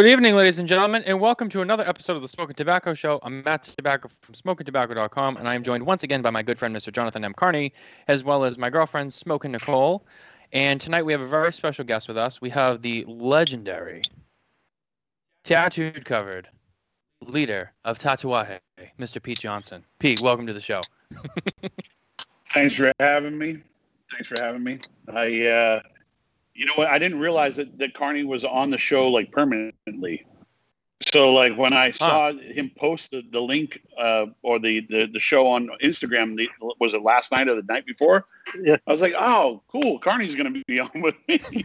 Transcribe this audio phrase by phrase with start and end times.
[0.00, 3.20] Good evening, ladies and gentlemen, and welcome to another episode of the Smokin Tabacco Show.
[3.22, 6.74] I'm Matt Tobacco from SmokinTabacco.com, and I am joined once again by my good friend,
[6.74, 6.90] Mr.
[6.90, 7.34] Jonathan M.
[7.34, 7.74] Carney,
[8.08, 10.06] as well as my girlfriend, Smoking Nicole.
[10.54, 12.40] And tonight we have a very special guest with us.
[12.40, 14.00] We have the legendary,
[15.44, 16.48] tattooed covered
[17.20, 18.58] leader of Tatuaje,
[18.98, 19.22] Mr.
[19.22, 19.84] Pete Johnson.
[19.98, 20.80] Pete, welcome to the show.
[22.54, 23.58] Thanks for having me.
[24.10, 24.78] Thanks for having me.
[25.12, 25.82] I, uh,
[26.54, 26.88] you know what?
[26.88, 30.26] I didn't realize that, that Carney was on the show like permanently.
[31.10, 35.20] So like when I saw him post the, the link uh, or the, the, the
[35.20, 38.26] show on Instagram, the, was it last night or the night before?
[38.60, 38.76] Yeah.
[38.86, 39.98] I was like, oh, cool.
[39.98, 41.64] Carney's going to be on with me.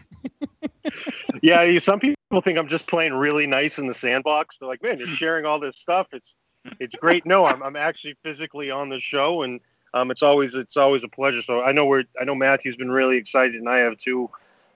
[1.42, 4.58] yeah, some people think I'm just playing really nice in the sandbox.
[4.58, 6.08] They're like, man, you're sharing all this stuff.
[6.14, 6.36] It's
[6.80, 7.26] it's great.
[7.26, 9.60] No, I'm I'm actually physically on the show, and
[9.94, 11.42] um, it's always it's always a pleasure.
[11.42, 14.30] So I know we're I know Matthew's been really excited, and I have too.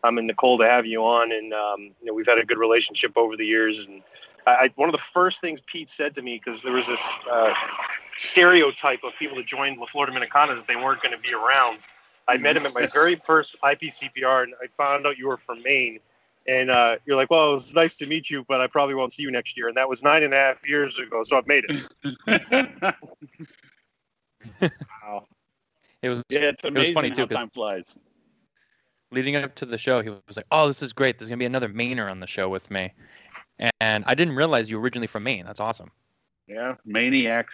[0.03, 2.45] I'm um, and Nicole to have you on, and um, you know we've had a
[2.45, 3.85] good relationship over the years.
[3.87, 4.01] And
[4.47, 7.53] I, one of the first things Pete said to me because there was this uh,
[8.17, 11.79] stereotype of people that joined La Flor Dominicana that they weren't going to be around.
[12.27, 15.63] I met him at my very first IPCPR, and I found out you were from
[15.63, 15.99] Maine.
[16.47, 19.13] And uh, you're like, well, it was nice to meet you, but I probably won't
[19.13, 19.67] see you next year.
[19.67, 22.95] And that was nine and a half years ago, so I've made it.
[24.61, 25.27] wow.
[26.01, 27.95] It was yeah, it's amazing it was funny too, how time flies.
[29.11, 31.17] Leading up to the show, he was like, "Oh, this is great.
[31.17, 32.93] There's gonna be another Mainer on the show with me,"
[33.79, 35.45] and I didn't realize you were originally from Maine.
[35.45, 35.91] That's awesome.
[36.47, 37.47] Yeah, maniac.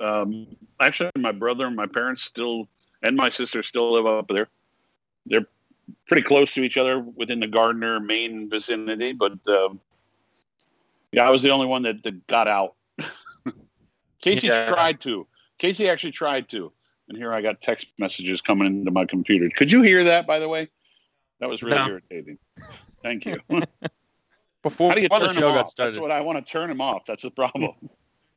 [0.00, 0.46] Um,
[0.80, 2.68] actually, my brother and my parents still,
[3.02, 4.48] and my sister still live up there.
[5.26, 5.46] They're
[6.06, 9.80] pretty close to each other within the Gardiner, Maine vicinity, but um,
[11.12, 12.74] yeah, I was the only one that, that got out.
[14.20, 14.68] Casey yeah.
[14.68, 15.26] tried to.
[15.58, 16.72] Casey actually tried to,
[17.08, 19.48] and here I got text messages coming into my computer.
[19.54, 20.68] Could you hear that, by the way?
[21.42, 21.88] That was really no.
[21.88, 22.38] irritating.
[23.02, 23.40] Thank you.
[24.62, 25.70] before, How do you before turn the show got off?
[25.70, 27.04] started, That's what I want to turn him off.
[27.04, 27.72] That's the problem.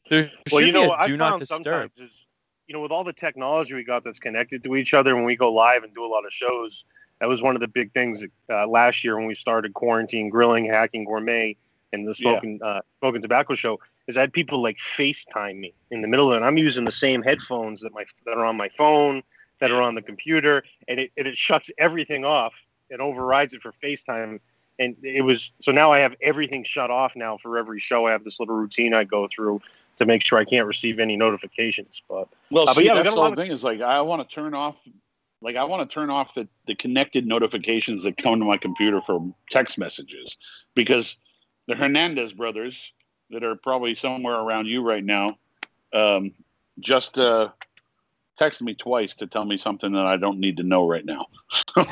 [0.08, 2.28] There well, you know, a I do found not sometimes is,
[2.68, 5.36] you know, with all the technology we got that's connected to each other when we
[5.36, 6.86] go live and do a lot of shows,
[7.20, 10.64] that was one of the big things uh, last year when we started quarantine grilling,
[10.66, 11.58] hacking gourmet,
[11.92, 12.68] and the smoking yeah.
[12.68, 13.80] uh, smokin tabacco show.
[14.06, 16.36] Is I had people like FaceTime me in the middle of it.
[16.38, 19.24] And I'm using the same headphones that my that are on my phone,
[19.60, 22.54] that are on the computer, and it and it shuts everything off
[22.90, 24.40] and overrides it for FaceTime.
[24.78, 28.08] And it was so now I have everything shut off now for every show.
[28.08, 29.62] I have this little routine I go through
[29.98, 32.02] to make sure I can't receive any notifications.
[32.10, 34.28] But well, uh, see, but yeah, that's the whole of- thing is like I want
[34.28, 34.76] to turn off
[35.42, 39.02] like I want to turn off the, the connected notifications that come to my computer
[39.06, 40.36] for text messages
[40.74, 41.18] because
[41.68, 42.92] the Hernandez brothers
[43.30, 45.38] that are probably somewhere around you right now
[45.94, 46.34] um,
[46.80, 47.50] just uh,
[48.40, 51.28] texted me twice to tell me something that I don't need to know right now.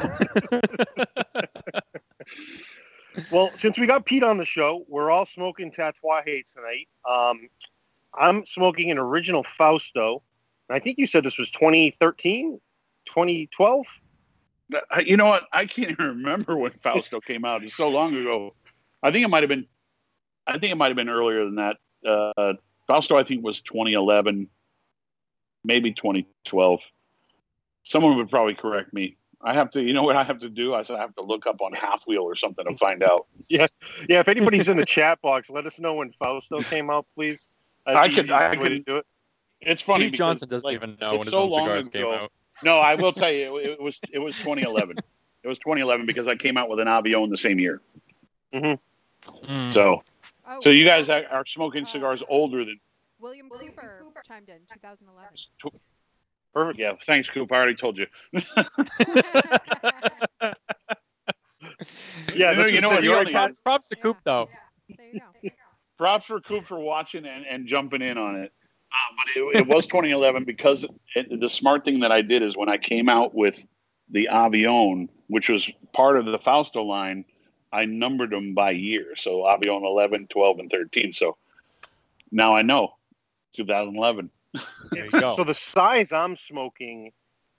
[3.31, 6.87] well, since we got Pete on the show, we're all smoking Tatuaje tonight.
[7.09, 7.49] Um,
[8.13, 10.21] I'm smoking an original Fausto.
[10.69, 12.59] I think you said this was 2013,
[13.05, 13.85] 2012.
[15.05, 15.43] You know what?
[15.51, 17.63] I can't even remember when Fausto came out.
[17.63, 18.55] It's so long ago.
[19.01, 19.67] I think it might have been.
[20.47, 21.77] I think it might have been earlier than that.
[22.05, 22.53] Uh,
[22.87, 24.49] Fausto, I think, was 2011,
[25.63, 26.79] maybe 2012.
[27.85, 29.17] Someone would probably correct me.
[29.41, 29.81] I have to.
[29.81, 30.73] You know what I have to do?
[30.73, 33.27] I said I have to look up on halfwheel or something to find out.
[33.49, 33.67] yeah,
[34.07, 34.21] yeah.
[34.21, 37.49] If anybody's in the chat box, let us know when Fausto came out, please.
[37.85, 38.31] That's I could.
[38.31, 39.05] I could do it.
[39.59, 40.05] It's funny.
[40.05, 42.31] Pete Johnson doesn't like, even know when his so own long cigars came out.
[42.63, 44.97] No, I will tell you, it, it was it was 2011.
[45.43, 47.81] it was 2011 because I came out with an Avion in the same year.
[48.53, 49.51] Mm-hmm.
[49.51, 49.73] Mm.
[49.73, 50.03] So,
[50.45, 52.79] Oh, so you guys are, are smoking cigars older than
[53.23, 55.33] William Cooper chimed in 2011.
[56.53, 56.79] perfect.
[56.79, 57.51] Yeah, thanks, Coop.
[57.51, 58.07] I already told you.
[62.35, 64.49] Yeah, You know- you know what, you You already already props, props to Coop though.
[64.97, 65.49] There you go.
[65.97, 68.51] Props for Coop for watching and, and jumping in on it.
[68.91, 70.85] Uh, but it, it was 2011 because
[71.15, 73.63] it, the smart thing that I did is when I came out with
[74.09, 77.25] the Avion, which was part of the Fausto line,
[77.71, 79.15] I numbered them by year.
[79.15, 81.13] So Avion 11, 12, and 13.
[81.13, 81.37] So
[82.31, 82.95] now I know
[83.53, 84.29] 2011.
[84.91, 85.35] There you go.
[85.35, 87.11] So the size I'm smoking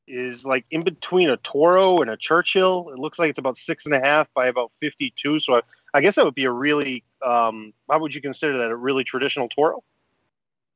[0.06, 2.91] is like in between a Toro and a Churchill.
[2.91, 5.38] It looks like it's about six and a half by about 52.
[5.38, 5.61] So I,
[5.94, 8.70] I guess that would be a really, um, how would you consider that?
[8.70, 9.82] A really traditional Toro?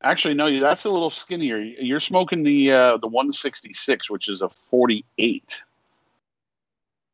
[0.03, 1.59] Actually, no, that's a little skinnier.
[1.59, 5.62] You're smoking the uh, the 166, which is a 48.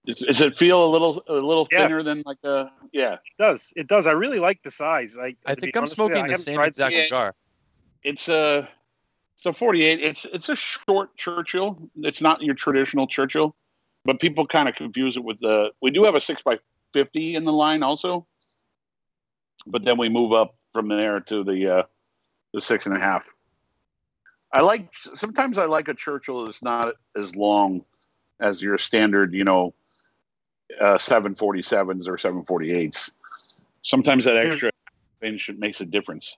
[0.07, 1.83] Does, does it feel a little a little Yeah.
[1.83, 3.15] thinner than like a yeah?
[3.15, 3.73] It does.
[3.75, 4.07] It does.
[4.07, 5.17] I really like the size.
[5.19, 7.05] I, I think I'm honest with smoking the same tried- exact Yeah.
[7.05, 7.35] cigar.
[8.05, 8.69] It's a
[9.37, 10.01] it's a 48.
[10.01, 11.79] It's it's a short Churchill.
[11.97, 13.57] It's not your traditional Churchill,
[14.05, 15.71] but people kind of confuse it with the.
[15.83, 16.59] We do have a six by
[16.93, 18.27] 50 in the line also.
[19.67, 21.83] but then we move up from there to the uh,
[22.53, 23.33] the six and a half.
[24.53, 27.85] I like sometimes I like a Churchill that's not as long
[28.41, 29.75] as your standard, you know,
[30.81, 33.13] uh, 747s or 748s.
[33.83, 34.71] Sometimes that extra
[35.23, 36.37] inch makes a difference.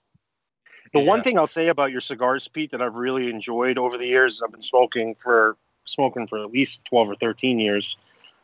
[0.97, 4.07] The one thing I'll say about your cigars, Pete, that I've really enjoyed over the
[4.07, 7.97] years, I've been smoking for smoking for at least twelve or thirteen years,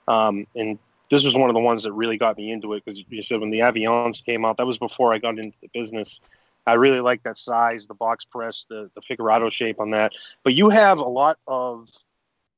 [0.07, 0.79] um, and
[1.11, 3.41] this was one of the ones that really got me into it because you said
[3.41, 6.21] when the Avions came out, that was before I got into the business.
[6.67, 10.13] I really like that size, the box press, the the figurado shape on that.
[10.45, 11.89] But you have a lot of,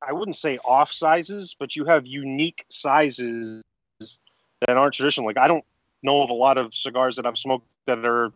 [0.07, 3.63] I wouldn't say off sizes, but you have unique sizes
[3.99, 5.27] that aren't traditional.
[5.27, 5.65] Like I don't
[6.03, 8.33] know of a lot of cigars that I've smoked that are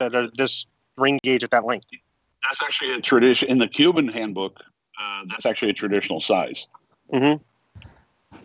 [0.00, 0.66] that are this
[0.96, 1.86] ring gauge at that length.
[2.42, 4.60] That's actually a tradition in the Cuban handbook.
[5.00, 6.68] Uh, that's actually a traditional size.
[7.12, 7.42] Mm-hmm.
[8.32, 8.36] I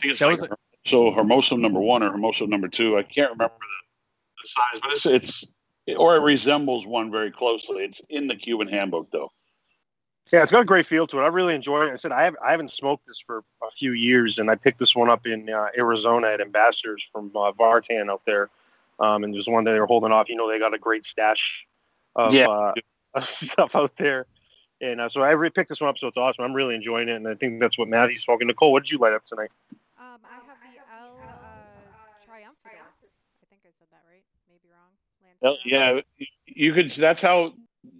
[0.00, 0.50] think it's That like was
[0.84, 2.98] so Hermoso number one or Hermoso number two.
[2.98, 5.46] I can't remember the, the size, but it's it's
[5.96, 7.84] or it resembles one very closely.
[7.84, 9.30] It's in the Cuban handbook though.
[10.32, 11.22] Yeah, it's got a great feel to it.
[11.22, 11.92] I really enjoy it.
[11.92, 14.80] I said I, have, I haven't smoked this for a few years, and I picked
[14.80, 18.50] this one up in uh, Arizona at Ambassadors from uh, Vartan out there.
[18.98, 20.28] Um, and there's one that they're holding off.
[20.28, 21.64] You know, they got a great stash
[22.16, 22.48] of, Yeah.
[22.48, 22.72] uh,
[23.14, 24.26] of stuff out there.
[24.80, 26.44] And uh, so I re- picked this one up, so it's awesome.
[26.44, 28.46] I'm really enjoying it, and I think that's what Matthew's smoking.
[28.48, 29.50] Nicole, what did you light up tonight?
[29.98, 32.82] Um, I have the L uh, Triumphador.
[32.82, 34.22] I think I said that right.
[34.50, 34.90] Maybe wrong.
[35.42, 36.02] El, Lancero.
[36.18, 36.90] yeah, you could.
[36.90, 37.52] That's how.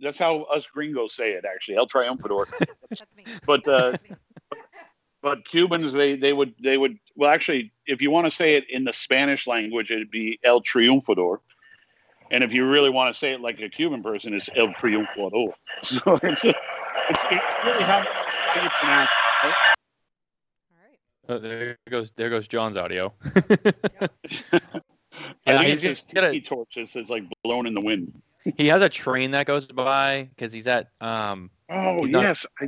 [0.02, 1.44] That's how us gringos say it.
[1.50, 2.46] Actually, El Triumphador.
[2.90, 3.24] That's me.
[3.46, 4.16] But uh, That's me.
[5.22, 6.98] but Cubans, they they would they would.
[7.14, 10.60] Well, actually, if you want to say it in the Spanish language, it'd be El
[10.60, 11.38] Triunfador.
[12.30, 15.52] And if you really want to say it like a Cuban person, it's El Triunfador.
[15.82, 19.10] So it's it's, it's really how, how you pronounce.
[19.44, 19.54] It.
[20.72, 20.98] All right.
[21.28, 23.12] Oh, there goes there goes John's audio.
[24.52, 24.60] I
[25.46, 26.76] Yeah, think he's his tiki torch.
[26.76, 28.20] It's, it's like blown in the wind.
[28.56, 32.46] he has a train that goes by because he's at um Oh He's not- yes,
[32.60, 32.64] I,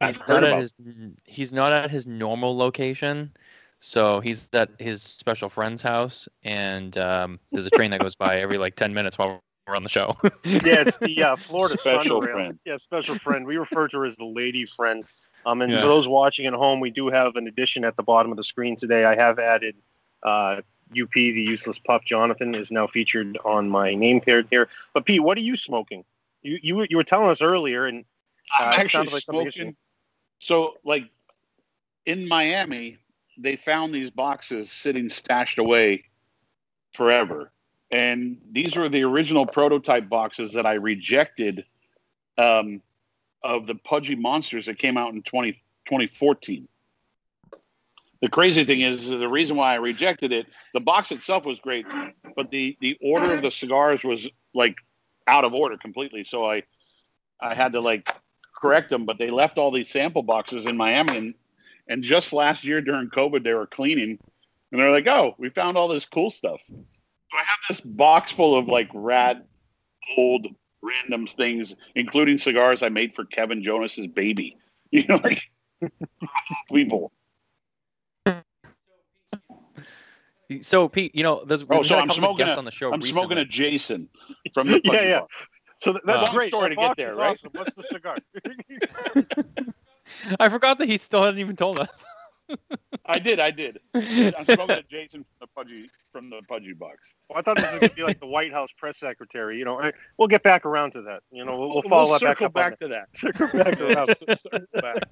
[0.00, 0.74] I've he's not at his
[1.24, 3.32] he's not at his normal location.
[3.84, 8.38] So he's at his special friend's house, and um, there's a train that goes by
[8.40, 10.16] every like ten minutes while we're on the show.
[10.44, 12.30] Yeah, it's the uh, Florida Special Sunrail.
[12.32, 12.58] friend.
[12.64, 13.44] Yeah, special friend.
[13.44, 15.04] We refer to her as the lady friend.
[15.44, 15.80] Um, and Yeah.
[15.80, 18.44] for those watching at home, we do have an addition at the bottom of the
[18.44, 19.04] screen today.
[19.04, 19.74] I have added
[20.22, 20.60] uh,
[20.96, 22.04] UP, the useless pup.
[22.04, 24.68] Jonathan is now featured on my name paired here.
[24.94, 26.04] But Pete, what are you smoking?
[26.42, 28.04] You you were- you were telling us earlier, and
[28.56, 29.76] I'm Uh, it actually sounded like smoking.
[30.38, 31.04] So, like
[32.06, 32.98] in Miami,
[33.38, 36.04] they found these boxes sitting stashed away
[36.92, 37.52] forever,
[37.90, 41.64] and these were the original prototype boxes that I rejected
[42.38, 42.82] um,
[43.42, 46.68] of the Pudgy Monsters that came out in 20, 2014.
[48.20, 51.84] The crazy thing is, the reason why I rejected it, the box itself was great,
[52.36, 54.76] but the the order of the cigars was like
[55.26, 56.22] out of order completely.
[56.22, 56.62] So I
[57.40, 58.08] I had to like
[58.54, 61.16] correct them, but they left all these sample boxes in Miami.
[61.16, 61.34] And,
[61.92, 64.18] and just last year during COVID, they were cleaning
[64.70, 66.62] and they're like, oh, we found all this cool stuff.
[66.66, 66.74] So
[67.38, 69.42] I have this box full of like rad,
[70.16, 70.46] old,
[70.82, 74.56] random things, including cigars I made for Kevin Jonas's baby.
[74.94, 75.42] You know, like
[76.72, 77.12] people.
[80.60, 82.64] so Pete, you know, there's Oh, we've so had a I'm smoking guests a- on
[82.66, 82.92] the show.
[82.92, 83.44] I'm smoking a.
[83.46, 84.08] Jason
[84.52, 85.20] from the Yeah, yeah.
[85.20, 85.34] box.
[85.80, 86.48] so that's Uh, great.
[86.50, 87.30] story That to get box there, is right?
[87.30, 87.50] awesome.
[87.54, 88.16] What's the cigar?
[90.40, 92.04] I forgot that he still hadn't even told us.
[93.06, 93.78] I did, I did.
[93.94, 96.98] I'm smoking a Jason from the Pudgy from the Pudgy box.
[97.28, 99.58] well, I thought this was going to be like the White House press secretary.
[99.58, 101.22] You know, I- we'll get back around to that.
[101.30, 102.46] You know, we'll, we'll follow that back up.
[102.48, 103.08] on back to that.
[103.12, 103.18] that.
[103.18, 104.16] Circle back around.
[104.38, 105.02] Circle back.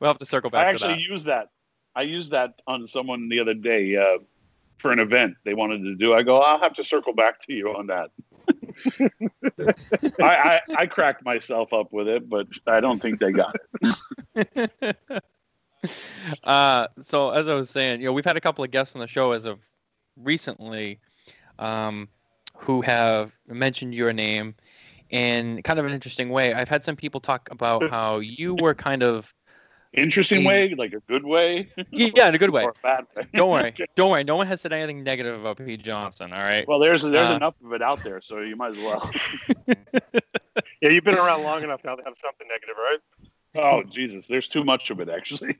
[0.00, 1.00] we'll have to circle I back to actually that.
[1.10, 1.48] used that.
[1.94, 4.18] I used that on someone the other day uh,
[4.82, 6.12] for an event they wanted to do.
[6.12, 8.10] I go, I'll have to circle back to you on that.
[10.20, 13.56] I, I I cracked myself up with it, but I don't think they got
[14.34, 14.98] it.
[16.44, 19.00] uh, so as I was saying, you know, we've had a couple of guests on
[19.00, 19.60] the show as of
[20.16, 20.98] recently,
[21.60, 22.08] um,
[22.56, 24.56] who have mentioned your name
[25.10, 26.52] in kind of an interesting way.
[26.52, 29.32] I've had some people talk about how you were kind of
[29.94, 32.64] Interesting way, like a good way, yeah, in a good way.
[32.84, 33.26] a way.
[33.34, 34.24] Don't worry, don't worry.
[34.24, 36.32] No one has said anything negative about Pete Johnson.
[36.32, 36.66] All right.
[36.66, 39.10] Well, there's there's Uh, enough of it out there, so you might as well.
[40.82, 42.98] Yeah, you've been around long enough now to have something negative, right?
[43.54, 45.56] Oh Jesus, there's too much of it actually.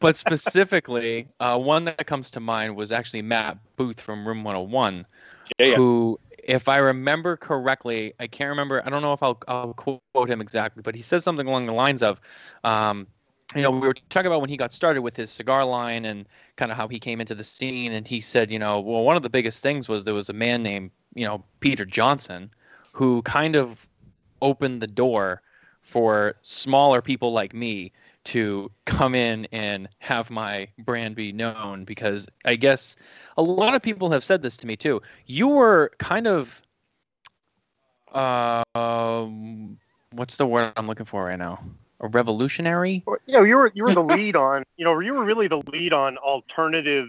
[0.00, 5.04] but specifically, uh, one that comes to mind was actually Matt Booth from Room 101,
[5.58, 5.76] Yeah, yeah.
[5.76, 8.80] who, if I remember correctly, I can't remember.
[8.86, 11.72] I don't know if I'll, I'll quote him exactly, but he said something along the
[11.72, 12.20] lines of,
[12.62, 13.08] um,
[13.54, 16.26] you know, we were talking about when he got started with his cigar line and
[16.56, 17.92] kind of how he came into the scene.
[17.92, 20.34] And he said, you know, well, one of the biggest things was there was a
[20.34, 22.50] man named, you know, Peter Johnson,
[22.92, 23.86] who kind of
[24.40, 25.42] opened the door
[25.82, 27.92] for smaller people like me
[28.24, 32.94] to come in and have my brand be known because I guess
[33.36, 35.02] a lot of people have said this to me too.
[35.26, 36.62] You were kind of
[38.12, 39.78] uh, um,
[40.12, 41.64] what's the word I'm looking for right now?
[42.02, 43.04] A revolutionary?
[43.26, 44.64] Yeah, you were you were the lead on.
[44.76, 47.08] You know, you were really the lead on alternative.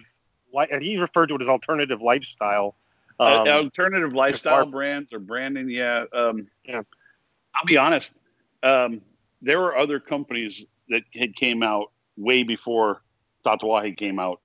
[0.54, 2.76] li- and He referred to it as alternative lifestyle.
[3.20, 6.06] Uh, Um, alternative lifestyle brands or branding, yeah.
[6.14, 6.82] Um, Yeah.
[7.56, 8.12] I'll be honest.
[8.64, 9.02] Um,
[9.42, 13.02] there were other companies that had came out way before
[13.46, 14.42] Tatuaje came out.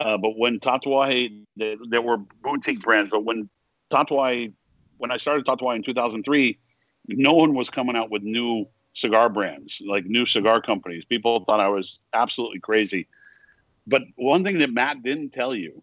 [0.00, 3.10] Uh, but when Tatuaje, there, there were boutique brands.
[3.10, 3.48] But when
[3.90, 4.52] Tatuaje,
[4.98, 6.58] when I started Tatuaje in 2003,
[7.08, 11.04] no one was coming out with new cigar brands, like new cigar companies.
[11.04, 13.08] People thought I was absolutely crazy.
[13.86, 15.82] But one thing that Matt didn't tell you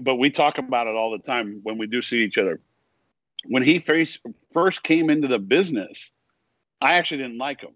[0.00, 2.60] but we talk about it all the time when we do see each other.
[3.46, 4.20] When he first
[4.52, 6.10] first came into the business,
[6.80, 7.72] I actually didn't like him.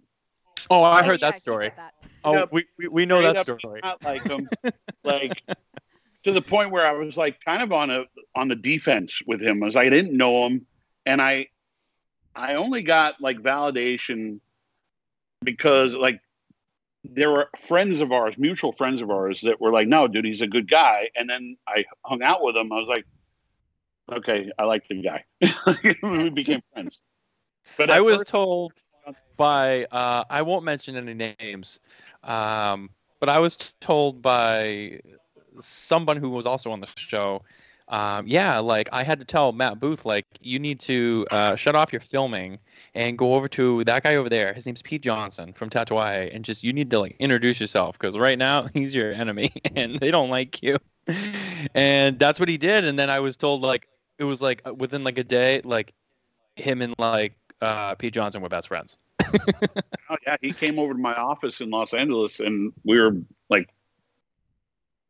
[0.71, 1.73] Oh, I heard yeah, that story.
[1.77, 1.95] that.
[2.23, 2.49] Oh, Yep.
[2.53, 3.81] we, we, we know Straight that up story.
[3.83, 4.49] Not like him,
[5.05, 5.43] like
[6.23, 8.05] to the point where I was like kind of on a
[8.35, 9.63] on the defense with him.
[9.63, 10.67] I was I didn't know him,
[11.07, 11.49] and I
[12.37, 14.41] I only got like validation
[15.45, 16.21] because like
[17.05, 20.41] there were friends of ours, mutual friends of ours, that were like, "No, dude, he's
[20.41, 22.73] a good guy." And then I hung out with him.
[22.73, 23.05] I was like,
[24.11, 25.25] "Okay, I like the guy."
[26.03, 27.03] we became friends.
[27.77, 28.73] But I was first- told
[29.37, 31.81] by uh, I won't mention any names,
[32.23, 35.01] um, but I was told by
[35.61, 37.43] someone who was also on the show.
[37.95, 41.77] Um, yeah, like I had to tell Matt Booth, like you need to uh, shut
[41.77, 42.59] off your filming
[42.93, 44.53] and go over to that guy over there.
[44.53, 48.19] His name's Pete Johnson from Tatuaje, and just you need to like introduce yourself because
[48.19, 50.77] right now he's your enemy and they don't like you.
[51.75, 52.85] And that's what he did.
[52.85, 55.93] And then I was told like it was like within like a day, like
[56.57, 58.97] him and like uh, Pete Johnson were best friends.
[59.23, 63.17] Oh yeah, he came over to my office in Los Angeles, and we were
[63.49, 63.69] like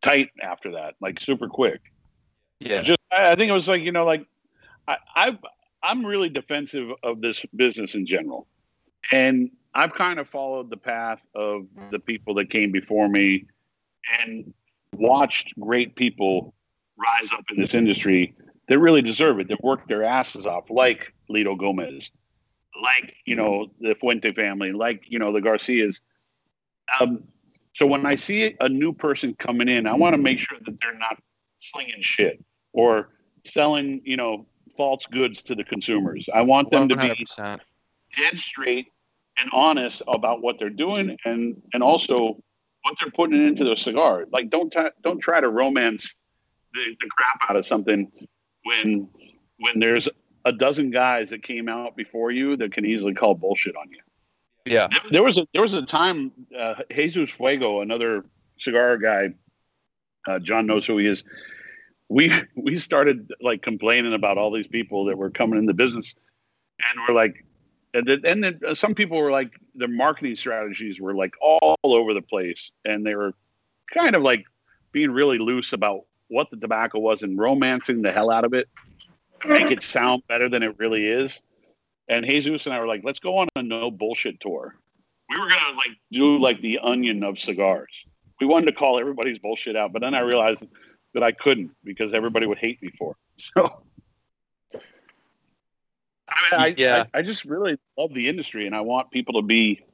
[0.03, 1.81] tight after that, like super quick.
[2.61, 2.83] Yeah.
[2.83, 4.27] Just, I, think it was like you know, like
[4.89, 5.39] I, I,
[5.83, 8.47] I'm really defensive of this business in general,
[9.13, 13.47] and I've kind of followed the path of the people that came before me,
[14.21, 14.53] and
[14.95, 16.55] watched great people
[16.97, 18.35] rise up in this industry
[18.69, 22.11] that really deserve it, that worked their asses off, like Litto Gomez,
[22.83, 26.01] like you know the Fuente family, like you know the Garcias.
[27.01, 27.25] Um,
[27.75, 30.77] so when I see a new person coming in, I want to make sure that
[30.81, 31.21] they're not
[31.64, 32.42] slinging shit
[32.73, 33.11] or
[33.44, 36.28] selling, you know, false goods to the consumers.
[36.33, 37.26] I want them to be
[38.16, 38.87] dead straight
[39.38, 42.42] and honest about what they're doing and and also
[42.83, 44.26] what they're putting into the cigar.
[44.30, 46.14] Like don't t- don't try to romance
[46.73, 48.11] the, the crap out of something
[48.64, 49.09] when
[49.59, 50.09] when there's
[50.44, 53.99] a dozen guys that came out before you that can easily call bullshit on you.
[54.66, 54.88] Yeah.
[54.90, 58.25] There, there was a there was a time uh, Jesus Fuego, another
[58.59, 59.35] cigar guy,
[60.26, 61.25] uh, John knows who he is.
[62.09, 66.15] We we started like complaining about all these people that were coming in the business,
[66.79, 67.45] and we're like,
[67.95, 71.77] and then, and then uh, some people were like, their marketing strategies were like all
[71.83, 73.33] over the place, and they were
[73.93, 74.45] kind of like
[74.93, 78.69] being really loose about what the tobacco was and romancing the hell out of it,
[79.47, 81.41] make it sound better than it really is.
[82.09, 84.75] And Jesus and I were like, let's go on a no bullshit tour.
[85.31, 88.05] We were gonna like do like the onion of cigars.
[88.41, 90.65] We wanted to call everybody's bullshit out, but then I realized
[91.14, 93.16] that I couldn't because everybody would hate me for.
[93.37, 93.83] So
[96.28, 97.04] I, mean, I, Yeah.
[97.12, 99.85] I, I just really love the industry and I want people to be,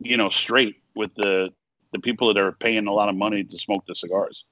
[0.00, 1.50] you know, straight with the
[1.92, 4.44] the people that are paying a lot of money to smoke the cigars.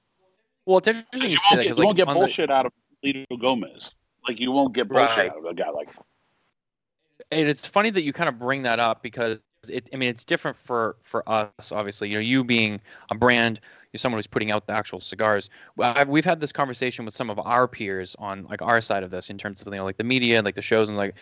[0.65, 2.71] Well, it's interesting You won't get, you like, won't get on the- bullshit out of
[3.03, 3.93] Litto Gomez.
[4.27, 5.29] Like you won't get bullshit Right.
[5.31, 5.89] out of a guy like
[7.31, 10.25] and it's funny that you kind of bring that up because it, I mean, it's
[10.25, 12.09] different for for us, obviously.
[12.09, 12.79] You know, you being
[13.09, 13.59] a brand,
[13.95, 15.49] you're someone who's putting out the actual cigars.
[15.77, 19.03] Well, I've, we've had this conversation with some of our peers on like our side
[19.03, 20.97] of this in terms of you know like the media, and like the shows, and
[20.97, 21.15] like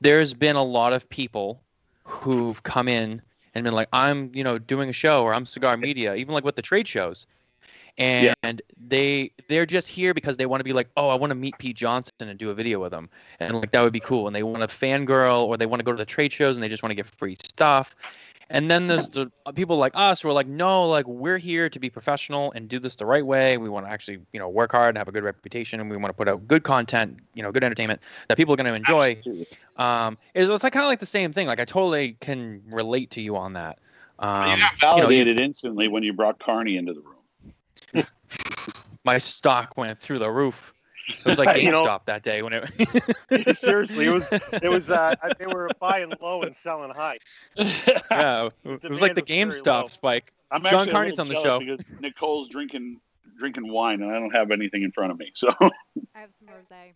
[0.00, 1.60] there's been a lot of people
[2.02, 3.22] who've come in
[3.54, 6.44] and been like, I'm you know doing a show or I'm cigar media, even like
[6.44, 7.26] with the trade shows.
[7.98, 11.34] And they they're just here because they want to be like, oh, I want to
[11.34, 13.08] meet Pete Johnson and do a video with him
[13.40, 14.26] and like that would be cool.
[14.26, 16.62] And they want to fangirl, or they want to go to the trade shows and
[16.62, 17.94] they just want to get free stuff.
[18.48, 21.68] And then there's the uh, people like us who are like, no, like we're here
[21.68, 23.58] to be professional and do this the right way.
[23.58, 25.96] We want to actually, you know, work hard and have a good reputation, and we
[25.96, 28.74] want to put out good content, you know, good entertainment that people are going to
[28.74, 29.20] enjoy.
[29.76, 31.48] Um, it's, it's like kind of like the same thing.
[31.48, 33.78] Like I totally can relate to you on that.
[34.20, 38.06] Um, you got you know, you- validated instantly when you brought Carney into the room.
[39.04, 40.72] my stock went through the roof.
[41.08, 43.56] It was like You know- GameStop that day when it.
[43.56, 47.18] Seriously, it was it was uh, they were buying low and selling high.
[47.56, 49.58] yeah, it was like the Demand was.
[49.58, 50.32] GameStop spike.
[50.50, 51.58] I'm John actually Carney's little on the show.
[51.58, 53.00] because Nicole's drinking
[53.38, 55.30] drinking wine, and I don't have anything in front of me.
[55.34, 55.70] So I
[56.14, 56.92] have some rosé.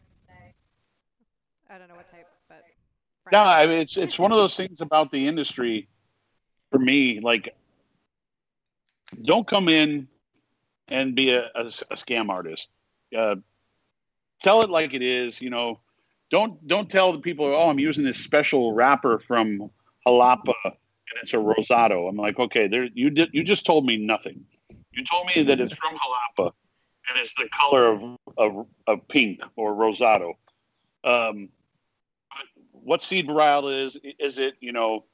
[1.73, 2.65] I don't know what type, but.
[3.31, 5.89] no, I mean, it's it's one of those things about the industry.
[6.73, 7.55] For me, like,
[9.25, 10.07] don't come in
[10.87, 12.69] and be a, a, a scam artist.
[13.17, 13.37] Uh,
[14.43, 15.41] tell it like it is.
[15.41, 15.81] You know,
[16.31, 19.71] don't don't tell the people, oh, I'm using this special wrapper from
[20.07, 22.09] Jalapa and it's a rosado.
[22.09, 24.45] I'm like, okay, there you did you just told me nothing.
[24.93, 26.53] You told me that it's from Jalapa
[27.09, 30.35] and it's the color of of, of pink or rosado.
[31.05, 31.49] Um,
[32.73, 34.55] what seed varietal is is it?
[34.61, 35.05] You know,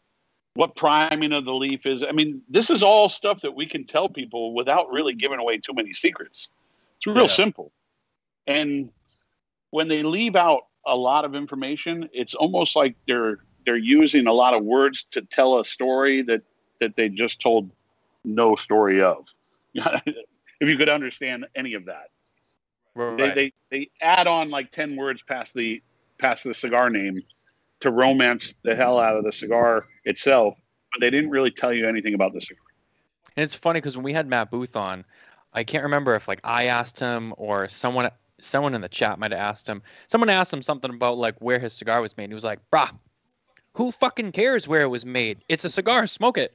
[0.54, 2.02] what priming of the leaf is.
[2.02, 5.58] I mean, this is all stuff that we can tell people without really giving away
[5.58, 6.50] too many secrets.
[6.98, 7.26] It's real Yeah.
[7.26, 7.72] simple.
[8.46, 8.90] And
[9.70, 14.32] when they leave out a lot of information, it's almost like they're they're using a
[14.32, 16.42] lot of words to tell a story that
[16.80, 17.70] that they just told
[18.24, 19.26] no story of.
[19.74, 22.10] if you could understand any of that.
[22.94, 23.34] Right.
[23.34, 25.82] They, they they add on like 10 words past the
[26.18, 27.22] past the cigar name
[27.80, 30.54] to romance the hell out of the cigar itself,
[30.92, 32.62] but they didn't really tell you anything about the cigar.
[33.36, 35.04] And it's funny because when we had Matt Booth on,
[35.52, 39.32] I can't remember if like I asked him or someone someone in the chat might
[39.32, 39.82] have asked him.
[40.08, 42.30] Someone asked him something about like where his cigar was made.
[42.30, 42.90] He was like, "Brah,
[43.74, 45.38] who fucking cares where it was made?
[45.48, 46.06] It's a cigar.
[46.06, 46.52] Smoke it.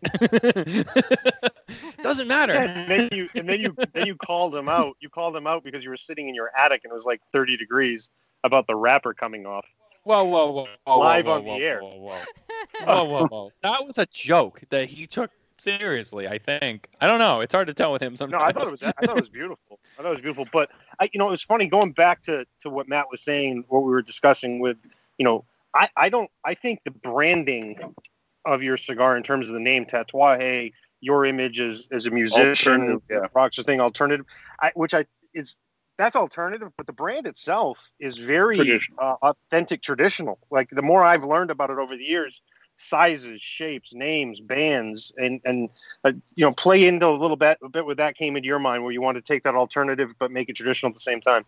[2.03, 4.95] Doesn't matter." And then you and then you then you called him out.
[4.99, 7.21] You called him out because you were sitting in your attic and it was like
[7.31, 8.11] 30 degrees
[8.43, 9.65] about the wrapper coming off.
[10.03, 11.79] Whoa, whoa, whoa, whoa, Live whoa, on the whoa, air.
[11.79, 12.21] Whoa, whoa,
[12.85, 13.51] whoa, whoa, whoa.
[13.61, 15.29] That was a joke that he took
[15.61, 16.27] seriously.
[16.27, 16.89] I think.
[16.99, 17.41] I don't know.
[17.41, 18.55] It's hard to tell with him sometimes.
[18.55, 18.59] No, sometimes.
[18.59, 19.79] I thought it was I thought it was beautiful.
[19.97, 20.45] I thought it was beautiful.
[20.51, 23.65] But I, you know, it was funny going back to to what Matt was saying,
[23.67, 24.77] what we were discussing with,
[25.17, 27.79] you know, I I don't I think the branding
[28.45, 33.01] of your cigar in terms of the name Tatuaje, your image as as a musician,
[33.09, 33.27] yeah.
[33.35, 34.25] Rockstar thing, alternative,
[34.59, 35.57] I, which I is
[35.97, 38.97] that's alternative, but the brand itself is very Traditional.
[38.99, 40.39] uh, authentic, traditional.
[40.49, 42.41] Like the more I've learned about it over the years,
[42.81, 45.69] sizes, shapes, names, bands, and and
[46.03, 48.59] uh, you know, play into a little bit a bit what that came into your
[48.59, 51.21] mind, where you want to take that alternative but make it traditional at the same
[51.21, 51.45] time.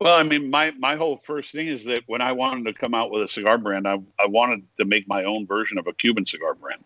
[0.00, 2.94] Well, I mean, my, my whole first thing is that when I wanted to come
[2.94, 5.92] out with a cigar brand, I, I wanted to make my own version of a
[5.92, 6.84] Cuban cigar brand.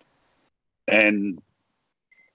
[0.88, 1.40] And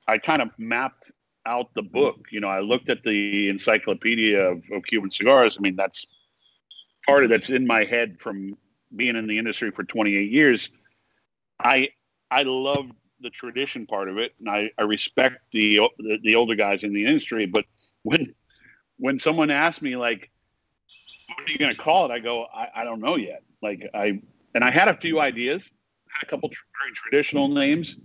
[0.08, 1.12] I kind of mapped
[1.46, 2.28] out the book.
[2.32, 5.58] You know, I looked at the encyclopedia of, of Cuban cigars.
[5.58, 6.06] I mean, that's
[7.06, 8.58] part of that's in my head from
[8.96, 10.70] being in the industry for 28 years.
[11.60, 11.90] I
[12.32, 12.90] I love
[13.22, 16.94] the tradition part of it, and I, I respect the, the the older guys in
[16.94, 17.46] the industry.
[17.46, 17.66] But
[18.04, 18.34] when
[18.98, 20.30] when someone asks me like,
[21.36, 22.12] what are you going to call it?
[22.12, 23.44] I go, I, I don't know yet.
[23.62, 24.22] Like I,
[24.54, 25.72] and I had a few ideas,
[26.08, 27.96] had a couple very traditional names,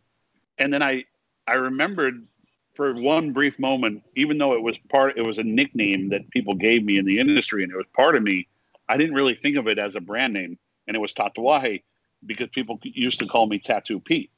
[0.58, 1.04] and then I,
[1.46, 2.26] I remembered
[2.74, 6.54] for one brief moment, even though it was part, it was a nickname that people
[6.54, 8.48] gave me in the industry, and it was part of me.
[8.88, 11.82] I didn't really think of it as a brand name, and it was Tatuaje
[12.26, 14.30] because people used to call me Tattoo Pete.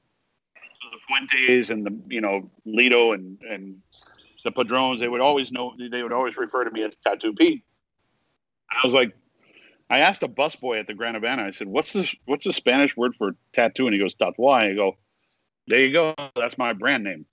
[0.55, 3.81] So the Fuentes and the you know Litto and and
[4.45, 7.65] the Padrones, they would always know they would always refer to me as Tattoo Pete.
[8.71, 9.15] I was like,
[9.89, 11.45] I asked a busboy at the Grand Havana.
[11.45, 14.75] I said, "What's the what's the Spanish word for tattoo?" And he goes, "Tatuaje." I
[14.75, 14.97] go,
[15.69, 16.15] "There you go.
[16.35, 17.27] That's my brand name."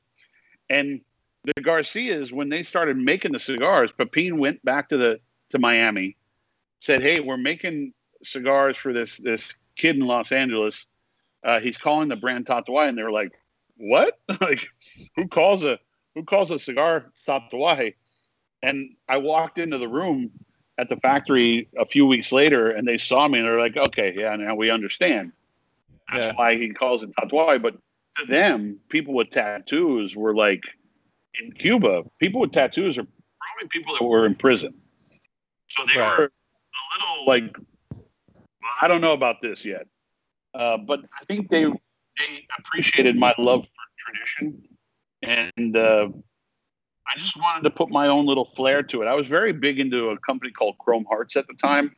[0.70, 1.02] And
[1.44, 6.16] the Garcias, when they started making the cigars, Pepin went back to the to Miami,
[6.80, 10.86] said, "Hey, we're making cigars for this this kid in Los Angeles.
[11.44, 13.32] Uh, he's calling the brand Tatuaje." And they were like,
[13.78, 14.20] "What?
[14.42, 14.68] like,
[15.16, 15.80] who calls a
[16.16, 17.96] who calls a cigar Tatuaje?"
[18.62, 20.32] And I walked into the room
[20.78, 24.16] at the factory a few weeks later and they saw me and they're like, okay,
[24.18, 25.32] yeah, now we understand.
[26.12, 26.34] That's Yeah.
[26.34, 27.62] why he calls it tatuaje.
[27.62, 27.76] But
[28.18, 30.62] to them, people with tattoos were like
[31.42, 34.74] in Cuba, people with tattoos are probably people that were in prison.
[35.70, 36.18] So they Right.
[36.18, 37.56] were a little like,
[38.82, 39.88] I don't know about this yet.
[40.54, 44.64] Uh, but I think they they appreciated my love for tradition
[45.24, 46.08] and uh,
[47.08, 49.08] I just wanted to put my own little flair to it.
[49.08, 51.96] I was very big into a company called Chrome Hearts at the time,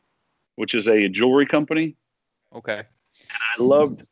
[0.56, 1.96] which is a jewelry company.
[2.54, 2.80] Okay.
[2.80, 4.04] And I loved,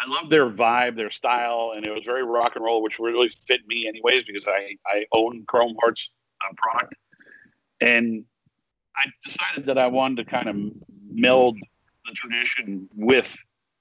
[0.00, 3.28] I loved their vibe, their style, and it was very rock and roll, which really
[3.46, 6.08] fit me anyways because I I own Chrome Hearts
[6.42, 6.96] uh, product,
[7.80, 8.24] and
[8.96, 10.56] I decided that I wanted to kind of
[11.14, 13.34] meld the tradition with,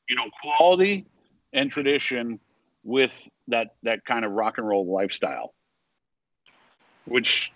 [0.07, 1.05] you know, quality
[1.51, 2.39] and tradition
[2.83, 3.11] with
[3.47, 5.53] that that kind of rock and roll lifestyle.
[7.05, 7.51] Which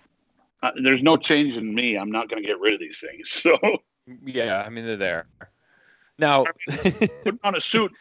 [0.62, 1.96] uh, there's no change in me.
[1.96, 3.30] I'm not going to get rid of these things.
[3.42, 3.56] So
[4.24, 5.26] Yeah, I mean they're there.
[6.18, 7.92] Now, putting on a suit,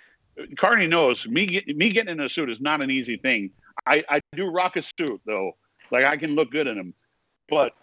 [0.58, 1.46] Carney knows me.
[1.46, 3.52] Get, me getting in a suit is not an easy thing.
[3.86, 5.56] I, I do rock a suit though.
[5.92, 6.94] Like I can look good in them,
[7.48, 7.74] but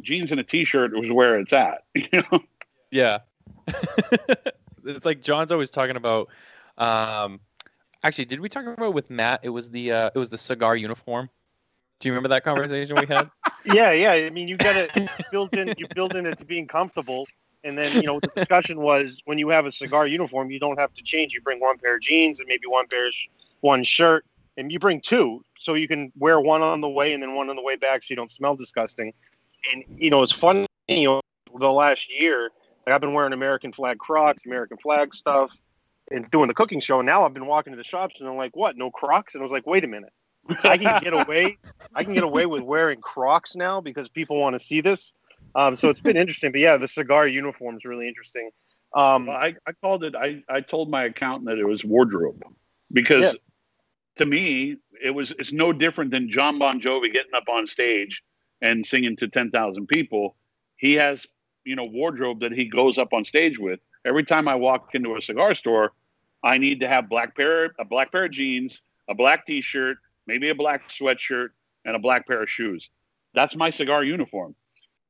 [0.00, 1.84] jeans and a t-shirt was where it's at.
[1.94, 2.40] You know?
[2.94, 3.18] Yeah,
[4.84, 6.28] it's like John's always talking about.
[6.78, 7.40] Um,
[8.04, 9.40] actually, did we talk about with Matt?
[9.42, 11.28] It was the uh, it was the cigar uniform.
[11.98, 13.30] Do you remember that conversation we had?
[13.66, 14.12] Yeah, yeah.
[14.12, 17.26] I mean, you got to build in you build in it to being comfortable,
[17.64, 20.78] and then you know the discussion was when you have a cigar uniform, you don't
[20.78, 21.32] have to change.
[21.32, 23.28] You bring one pair of jeans and maybe one pair of sh-
[23.62, 24.26] one shirt,
[24.58, 27.48] and you bring two, so you can wear one on the way and then one
[27.48, 29.14] on the way back, so you don't smell disgusting.
[29.72, 30.66] And you know, it's funny.
[30.88, 31.20] You know,
[31.58, 32.50] the last year,
[32.86, 35.56] like I've been wearing American flag Crocs, American flag stuff,
[36.10, 37.00] and doing the cooking show.
[37.00, 38.76] And now I've been walking to the shops, and I'm like, "What?
[38.76, 40.12] No Crocs?" And I was like, "Wait a minute."
[40.62, 41.58] I can get away.
[41.94, 45.12] I can get away with wearing Crocs now because people want to see this.
[45.54, 46.52] Um, so it's been interesting.
[46.52, 48.50] But yeah, the cigar uniform is really interesting.
[48.94, 50.14] Um, I, I called it.
[50.14, 52.42] I, I told my accountant that it was wardrobe
[52.92, 53.32] because Yeah.
[54.16, 58.22] to me it was it's no different than John Bon Jovi getting up on stage
[58.60, 60.36] and singing to ten thousand people.
[60.76, 61.26] He has
[61.64, 63.80] you know wardrobe that he goes up on stage with.
[64.04, 65.92] Every time I walk into a cigar store,
[66.42, 69.96] I need to have black pair a black pair of jeans, a black T-shirt,
[70.26, 71.48] maybe a black sweatshirt,
[71.84, 72.90] and a black pair of shoes.
[73.34, 74.54] That's my cigar uniform.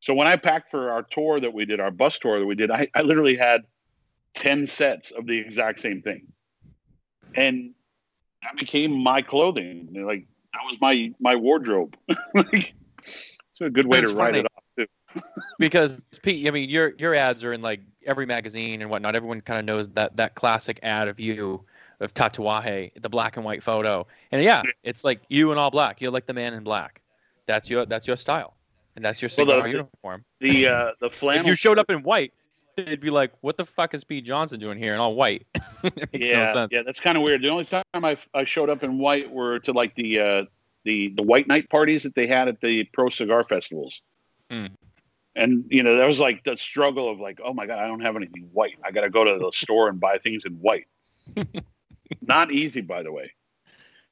[0.01, 2.55] So when I packed for our tour that we did, our bus tour that we
[2.55, 3.63] did, I, I literally had
[4.35, 6.27] 10 sets of the exact same thing.
[7.35, 7.73] And
[8.43, 9.89] that became my clothing.
[10.07, 11.97] Like that was my my wardrobe.
[12.35, 14.41] like, it's a good way That's to write funny.
[14.41, 14.47] it.
[15.59, 19.17] Because Pete, I mean, your your ads are in like every magazine and whatnot.
[19.17, 21.65] Everyone kind of knows that that classic ad of you
[22.01, 24.07] of Tatuaje, the black and white photo.
[24.33, 26.01] And yeah, it's like you in all black.
[26.01, 27.01] You're like the man in black.
[27.47, 28.55] That's your that's your style,
[28.97, 30.25] and that's your Well, the- cigar uniform.
[30.41, 31.07] The uh the
[31.39, 32.33] If you showed up in white,
[32.77, 35.47] they'd be like, "What the fuck is Pete Johnson doing here in all white?"
[36.13, 36.73] yeah, no sense.
[36.73, 37.43] yeah, that's kind of weird.
[37.43, 40.43] The only time I, I showed up in white were to like the uh,
[40.85, 44.01] the the white night parties that they had at the pro cigar festivals.
[44.51, 44.67] Hmm.
[45.37, 48.01] And you know, that was like the struggle of like, oh my god, I don't
[48.01, 48.77] have anything white.
[48.85, 50.87] I got to go to the store and buy things in white.
[52.21, 53.33] Not easy, by the way.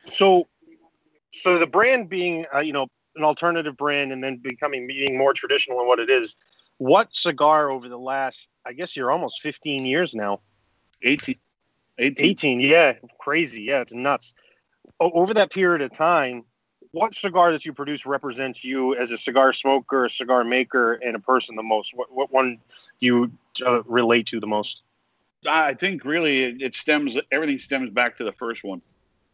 [0.07, 0.49] so,
[1.33, 5.33] so the brand being, uh, you know, an alternative brand and then becoming being more
[5.33, 6.35] traditional in what it is.
[6.79, 10.41] What cigar over the last, I guess you're almost 15 years now.
[11.03, 11.37] 18,
[11.99, 12.27] 18.
[12.27, 14.35] 18, yeah, crazy, yeah, it's nuts.
[14.99, 16.45] Over that period of time,
[16.93, 21.17] what cigar that you produce represents you as a cigar smoker, a cigar maker, and
[21.17, 21.93] a person the most?
[21.95, 22.59] What, what one
[23.01, 23.33] you
[23.65, 24.83] uh, relate to the most?
[25.49, 28.81] I think really it, stems everything stems back to the first one.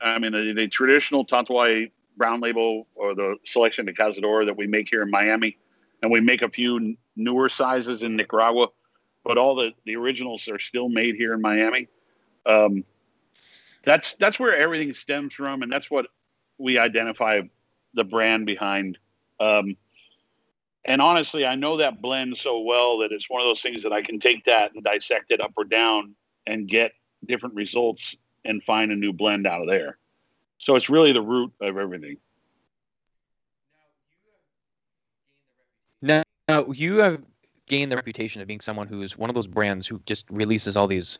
[0.00, 4.66] I mean, the, the traditional Tatuaje brown label or the selection de Cazador that we
[4.66, 5.58] make here in Miami,
[6.02, 8.68] and we make a few newer sizes in Nicaragua,
[9.24, 11.88] but all the, the originals are still made here in Miami.
[12.46, 12.84] Um,
[13.82, 16.06] that's that's where everything stems from, and that's what
[16.58, 17.40] we identify
[17.94, 18.98] the brand behind.
[19.40, 19.76] Um,
[20.84, 23.92] and honestly, I know that blend so well that it's one of those things that
[23.92, 26.14] I can take that and dissect it up or down
[26.46, 26.92] and get
[27.26, 29.98] different results and find a new blend out of there.
[30.58, 32.16] So it's really the root of everything.
[36.00, 36.22] Now,
[36.72, 37.22] you have
[37.66, 40.86] gained the reputation of being someone who's one of those brands who just releases all
[40.86, 41.18] these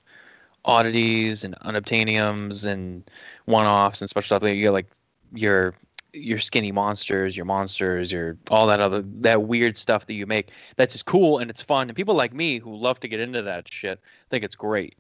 [0.65, 3.09] oddities and unobtainiums and
[3.45, 4.43] one-offs and special stuff.
[4.43, 4.87] Like you're like
[5.35, 5.75] your
[6.15, 10.51] your skinny monsters, your monsters, your all that other that weird stuff that you make.
[10.77, 11.89] That's just cool and it's fun.
[11.89, 14.97] And people like me who love to get into that shit think it's great.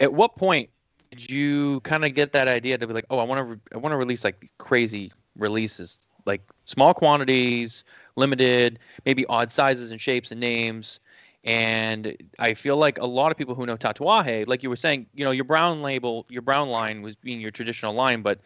[0.00, 0.70] At what point
[1.10, 3.60] did you kind of get that idea to be like, oh, I want to re-
[3.74, 7.84] I want to release like crazy releases, like small quantities,
[8.16, 11.00] limited, maybe odd sizes and shapes and names.
[11.44, 15.06] And I feel like a lot of people who know Tatuaje, like you were saying,
[15.14, 18.40] you know, your brown label, your brown line was being your traditional line, but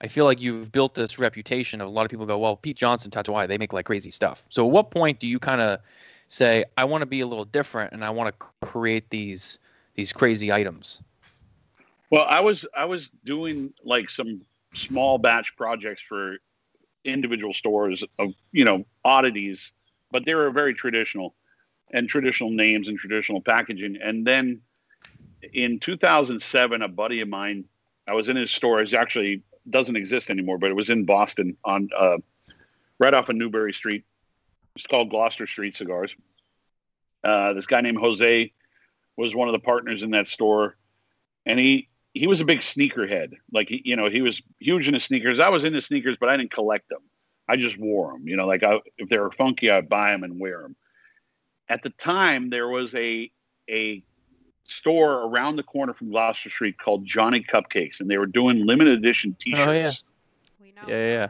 [0.00, 2.76] I feel like you've built this reputation of a lot of people go, well, Pete
[2.76, 4.44] Johnson, Tatuaje, they make like crazy stuff.
[4.48, 5.80] So at what point do you kind of
[6.28, 9.58] say, I want to be a little different and I want to create these
[9.94, 11.00] these crazy items?
[12.10, 14.42] Well, I was I was doing like some
[14.74, 16.36] small batch projects for
[17.04, 19.72] individual stores of you know oddities,
[20.10, 21.34] but they were very traditional
[21.92, 23.98] and traditional names and traditional packaging.
[24.02, 24.60] And then
[25.52, 27.64] in 2007, a buddy of mine,
[28.08, 28.80] I was in his store.
[28.80, 32.18] It actually doesn't exist anymore, but it was in Boston on uh,
[32.98, 34.04] right off of Newbury Street.
[34.76, 36.14] It's called Gloucester Street Cigars.
[37.22, 38.52] Uh, this guy named Jose
[39.16, 40.76] was one of the partners in that store,
[41.46, 43.34] and he he was a big sneakerhead.
[43.52, 45.40] Like he, you know, he was huge into sneakers.
[45.40, 47.02] I was into sneakers, but I didn't collect them.
[47.48, 48.28] I just wore them.
[48.28, 50.76] You know, like I, if they were funky, I'd buy them and wear them.
[51.68, 53.30] At the time, there was a
[53.68, 54.02] a
[54.66, 58.98] store around the corner from Gloucester Street called Johnny Cupcakes, and they were doing limited
[58.98, 59.66] edition T-shirts.
[59.66, 59.92] Oh, yeah.
[60.60, 60.82] We know.
[60.88, 61.28] Yeah, yeah.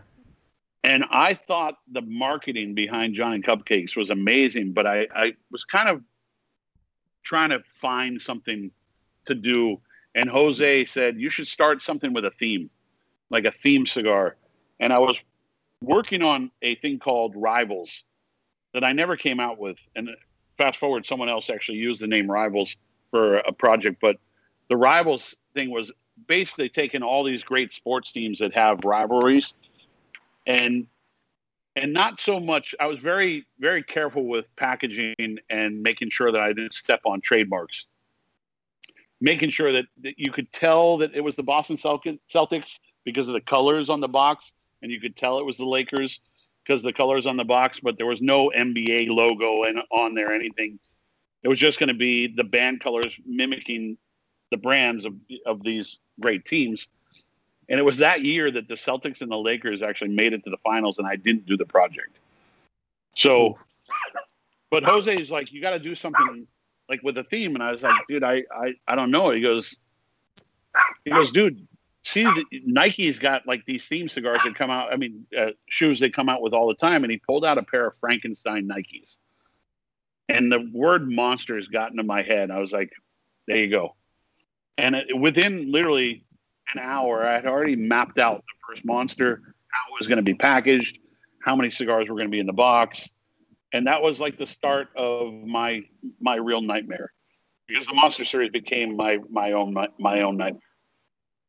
[0.84, 5.88] And I thought the marketing behind Johnny Cupcakes was amazing, but I, I was kind
[5.88, 6.02] of
[7.22, 8.70] trying to find something
[9.24, 9.80] to do.
[10.14, 12.68] And Jose said, You should start something with a theme,
[13.30, 14.36] like a theme cigar.
[14.78, 15.22] And I was
[15.80, 18.04] working on a thing called Rivals
[18.74, 19.78] that I never came out with.
[19.96, 20.10] And
[20.58, 22.76] fast forward, someone else actually used the name Rivals
[23.14, 23.98] for a project.
[24.00, 24.16] But
[24.68, 25.92] the Rivals thing was
[26.26, 29.52] basically taking all these great sports teams that have rivalries
[30.48, 30.88] and
[31.74, 36.40] and not so much i was very very careful with packaging and making sure that
[36.40, 37.86] i didn't step on trademarks
[39.20, 43.34] making sure that, that you could tell that it was the boston celtics because of
[43.34, 46.20] the colors on the box and you could tell it was the lakers
[46.64, 50.32] because the colors on the box but there was no nba logo and on there
[50.32, 50.78] anything
[51.44, 53.96] it was just going to be the band colors mimicking
[54.50, 55.14] the brands of,
[55.46, 56.88] of these great teams
[57.68, 60.50] and it was that year that the Celtics and the Lakers actually made it to
[60.50, 62.20] the finals, and I didn't do the project.
[63.16, 63.58] So,
[64.70, 66.46] but Jose is like, you got to do something
[66.88, 69.30] like with a theme, and I was like, dude, I, I, I don't know.
[69.30, 69.74] He goes,
[71.04, 71.66] he goes, dude,
[72.02, 72.26] see,
[72.66, 74.92] Nike's got like these theme cigars that come out.
[74.92, 77.56] I mean, uh, shoes they come out with all the time, and he pulled out
[77.56, 79.16] a pair of Frankenstein Nikes,
[80.28, 82.50] and the word monsters got into my head.
[82.50, 82.90] I was like,
[83.46, 83.94] there you go.
[84.78, 86.24] And it, within literally
[86.74, 90.22] an hour, I had already mapped out the first monster, how it was going to
[90.22, 90.98] be packaged,
[91.42, 93.08] how many cigars were going to be in the box,
[93.72, 95.82] and that was like the start of my
[96.20, 97.12] my real nightmare,
[97.66, 100.62] because the monster series became my my own my, my own nightmare.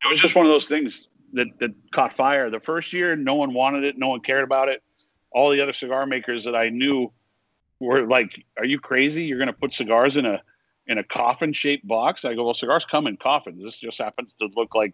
[0.03, 2.49] It was just one of those things that that caught fire.
[2.49, 4.83] The first year, no one wanted it, no one cared about it.
[5.31, 7.11] All the other cigar makers that I knew
[7.79, 9.25] were like, "Are you crazy?
[9.25, 10.41] You're going to put cigars in a
[10.87, 12.25] in a coffin shaped box.
[12.25, 13.63] I go, well, cigars come in coffins.
[13.63, 14.93] This just happens to look like,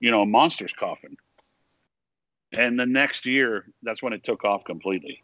[0.00, 1.16] you know, a monster's coffin.
[2.52, 5.22] And the next year, that's when it took off completely.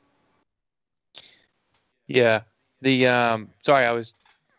[2.09, 2.43] Yeah.
[2.81, 4.13] The um sorry, I was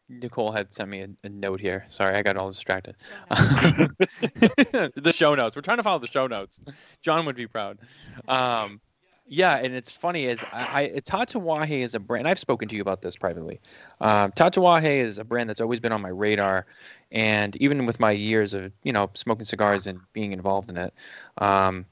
[0.08, 1.84] Nicole had sent me a, a note here.
[1.88, 2.96] Sorry, I got all distracted.
[3.30, 5.56] the show notes.
[5.56, 6.60] We're trying to follow the show notes.
[7.02, 7.80] John would be proud.
[8.28, 8.80] Um,
[9.26, 12.28] yeah, and it's funny is I, I Tatuaje is a brand.
[12.28, 13.62] I've spoken to you about this privately.
[14.02, 16.66] Um, Tatuaje is a brand that's always been on my radar,
[17.12, 20.94] and even with my years of you know smoking cigars and being involved in it,
[21.38, 21.86] um,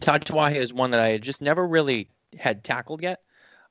[0.00, 3.20] Tatuaje is one that I just never really had tackled yet.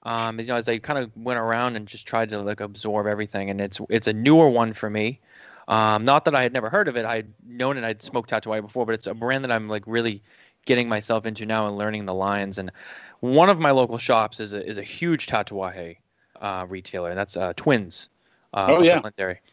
[0.03, 3.05] Um, you know, as I kind of went around and just tried to like absorb
[3.05, 5.19] everything, and it's it's a newer one for me.
[5.67, 7.05] Um, not that I had never heard of it.
[7.05, 7.83] I'd known it.
[7.83, 10.23] I'd smoked Tatuaje before, but it's a brand that I'm like really
[10.65, 12.59] getting myself into now and learning the lines.
[12.59, 12.71] And
[13.19, 15.97] one of my local shops is a, is a huge Tatuaje
[16.39, 18.09] uh, retailer, and that's uh, Twins.
[18.53, 19.01] Uh, oh yeah,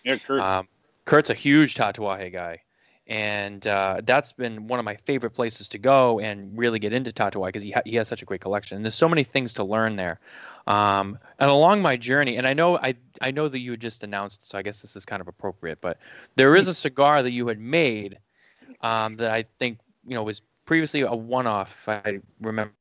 [0.05, 0.41] yeah, Kurt.
[0.41, 0.69] Um,
[1.05, 2.63] Kurt's a huge Tatuaje guy,
[3.07, 7.13] and uh, that's been one of my favorite places to go and really get into
[7.13, 8.77] Tatuaje because he ha- he has such a great collection.
[8.77, 10.19] And there's so many things to learn there.
[10.67, 14.03] Um, and along my journey, and I know I I know that you had just
[14.03, 15.99] announced, so I guess this is kind of appropriate, but
[16.37, 18.19] there is a cigar that you had made
[18.81, 21.89] um, that I think you know was previously a one-off.
[21.89, 22.75] I remember.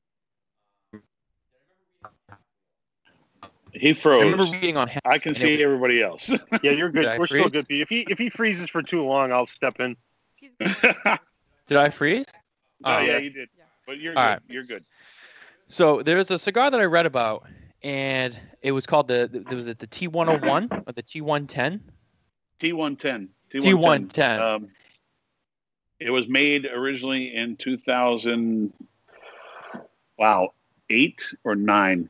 [3.72, 4.22] he froze.
[4.22, 4.92] I remember reading on.
[5.06, 6.30] I can see was- everybody else.
[6.62, 7.18] Yeah, you're good.
[7.18, 7.82] We're still good, Pete.
[7.82, 9.96] If he if he freezes for too long, I'll step in.
[10.36, 10.56] He's.
[11.68, 12.26] Did I freeze?
[12.84, 13.00] oh Oh.
[13.00, 13.48] yeah, you did.
[13.58, 13.64] Yeah.
[13.86, 14.30] But you're All good.
[14.32, 14.40] right.
[14.50, 14.84] You're good.
[15.68, 17.48] So there was a cigar that I read about,
[17.84, 19.30] and it was called the.
[19.32, 21.80] There was it the T101 or the T110.
[22.60, 23.28] T110.
[23.52, 24.42] T110.
[24.42, 24.68] Um,
[26.00, 28.72] it was made originally in 2000.
[30.18, 30.54] Wow,
[30.90, 32.10] eight or nine.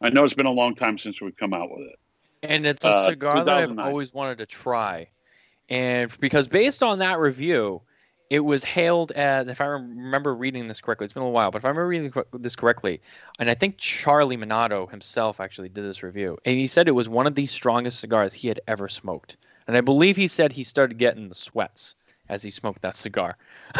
[0.00, 1.98] I know it's been a long time since we've come out with it.
[2.42, 5.08] and it's a Uh, cigar that I've always wanted to try.
[5.70, 7.80] And because based on that review,
[8.28, 11.58] it was hailed as, if I remember reading this correctly, it's been a while, but
[11.58, 13.00] if I remember reading this correctly,
[13.38, 17.08] and I think Charlie Minato himself actually did this review, and he said it was
[17.08, 19.38] one of the strongest cigars he had ever smoked.
[19.66, 21.94] And I believe he said he started getting the sweats
[22.28, 23.36] as he smoked that cigar.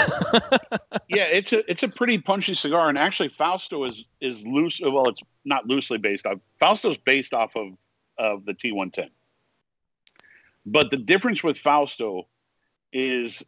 [1.08, 4.80] yeah, it's a it's a pretty punchy cigar, and actually Fausto is is loose.
[4.82, 6.38] Well, it's not loosely based off.
[6.58, 7.76] Fausto's based off of
[8.18, 9.08] of the T110.
[10.66, 12.28] But the difference with Fausto
[12.92, 13.42] is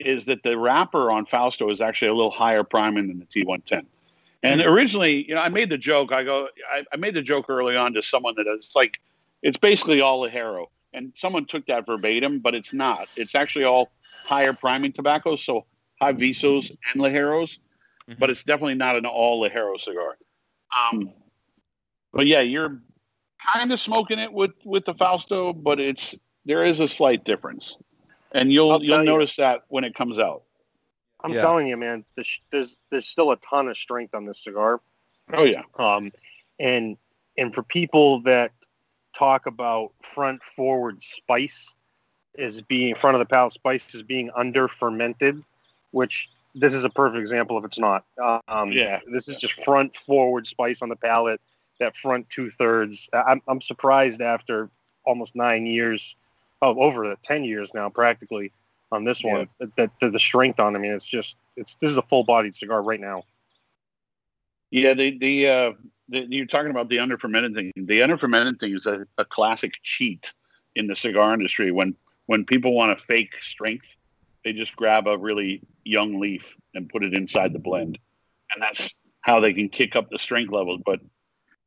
[0.00, 3.86] is that the wrapper on Fausto is actually a little higher priming than the T110.
[4.42, 6.12] And originally, you know, I made the joke.
[6.12, 9.00] I go, I, I made the joke early on to someone that it's like,
[9.42, 10.66] it's basically all ligero.
[10.94, 13.02] And someone took that verbatim, but it's not.
[13.16, 13.92] It's actually all
[14.24, 15.66] higher priming tobacco, so
[16.00, 17.58] high visos and ligeros,
[18.08, 18.18] Mhm.
[18.18, 20.16] but it's definitely not an all ligero cigar.
[20.78, 21.12] Um,
[22.12, 22.80] but yeah, you're
[23.52, 27.76] kind of smoking it with with the Fausto, but it's there is a slight difference,
[28.32, 29.10] and you'll I'll you'll tell you.
[29.10, 30.42] notice that when it comes out.
[31.22, 31.40] I'm Yeah.
[31.40, 32.04] telling you, man.
[32.16, 34.80] There's, there's there's still a ton of strength on this cigar.
[35.32, 36.12] Oh yeah, Um,
[36.60, 36.98] and
[37.38, 38.52] and for people that
[39.14, 41.74] talk about front forward spice
[42.38, 45.42] as being front of the palate spice as being under fermented,
[45.92, 48.04] which this is a perfect example if it's not.
[48.48, 49.00] Um, Yeah.
[49.12, 51.40] this is just front forward spice on the palate.
[51.80, 53.08] That front two thirds.
[53.12, 54.70] I'm I'm surprised after
[55.04, 56.14] almost nine years,
[56.62, 58.52] oh over ten years now practically
[58.92, 60.76] on this one that, that, that the strength on.
[60.76, 63.24] I mean, it's just it's this is a full bodied cigar right now.
[64.70, 64.94] yeah.
[64.94, 65.72] The the, uh,
[66.08, 67.72] the you're talking about the under fermented thing.
[67.76, 70.32] The under fermented thing is a, a classic cheat
[70.74, 71.72] in the cigar industry.
[71.72, 71.94] When
[72.26, 73.88] when people want to fake strength,
[74.44, 77.98] they just grab a really young leaf and put it inside the blend,
[78.52, 80.80] and that's how they can kick up the strength levels.
[80.84, 81.00] But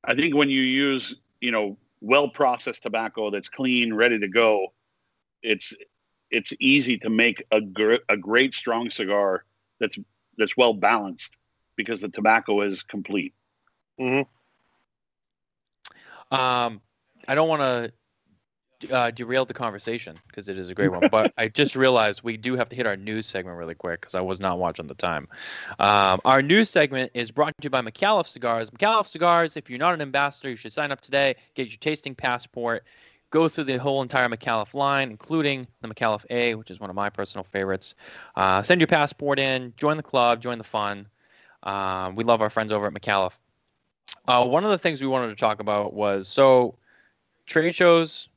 [0.04, 4.74] I think when you use you know well processed tobacco that's clean, ready to go,
[5.42, 5.74] it's
[6.30, 9.46] it's easy to make a gr- a great strong cigar
[9.80, 9.98] that's
[10.38, 11.36] that's well balanced
[11.76, 13.34] because the tobacco is complete.
[16.32, 16.82] Um,
[17.28, 17.92] I don't want to
[18.92, 22.38] uh, derail the conversation because it is a great one, but I just realized we
[22.38, 24.94] do have to hit our news segment really quick because I was not watching the
[24.94, 25.28] time.
[25.80, 28.70] Um, our news segment is brought to you by McAuliffe Cigars.
[28.70, 32.14] McAuliffe Cigars, if you're not an ambassador, you should sign up today, get your tasting
[32.14, 32.84] passport,
[33.32, 36.96] go through the whole entire McAuliffe line, including the McAuliffe A, which is one of
[36.96, 37.96] my personal favorites.
[38.36, 41.08] Uh, send your passport in, join the club, join the fun.
[41.64, 43.38] Um, we love our friends over at McAuliffe.
[44.28, 46.76] Uh, one of the things we wanted to talk about was so
[47.46, 48.30] trade shows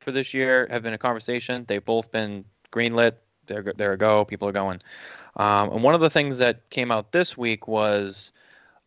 [0.00, 1.64] for this year have been a conversation.
[1.66, 3.14] They've both been greenlit.
[3.46, 4.24] They're they're a go.
[4.24, 4.80] People are going.
[5.36, 8.32] Um, and one of the things that came out this week was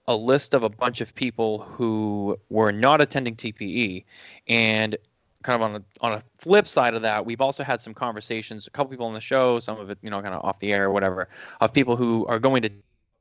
[0.07, 4.05] a list of a bunch of people who were not attending TPE,
[4.47, 4.95] and
[5.41, 8.67] kind of on a on a flip side of that, we've also had some conversations.
[8.67, 10.73] A couple people on the show, some of it you know kind of off the
[10.73, 11.27] air or whatever,
[11.61, 12.69] of people who are going to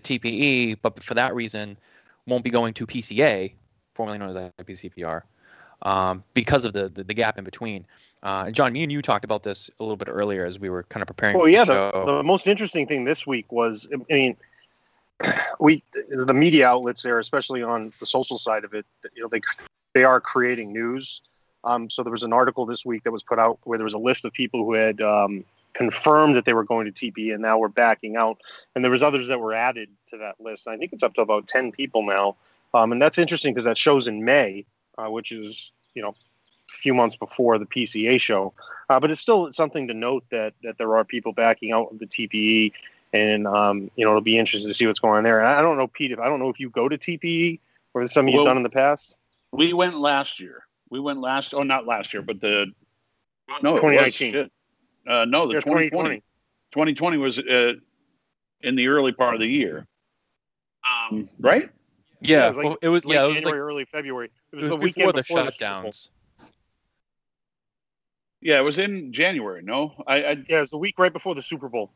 [0.03, 1.79] TPE, but for that reason
[2.27, 3.53] won't be going to PCA,
[3.95, 5.23] formerly known as IPCPR,
[5.83, 7.87] um, because of the, the the gap in between.
[8.23, 10.85] Uh, John, me and you talked about this a little bit earlier as we were
[10.85, 13.87] kind of preparing Well, for yeah, the the, the most interesting thing this week was,
[13.93, 14.37] I mean,
[15.61, 19.41] we the media outlets there, especially on the social side of it, you know, they
[19.93, 21.21] they are creating news.
[21.63, 23.95] Um, so there was an article this week that was put out where there was
[23.95, 27.43] a list of people who had um, confirmed that they were going to TP and
[27.43, 28.41] now we're backing out,
[28.75, 30.67] and there was others that were added to that list.
[30.69, 32.37] I think it's up to about ten people now,
[32.73, 34.65] um, and that's interesting because that shows in May,
[34.97, 38.55] uh, which is you know a few months before the PCA show.
[38.89, 41.99] Uh, but it's still something to note that that there are people backing out of
[41.99, 42.73] the TPE,
[43.13, 45.41] and um, you know it'll be interesting to see what's going on there.
[45.41, 47.61] And I don't know, Pete, if I don't know if you go to TPE
[47.95, 49.17] or something Well- you've done in the past.
[49.53, 50.65] We went last year.
[50.91, 51.55] We went last.
[51.55, 52.73] Oh, not last year, but the
[53.63, 54.51] no, it 2019.
[55.05, 55.13] Shit.
[55.13, 56.23] Uh, no, the Yeah, 2020.
[56.73, 57.73] 2020 was uh,
[58.63, 59.87] in the early part of the year.
[61.11, 61.71] Um, right?
[62.21, 64.27] yeah, it was like well, it was Late yeah, it was January, like early February.
[64.27, 65.93] It it was, was the before weekend the before the Super Bowl.
[65.93, 66.09] shutdowns.
[68.41, 69.63] Yeah, it was in January.
[69.63, 71.93] No, I, I Yeah, it was the week right before the Super Bowl.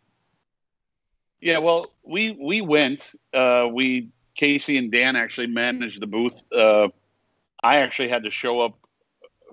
[1.40, 3.12] Yeah, well, we we went.
[3.32, 6.42] Uh, we Casey and Dan actually managed the booth.
[6.52, 6.88] Uh,
[7.62, 8.78] I actually had to show up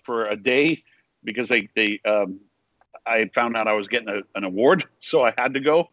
[0.03, 0.83] for a day
[1.23, 2.39] because they they um,
[3.05, 5.89] I found out I was getting a, an award, so I had to go.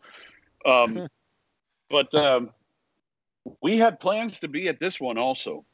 [0.64, 1.07] Um,
[1.90, 2.51] but um,
[3.62, 5.64] we had plans to be at this one also,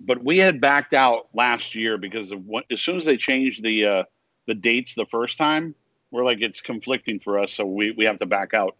[0.00, 3.62] but we had backed out last year because of what, as soon as they changed
[3.62, 4.02] the uh,
[4.46, 5.74] the dates the first time,
[6.10, 8.76] we're like it's conflicting for us, so we we have to back out.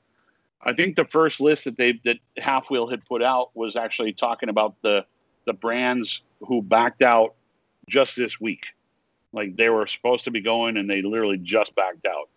[0.65, 4.49] I think the first list that they that halfwheel had put out was actually talking
[4.49, 5.05] about the
[5.45, 7.35] the brands who backed out
[7.89, 8.67] just this week.
[9.33, 12.29] Like they were supposed to be going and they literally just backed out.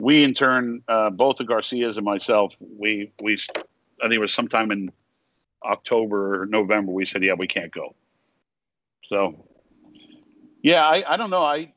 [0.00, 4.32] We in turn, uh, both the Garcias and myself, we we I think it was
[4.32, 4.90] sometime in
[5.64, 6.92] October or November.
[6.92, 7.94] We said, yeah, we can't go.
[9.08, 9.46] So,
[10.62, 11.42] yeah, I, I don't know.
[11.42, 11.72] I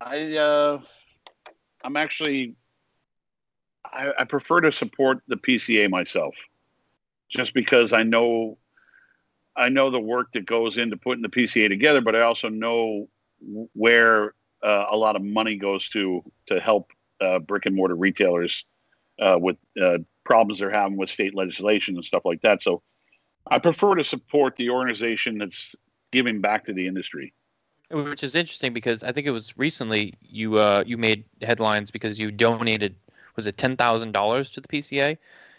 [0.00, 0.80] I uh,
[1.82, 2.56] I'm actually
[3.84, 6.34] I, I prefer to support the PCA myself,
[7.30, 8.58] just because I know
[9.56, 13.08] I know the work that goes into putting the PCA together, but I also know
[13.40, 16.90] where uh, a lot of money goes to to help
[17.20, 18.64] uh, brick and mortar retailers
[19.20, 22.62] uh, with uh, problems they're having with state legislation and stuff like that.
[22.62, 22.82] So
[23.50, 25.74] I prefer to support the organization that's
[26.12, 27.32] giving back to the industry.
[27.90, 32.18] which is interesting because I think it was recently you uh, you made headlines because
[32.18, 32.96] you donated
[33.36, 35.16] was it ten thousand dollars to the PCA,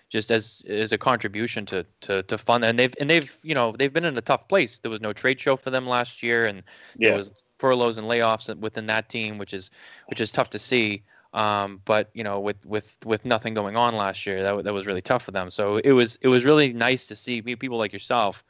[0.09, 3.75] just as as a contribution to to to fund and they've and they've you know
[3.77, 4.79] they've been in a tough place.
[4.79, 6.63] There was no trade show for them last year, and
[6.97, 7.09] Yeah.
[7.09, 9.69] there was furloughs and layoffs within that team, which is
[10.07, 11.03] which is tough to see.
[11.33, 14.85] Um, but you know, with with with nothing going on last year, that that was
[14.85, 15.51] really tough for them.
[15.51, 18.43] So it was it was really nice to see people like yourself,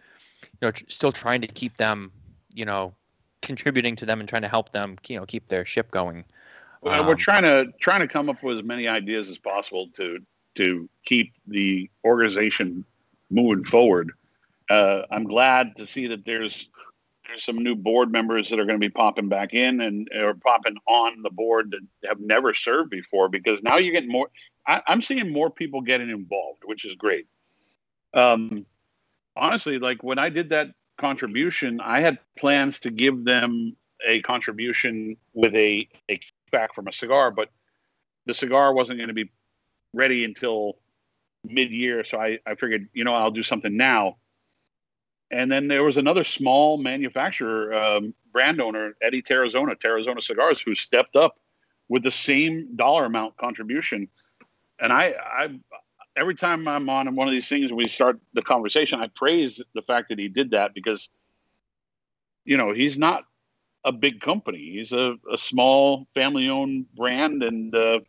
[0.44, 2.12] you know, tr- still trying to keep them,
[2.54, 2.94] you know,
[3.42, 6.24] contributing to them and trying to help them, you know, keep their ship going.
[6.82, 9.88] Well, we're Um, trying to trying to come up with as many ideas as possible
[9.96, 10.20] to
[10.58, 12.86] to keep the organization
[13.30, 14.12] moving forward.
[14.70, 16.68] Uh, I'm glad to see that there's
[17.28, 20.34] there's some new board members that are going to be popping back in and or
[20.34, 24.30] popping on the board that have never served before because now you're getting more.
[24.66, 27.28] I, I'm seeing more people getting involved, which is great.
[28.14, 28.66] Um,
[29.36, 35.18] honestly, like when I did that contribution, I had plans to give them a contribution
[35.34, 36.20] with a, a
[36.52, 37.50] back from a cigar, but
[38.26, 39.32] the cigar wasn't going to be
[39.98, 40.78] ready until
[41.44, 42.04] mid year.
[42.04, 44.18] So I, I figured, you know, I'll do something now.
[45.30, 50.74] And then there was another small manufacturer, um, brand owner, Eddie Terrazona, Terrazona Cigars, who
[50.74, 51.40] stepped up
[51.90, 54.08] with the same dollar amount contribution.
[54.80, 55.60] And I, I,
[56.16, 59.82] every time I'm on one of these things, we start the conversation, I praise the
[59.82, 61.10] fact that he did that because,
[62.46, 63.24] you know, he's not
[63.84, 64.72] a big company.
[64.76, 67.44] He's a, a small family owned brand.
[67.44, 68.00] And uh,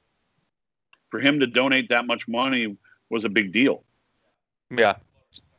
[1.10, 2.76] for him to donate that much money
[3.10, 3.84] was a big deal.
[4.70, 4.96] Yeah,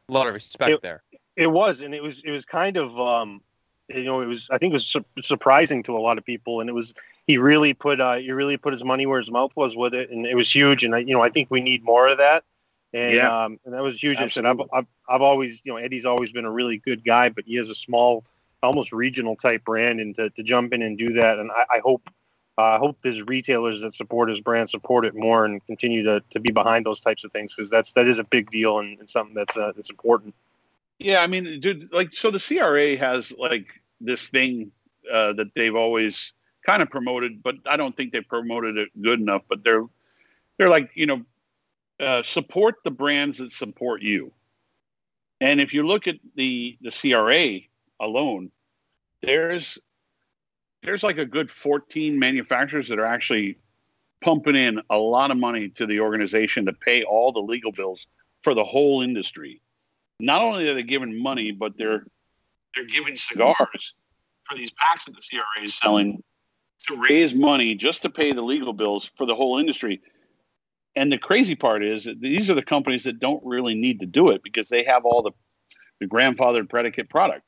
[0.08, 1.04] a lot of respect It- there.
[1.36, 3.42] It was, and it was it was kind of um,
[3.88, 6.60] you know it was I think it was su- surprising to a lot of people,
[6.60, 6.94] and it was
[7.28, 10.10] he really put uh, he really put his money where his mouth was with it,
[10.10, 12.44] and it was huge, and I, you know I think we need more of that,
[12.94, 13.46] and Yeah.
[13.46, 14.18] um, and that was huge.
[14.18, 17.30] I said I've, I've I've always you know Eddie's always been a really good guy,
[17.30, 18.26] but he has a small,
[18.62, 21.80] almost regional type brand, and to, to jump in and do that, and I, I
[21.80, 22.10] hope.
[22.62, 26.40] I hope there's retailers that support his brand support it more and continue to, to
[26.40, 29.10] be behind those types of things because that's that is a big deal and, and
[29.10, 30.34] something that's uh, that's important.
[30.98, 33.68] Yeah, I mean, dude, like, so the CRA has like
[34.02, 34.72] this thing
[35.12, 36.34] uh, that they've always
[36.66, 39.44] kind of promoted, but I don't think they promoted it good enough.
[39.48, 39.86] But they're
[40.58, 41.24] they're like, you know,
[42.00, 44.34] uh, support the brands that support you.
[45.40, 47.62] And if you look at the the CRA
[48.06, 48.52] alone,
[49.22, 49.78] there's
[50.84, 53.58] there's like a good 14 manufacturers that are actually
[54.22, 58.08] pumping in a lot of money to the organization to pay all the legal bills
[58.42, 59.62] for the whole industry
[60.20, 62.04] not only are they giving money, but they're
[62.76, 63.94] they're giving cigars
[64.48, 66.22] for these packs that the CRA is selling
[66.88, 70.02] to raise money just to pay the legal bills for the whole industry.
[70.96, 74.06] And the crazy part is that these are the companies that don't really need to
[74.06, 75.32] do it because they have all the
[76.00, 77.44] the grandfathered predicate product.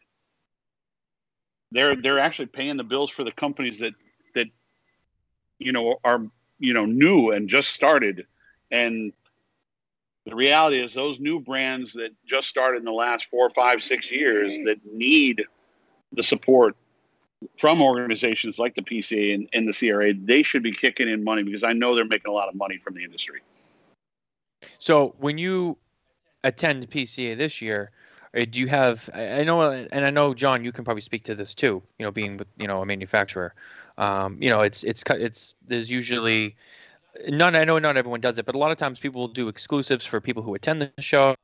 [1.72, 3.94] They're they're actually paying the bills for the companies that
[4.36, 4.48] that
[5.60, 6.26] you know are
[6.60, 8.26] you know new and just started
[8.72, 9.14] and
[10.26, 14.12] the reality is those new brands that just started in the last four, five, six
[14.12, 15.44] years that need
[16.14, 16.76] the support
[17.58, 21.42] from organizations like the PCA and, and the CRA, they should be kicking in money
[21.42, 23.42] because I know they're making a lot of money from the industry.
[24.78, 25.78] So when you
[26.44, 27.90] attend PCA this year,
[28.34, 29.10] do you have?
[29.14, 31.82] I know, and I know, John, you can probably speak to this too.
[32.00, 33.54] You know, being with you know a manufacturer,
[33.98, 36.56] um, you know, it's it's it's there's usually
[37.28, 37.56] none.
[37.56, 40.06] I know not everyone does it, but a lot of times people will do exclusives
[40.06, 41.36] for people who attend the show.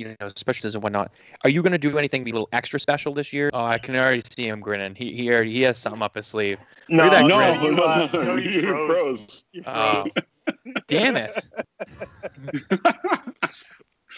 [0.00, 1.12] You know, specials and whatnot.
[1.44, 3.50] Are you going to do anything be a little extra special this year?
[3.52, 4.94] Oh, I can already see him grinning.
[4.94, 6.58] He he already he has something up his sleeve.
[6.88, 7.74] No, at that no, grin.
[7.76, 9.18] you, uh, no, you You're froze.
[9.18, 9.44] pros.
[9.52, 10.04] You Oh,
[10.88, 11.38] damn it!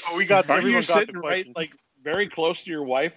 [0.09, 1.73] Oh, we got Are you got sitting right like
[2.03, 3.13] very close to your wife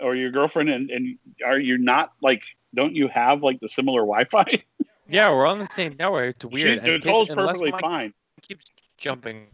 [0.00, 2.42] or your girlfriend and, and are you not like
[2.74, 4.62] don't you have like the similar Wi-Fi?
[5.08, 6.34] Yeah, we're on the same network.
[6.34, 6.82] It's weird.
[6.82, 8.14] She, and Nicole's perfectly Mike fine.
[8.42, 9.46] keeps jumping.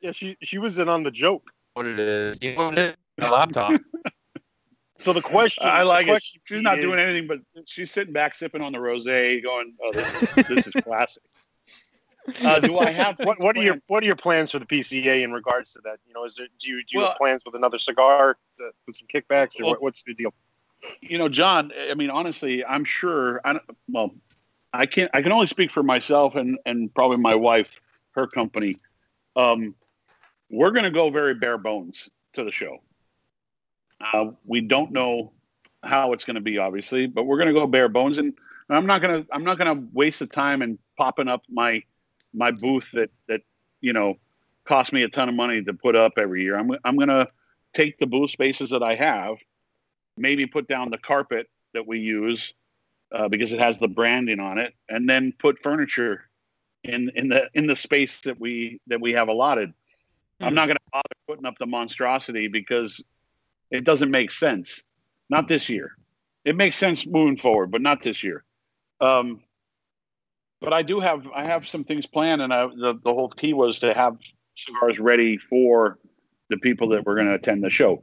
[0.00, 1.52] yeah, she she was in on the joke.
[1.78, 2.38] What it is?
[2.42, 3.24] You know what it is?
[3.24, 3.80] A laptop.
[5.00, 6.24] So the question, I like the it.
[6.42, 9.92] She's not is- doing anything, but she's sitting back sipping on the rosé, going, "Oh,
[9.92, 11.22] this is, this is classic."
[12.42, 15.22] Uh, do I have What what are your what are your plans for the PCA
[15.22, 15.98] in regards to that?
[16.04, 18.70] You know, is there do you do you Well- have plans with another cigar to,
[18.88, 20.34] with some kickbacks or Well- what, what's the deal?
[21.00, 21.70] you know, John?
[21.88, 23.40] I mean, honestly, I'm sure.
[23.44, 24.10] I don't, well,
[24.72, 25.12] I can't.
[25.14, 27.80] I can only speak for myself and and probably my wife,
[28.16, 28.78] her company.
[29.36, 29.76] Um,
[30.50, 32.78] we're going to go very bare bones to the show.
[34.00, 35.32] Uh, we don't know
[35.82, 38.34] how it's going to be, obviously, but we're going to go bare bones, and
[38.70, 39.28] I'm not going to.
[39.32, 41.82] I'm not going to waste the time and popping up my
[42.34, 43.40] my booth that that
[43.80, 44.14] you know
[44.64, 46.56] cost me a ton of money to put up every year.
[46.56, 47.26] I'm I'm going to
[47.72, 49.36] take the booth spaces that I have,
[50.16, 52.54] maybe put down the carpet that we use
[53.12, 56.28] uh, because it has the branding on it, and then put furniture
[56.84, 59.72] in in the in the space that we that we have allotted.
[60.40, 63.02] I'm not going to bother putting up the monstrosity because
[63.70, 64.82] it doesn't make sense.
[65.28, 65.96] Not this year.
[66.44, 68.44] It makes sense moving forward, but not this year.
[69.00, 69.40] Um,
[70.60, 73.52] but I do have I have some things planned, and I, the the whole key
[73.52, 74.16] was to have
[74.56, 75.98] cigars ready for
[76.48, 78.02] the people that were going to attend the show.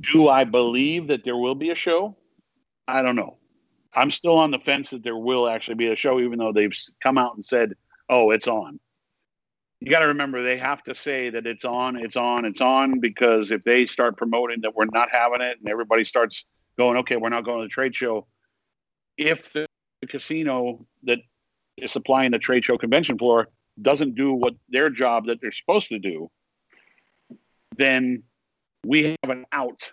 [0.00, 2.16] Do I believe that there will be a show?
[2.86, 3.38] I don't know.
[3.94, 6.76] I'm still on the fence that there will actually be a show, even though they've
[7.02, 7.74] come out and said,
[8.08, 8.78] "Oh, it's on."
[9.80, 13.00] You got to remember they have to say that it's on, it's on, it's on,
[13.00, 16.44] because if they start promoting that we're not having it, and everybody starts
[16.78, 18.26] going, "Okay, we're not going to the trade show,"
[19.16, 19.66] if the
[20.08, 21.18] casino that
[21.76, 23.48] is supplying the trade show convention floor
[23.82, 26.30] doesn't do what their job that they're supposed to do,
[27.76, 28.22] then
[28.86, 29.92] we have an out.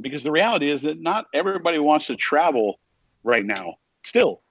[0.00, 2.80] Because the reality is that not everybody wants to travel
[3.22, 3.74] right now.
[4.04, 4.42] Still,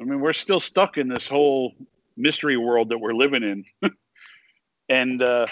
[0.00, 1.74] I mean, we're still stuck in this whole
[2.18, 3.90] mystery world that we're living in,
[4.88, 5.46] and uh,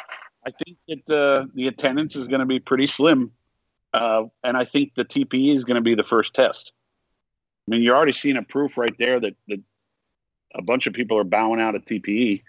[0.46, 3.32] I think that uh, the attendance is going to be pretty slim,
[3.92, 6.72] uh, and I think the TPE is going to be the first test.
[7.66, 9.60] I mean, you're already seeing a proof right there that, that
[10.54, 12.42] a bunch of people are bowing out at TPE.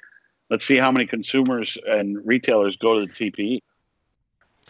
[0.50, 3.12] Let's see how many consumers and retailers go to the.
[3.12, 3.62] TPE.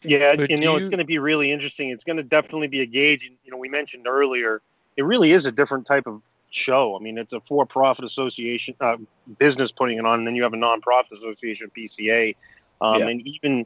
[0.03, 1.89] Yeah, But and do you know it's going to be really interesting.
[1.89, 3.25] It's going to definitely be a gauge.
[3.25, 4.61] And you know, we mentioned earlier,
[4.95, 6.21] it really is a different type of
[6.51, 6.95] show.
[6.95, 8.97] I mean, it's a for-profit association uh,
[9.37, 12.35] business putting it on, and then you have a non-profit association, PCA,
[12.81, 13.07] um, Yeah.
[13.07, 13.65] and even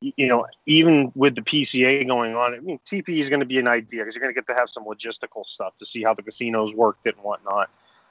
[0.00, 3.58] you know, even with the PCA going on, I mean, TP is going to be
[3.58, 6.14] an idea because you're going to get to have some logistical stuff to see how
[6.14, 7.68] the casinos worked and whatnot.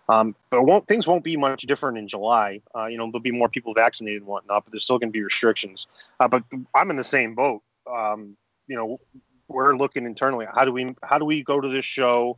[0.09, 2.61] Um, but won't, things won't be much different in July.
[2.76, 5.13] Uh, you know, there'll be more people vaccinated and whatnot, but there's still going to
[5.13, 5.88] be restrictions.
[6.20, 6.43] Uh, but
[6.76, 7.61] I'm in the same boat.
[7.89, 8.36] Um,
[8.68, 8.99] you know,
[9.47, 10.45] we're looking internally.
[10.53, 12.38] How do we how do we go to this show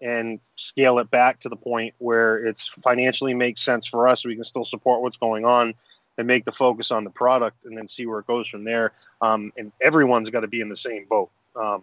[0.00, 4.24] and scale it back to the point where it's financially makes sense for us?
[4.24, 5.74] We can still support what's going on
[6.16, 8.92] and make the focus on the product, and then see where it goes from there.
[9.20, 11.30] Um, and everyone's got to be in the same boat.
[11.54, 11.82] Um,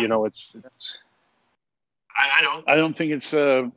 [0.00, 1.00] you know, it's, it's
[2.16, 2.68] I, I don't.
[2.68, 3.32] I don't think it's.
[3.34, 3.68] Uh,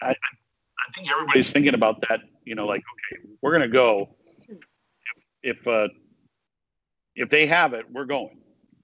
[0.00, 2.20] I, I think everybody's thinking about that.
[2.44, 4.10] You know, like okay, we're gonna go.
[4.48, 4.58] If
[5.42, 5.88] if, uh,
[7.14, 8.38] if they have it, we're going.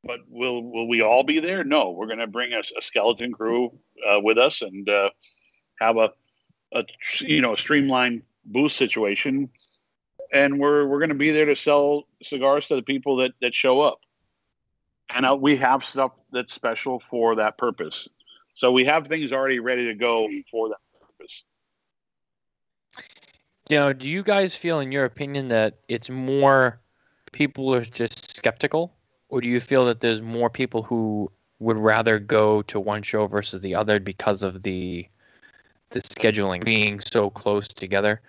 [0.05, 1.65] But will will we all be there?
[1.65, 3.73] No, we're gonna bring a, a skeleton crew
[4.09, 5.11] uh, with us and uh,
[5.81, 6.11] have a,
[6.73, 6.85] a
[7.21, 9.51] you know a streamlined booth situation,
[10.33, 13.81] and we're we're gonna be there to sell cigars to the people that that show
[13.81, 14.01] up.
[15.11, 18.09] And uh, we have stuff that's special for that purpose.
[18.55, 21.45] So we have things already ready to go for that purpose.
[23.71, 26.81] Know, do you guys feel, in your opinion, that it's more
[27.33, 28.98] people are just skeptical,
[29.29, 33.27] or do you feel that there's more people who would rather go to one show
[33.27, 35.07] versus the other because of the
[35.91, 38.21] the scheduling being so close together?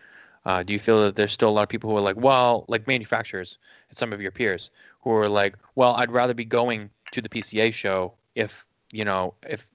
[0.45, 2.66] Uh, do you feel that there's still a lot of people who are like, well,
[2.68, 3.58] like manufacturers
[3.89, 4.72] and some of your peers
[5.02, 9.34] who are like, well, I'd rather be going to the PCA show if you know
[9.47, 9.68] if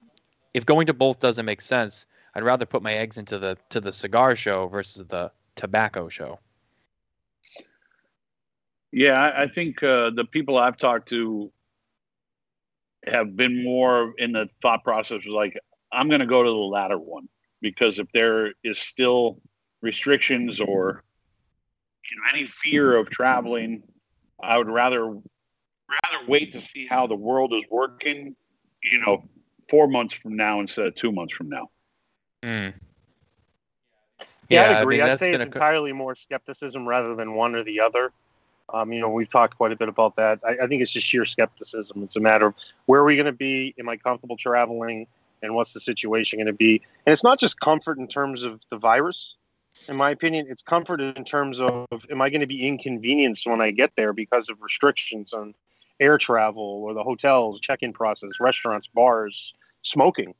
[0.53, 3.79] if going to both doesn't make sense, I'd rather put my eggs into the to
[3.79, 6.39] the cigar show versus the tobacco show.
[8.95, 11.51] Yeah, I, I think uh, the people I've talked to
[13.05, 15.59] have been more in the thought process was like,
[15.91, 17.27] I'm going to go to the latter one
[17.59, 19.41] because if there is still
[19.81, 21.03] restrictions or
[22.09, 23.83] you know any fear of traveling,
[24.41, 28.33] I would rather rather wait to see how the world is working.
[28.81, 29.25] You know,
[29.69, 31.69] four months from now instead of two months from now.
[32.43, 32.73] Mm.
[34.47, 34.95] Yeah, I I agree.
[34.95, 37.81] mean, I'd that's say it's a co- entirely more skepticism rather than one or the
[37.81, 38.13] other.
[38.73, 40.39] Um, you know, we've talked quite a bit about that.
[40.45, 42.03] I, I think it's just sheer skepticism.
[42.03, 42.55] It's a matter of
[42.85, 43.75] where are we going to be?
[43.79, 45.07] Am I comfortable traveling?
[45.41, 46.81] And what's the situation going to be?
[47.05, 49.35] And it's not just comfort in terms of the virus.
[49.87, 53.61] In my opinion, it's comfort in terms of am I going to be inconvenienced when
[53.61, 55.53] I get there because of restrictions on
[55.99, 59.53] air travel or the hotels, check-in process, restaurants, bars,
[59.83, 60.33] smoking.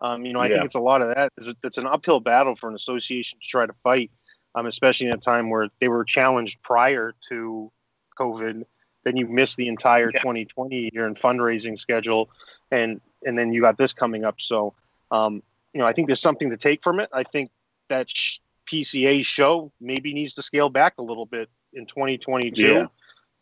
[0.00, 0.54] Um, you know, I Yeah.
[0.54, 1.32] think it's a lot of that.
[1.36, 4.10] It's, it's an uphill battle for an association to try to fight,
[4.58, 7.70] um, especially in a time where they were challenged prior to
[8.18, 8.64] COVID.
[9.04, 10.20] Then you missed the entire Yeah.
[10.20, 12.30] 2020 year in fundraising schedule,
[12.70, 14.40] and and then you got this coming up.
[14.40, 14.74] So,
[15.10, 15.42] um,
[15.72, 17.08] you know, I think there's something to take from it.
[17.12, 17.50] I think
[17.88, 18.38] that sh-
[18.70, 22.62] PCA show maybe needs to scale back a little bit in 2022.
[22.62, 22.86] Yeah.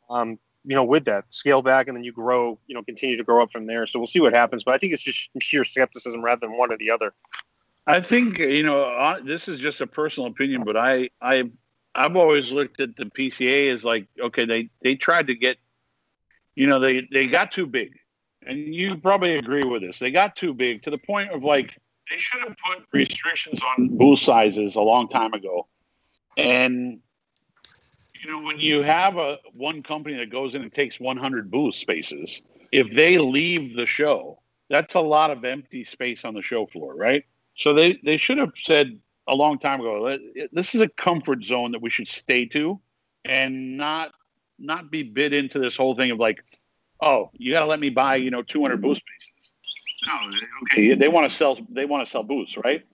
[0.09, 3.25] Um, you know, with that scale back, and then you grow, you know, continue to
[3.25, 3.87] grow up from there.
[3.87, 4.65] So we'll see what happens.
[4.65, 7.15] But I think it's just sheer skepticism rather than one or the other.
[7.87, 11.51] I think you know this is just a personal opinion, but I I
[11.95, 15.59] I've always looked at the PCA as like okay they they tried to get
[16.57, 17.93] you know, they they got too big,
[18.45, 19.99] and you probably agree with this.
[19.99, 21.79] They got too big to the point of like
[22.11, 25.69] they should have put restrictions on booth sizes a long time ago,
[26.37, 26.99] and
[28.21, 31.75] you know when you have a one company that goes in and takes 100 booth
[31.75, 32.41] spaces,
[32.73, 36.95] if they leave the show, that's a lot of empty space on the show floor,
[36.95, 37.25] right?
[37.57, 38.99] So they they should have said
[39.29, 40.19] a long time ago,
[40.53, 42.81] this is a comfort zone that we should stay to,
[43.25, 44.13] and not
[44.59, 46.45] not be bid into this whole thing of like,
[47.01, 49.31] oh, you got to let me buy you know 200 booth spaces.
[50.07, 50.13] No,
[50.65, 52.85] okay, they want to sell they want to sell booths, right?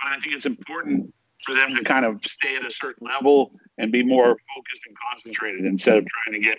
[0.00, 1.14] But I think it's important
[1.44, 4.96] for them to kind of stay at a certain level and be more focused and
[5.10, 6.58] concentrated instead of trying to get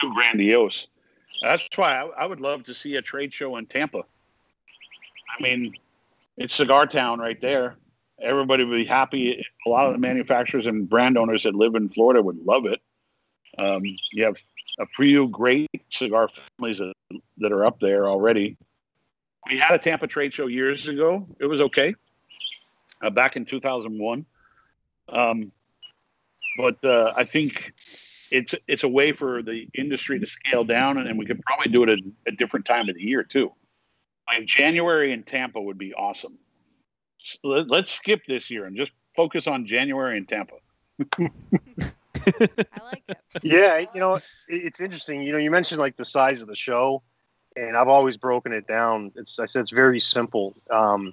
[0.00, 0.86] too grandiose.
[1.42, 3.98] That's why I, I would love to see a trade show in Tampa.
[3.98, 5.74] I mean,
[6.36, 7.76] it's cigar town right there.
[8.20, 9.44] Everybody would be happy.
[9.66, 12.80] A lot of the manufacturers and brand owners that live in Florida would love it.
[13.58, 14.36] Um, you have
[14.78, 18.56] a few great cigar families that, are up there already.
[19.50, 21.26] We had a Tampa trade show years ago.
[21.40, 21.94] It was okay.
[23.02, 24.24] Uh, back in 2001.
[25.08, 25.52] Um,
[26.56, 27.72] but uh, I think
[28.30, 31.72] it's it's a way for the industry to scale down, and, and we could probably
[31.72, 33.52] do it at a different time of the year too.
[34.30, 36.38] Like January in Tampa would be awesome.
[37.18, 40.54] So let, let's skip this year and just focus on January in Tampa.
[42.26, 43.18] I like it.
[43.42, 45.22] Yeah, you know, it's interesting.
[45.22, 47.02] You know, you mentioned like the size of the show,
[47.56, 49.12] and I've always broken it down.
[49.16, 50.54] It's I said it's very simple.
[50.70, 51.12] Um,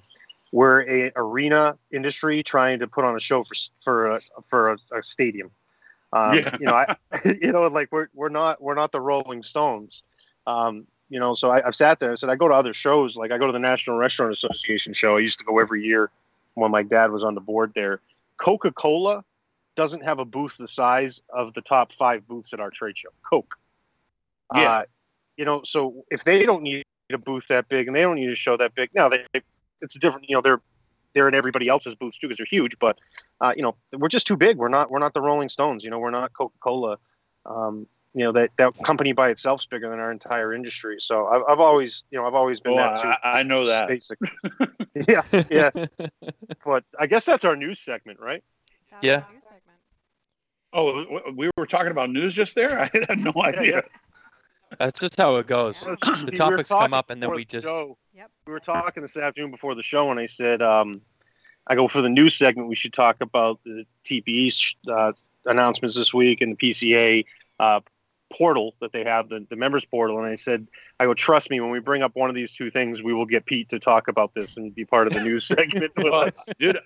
[0.52, 3.54] we're a arena industry trying to put on a show for
[3.84, 5.50] for a, for a, a stadium.
[6.12, 6.56] Um, Yeah.
[6.58, 10.02] You know, I, you know, like we're we're not we're not the Rolling Stones.
[10.46, 12.12] Um, you know, so I, I've sat there.
[12.12, 13.16] I said I go to other shows.
[13.16, 15.16] Like I go to the National Restaurant Association show.
[15.16, 16.10] I used to go every year
[16.54, 18.00] when my dad was on the board there.
[18.38, 19.24] Coca Cola
[19.76, 23.10] doesn't have a booth the size of the top five booths at our trade show.
[23.28, 23.54] Coke.
[24.54, 24.70] Yeah.
[24.70, 24.82] Uh,
[25.36, 28.30] you know, so if they don't need a booth that big and they don't need
[28.30, 29.42] a show that big, now they, they
[29.80, 30.28] it's a different.
[30.28, 30.60] You know, they're
[31.14, 32.78] they're in everybody else's booths too because they're huge.
[32.78, 32.98] But
[33.40, 34.58] uh, you know, we're just too big.
[34.58, 35.82] We're not we're not the Rolling Stones.
[35.82, 36.98] You know, we're not Coca Cola.
[37.46, 40.96] Um, you know that that company by itself is bigger than our entire industry.
[40.98, 43.08] So I've, I've always you know I've always been Oh, that too.
[43.08, 43.88] I, I know that.
[43.88, 44.18] Basic.
[45.08, 45.70] yeah, yeah.
[46.64, 48.42] But I guess that's our news segment, right?
[48.90, 49.22] That's Yeah.
[49.26, 49.60] our news segment.
[50.72, 52.80] Oh, we were talking about news just there.
[52.80, 53.82] I had no idea.
[54.78, 55.78] That's just how it goes.
[55.78, 55.96] See, The
[56.26, 57.96] we were topics come up and then we the just show.
[58.14, 58.30] Yep.
[58.46, 61.00] We were talking this afternoon before the show, and I said, um,
[61.66, 62.68] I go for the news segment.
[62.68, 65.12] We should talk about the TPE uh,
[65.44, 67.24] announcements this week and the PCA
[67.58, 67.80] uh,
[68.32, 70.18] portal that they have, the, the members portal.
[70.18, 70.66] And I said,
[70.98, 73.26] I go, trust me, when we bring up one of these two things, we will
[73.26, 76.22] get Pete to talk about this and be part of the news segment with Well,
[76.28, 76.48] us.
[76.58, 76.78] dude,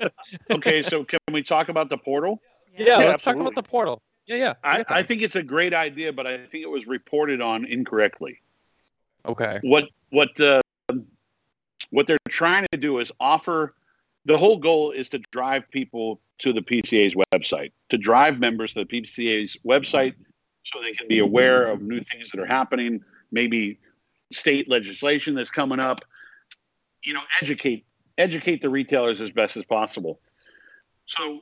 [0.51, 2.41] okay, so can we talk about the portal?
[2.77, 4.01] yeah, let's talk about the portal.
[4.27, 4.55] Yeah, yeah.
[4.65, 8.41] I, I think it's a great idea, but I think it was reported on incorrectly.
[9.27, 9.61] okay.
[9.63, 10.61] What what uh,
[11.91, 13.75] what they're trying to do is offer.
[14.27, 18.85] The whole goal is to drive people to the PCA's website, to drive members to
[18.85, 20.15] the PCA's website,
[20.65, 23.79] so they can be aware of new things that are happening, maybe
[24.33, 26.05] state legislation that's coming up.
[27.03, 27.85] You know, educate
[28.17, 30.21] educate the retailers as best as possible.
[31.07, 31.41] So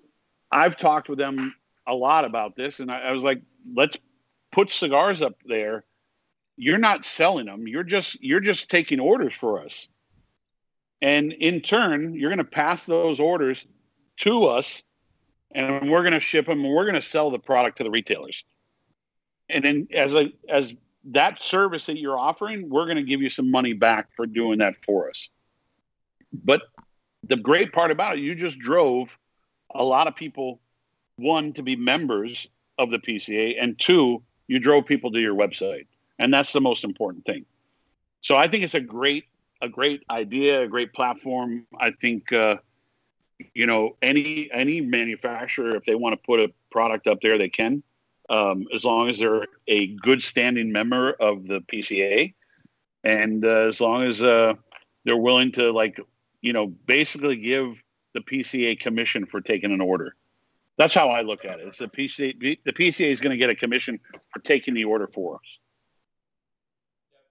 [0.51, 1.55] I've talked with them
[1.87, 3.43] a lot about this, and I, I was like,
[3.75, 3.97] let's
[4.51, 5.85] put cigars up there.
[6.57, 7.66] You're not selling them.
[7.66, 9.87] You're just you're just taking orders for us.
[11.01, 13.66] And in turn, you're going to pass those orders
[14.18, 14.83] to us,
[15.53, 16.64] and we're going to ship them.
[16.64, 18.45] And we're going to sell the product to the retailers.
[19.49, 20.72] And then, as a as
[21.05, 24.59] that service that you're offering, we're going to give you some money back for doing
[24.59, 25.28] that for us.
[26.32, 26.62] But
[27.24, 29.16] the great part about it, you just drove
[29.74, 30.61] a lot of people,
[31.16, 32.47] one, to be members
[32.78, 35.86] of the PCA, and two, you drove people to your website.
[36.18, 37.45] And that's the most important thing.
[38.22, 39.24] So I think it's a great,
[39.61, 41.66] a great idea, a great platform.
[41.78, 42.57] I think, uh,
[43.55, 47.49] you know, any any manufacturer, if they want to put a product up there, they
[47.49, 47.82] can,
[48.29, 52.35] um, as long as they're a good standing member of the PCA,
[53.05, 54.55] and uh, as long as uh,
[55.05, 56.01] they're willing to like,
[56.41, 57.83] you know, basically give
[58.14, 60.14] the PCA commission for taking an order.
[60.79, 61.66] That's how I look at it.
[61.66, 62.59] It's the PCA.
[62.64, 64.01] The PCA is going to get a commission
[64.33, 65.59] for taking the order for us.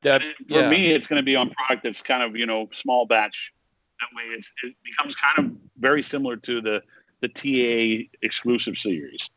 [0.03, 0.69] That, For yeah.
[0.69, 3.51] me, it's going to be on product that's kind of you know small batch.
[3.99, 6.81] That way, it's, it becomes kind of very similar to the
[7.21, 9.29] the TA exclusive series.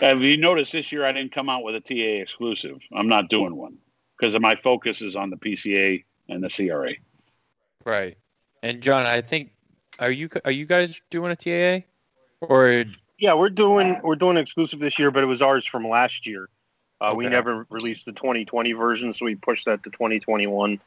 [0.00, 2.78] Have you noticed this year I didn't come out with a TA exclusive?
[2.94, 3.78] I'm not doing one
[4.18, 6.92] because my focus is on the PCA and the CRA.
[7.84, 8.16] Right.
[8.62, 9.50] And John, I think
[9.98, 11.86] are you are you guys doing a TAA
[12.40, 12.84] or
[13.18, 16.48] Yeah, we're doing we're doing exclusive this year, but it was ours from last year.
[17.00, 20.80] Uh, We never released the 2020 version, so we pushed that to 2021.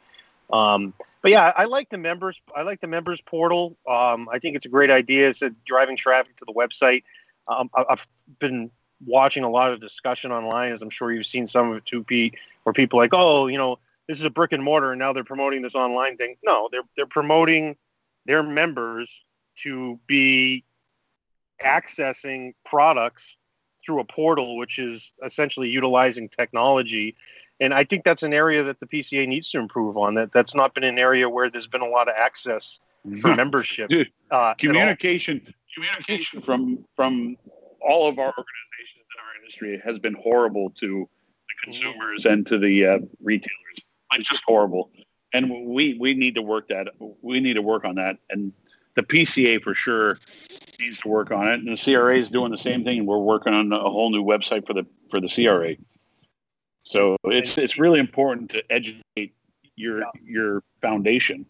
[0.51, 2.41] Um, but yeah, I like the members.
[2.55, 3.77] I like the members portal.
[3.87, 5.29] Um, I think it's a great idea.
[5.29, 7.03] It's a driving traffic to the website.
[7.47, 8.07] Um, I've
[8.39, 8.71] been
[9.05, 12.03] watching a lot of discussion online, as I'm sure you've seen some of it too,
[12.03, 14.99] Pete, where people are like, oh, you know, this is a brick and mortar, and
[14.99, 16.35] now they're promoting this online thing.
[16.43, 17.77] No, they're they're promoting
[18.25, 19.23] their members
[19.63, 20.63] to be
[21.63, 23.37] accessing products
[23.85, 27.15] through a portal, which is essentially utilizing technology.
[27.59, 30.15] And I think that's an area that the PCA needs to improve on.
[30.15, 32.79] That that's not been an area where there's been a lot of access
[33.21, 33.89] for membership.
[33.89, 37.37] Dude, uh, communication communication from from
[37.81, 41.07] all of our organizations in our industry has been horrible to
[41.47, 43.79] the consumers and to the uh, retailers.
[44.11, 44.91] Like just horrible.
[45.33, 46.87] And we we need to work that
[47.21, 48.17] we need to work on that.
[48.29, 48.53] And
[48.95, 50.17] the pca for sure
[50.79, 51.59] needs to work on it.
[51.59, 53.05] And the cra is doing the same thing.
[53.05, 55.75] We're working on a whole new website for the for the cra
[56.89, 59.35] so it's it's really important to educate
[59.75, 61.45] your your foundation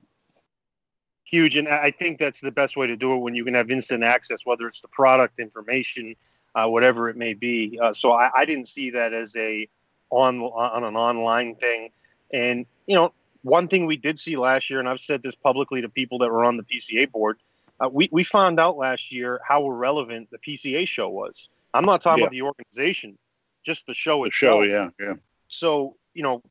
[1.30, 3.70] huge and i think that's the best way to do it when you can have
[3.70, 6.16] instant access whether it's the product information
[6.56, 7.80] uh, whatever it may be.
[7.82, 9.70] Uh, so I, I didn't see that as a
[10.10, 11.92] on on an online thing.
[12.34, 13.14] And you know
[13.44, 16.30] one thing we did see last year and i've said this publicly to people that
[16.30, 17.38] were on the pca board
[17.80, 21.48] uh, we, we found out last year how irrelevant the pca show was.
[21.74, 22.26] I'm not talking Yeah.
[22.26, 23.18] about the organization
[23.66, 24.62] just the show the itself.
[24.62, 25.14] show yeah yeah.
[25.48, 26.42] So you know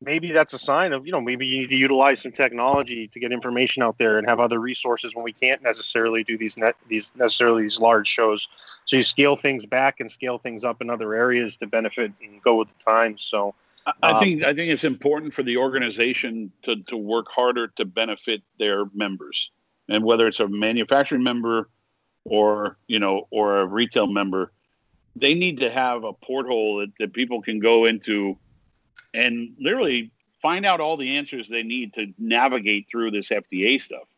[0.00, 3.20] maybe that's a sign of you know maybe you need to utilize some technology to
[3.20, 6.76] get information out there and have other resources when we can't necessarily do these net
[6.88, 8.48] these necessarily these large shows.
[8.86, 12.42] So you scale things back and scale things up in other areas to benefit and
[12.42, 13.22] go with the times.
[13.22, 13.54] So
[13.86, 17.68] I- I Um, think I think it's important for the organization to to work harder
[17.68, 19.50] to benefit their members,
[19.88, 21.68] and whether it's a manufacturing member
[22.24, 24.52] or you know or a retail member,
[25.16, 28.38] they need to have a porthole that, that people can go into
[29.14, 34.08] and literally find out all the answers they need to navigate through this FDA stuff.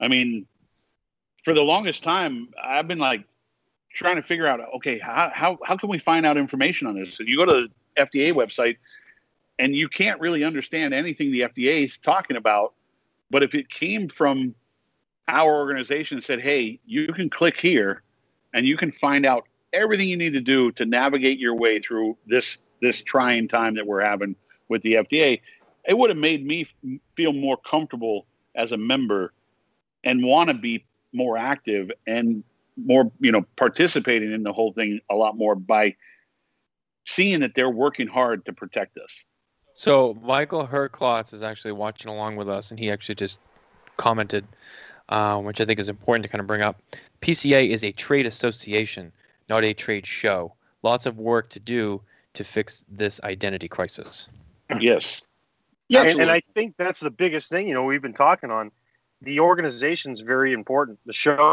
[0.00, 0.46] I mean,
[1.44, 3.24] for the longest time, I've been like
[3.94, 7.20] trying to figure out, okay, how, how, how can we find out information on this?
[7.20, 8.76] And you go to the FDA website
[9.58, 12.74] and you can't really understand anything the FDA is talking about.
[13.30, 14.54] But if it came from
[15.28, 18.02] our organization said, hey, you can click here
[18.52, 22.16] and you can find out everything you need to do to navigate your way through
[22.26, 24.36] this this trying time that we're having
[24.68, 25.40] with the FDA,
[25.86, 26.66] it would have made me
[27.16, 29.32] feel more comfortable as a member
[30.04, 32.44] and want to be more active and
[32.76, 35.94] more, you know, participating in the whole thing a lot more by
[37.06, 39.24] seeing that they're working hard to protect us.
[39.74, 43.40] So Michael Herklots is actually watching along with us, and he actually just
[43.96, 44.46] commented,
[45.08, 46.80] uh, which I think is important to kind of bring up.
[47.20, 49.12] PCA is a trade association,
[49.48, 50.54] not a trade show.
[50.82, 52.00] Lots of work to do
[52.34, 54.28] to fix this identity crisis.
[54.80, 55.22] Yes.
[55.88, 57.68] Yeah, and, and I think that's the biggest thing.
[57.68, 58.70] You know, we've been talking on
[59.20, 60.98] the organization's very important.
[61.06, 61.52] The show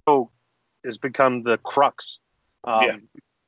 [0.85, 2.19] has become the crux.
[2.63, 2.97] Um, Yeah.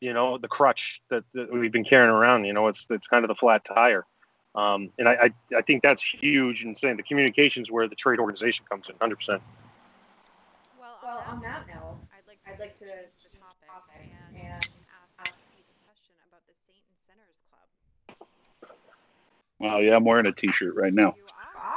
[0.01, 2.43] You know, the crutch that, that we've been carrying around.
[2.43, 4.05] You know, it's it's kind of the flat tire.
[4.53, 6.65] Um, and I, I I think that's huge.
[6.65, 9.41] And saying the communications where the trade organization comes in, hundred percent.
[10.77, 12.91] Well, on, Well, that, on that note, note, I'd like to, I'd like to change
[12.91, 14.67] the change the topic, topic and, and ask
[15.23, 17.63] ask Pete a question about the Saint and Sinners Club.
[19.63, 21.15] Well, yeah, I'm wearing a t-shirt right now.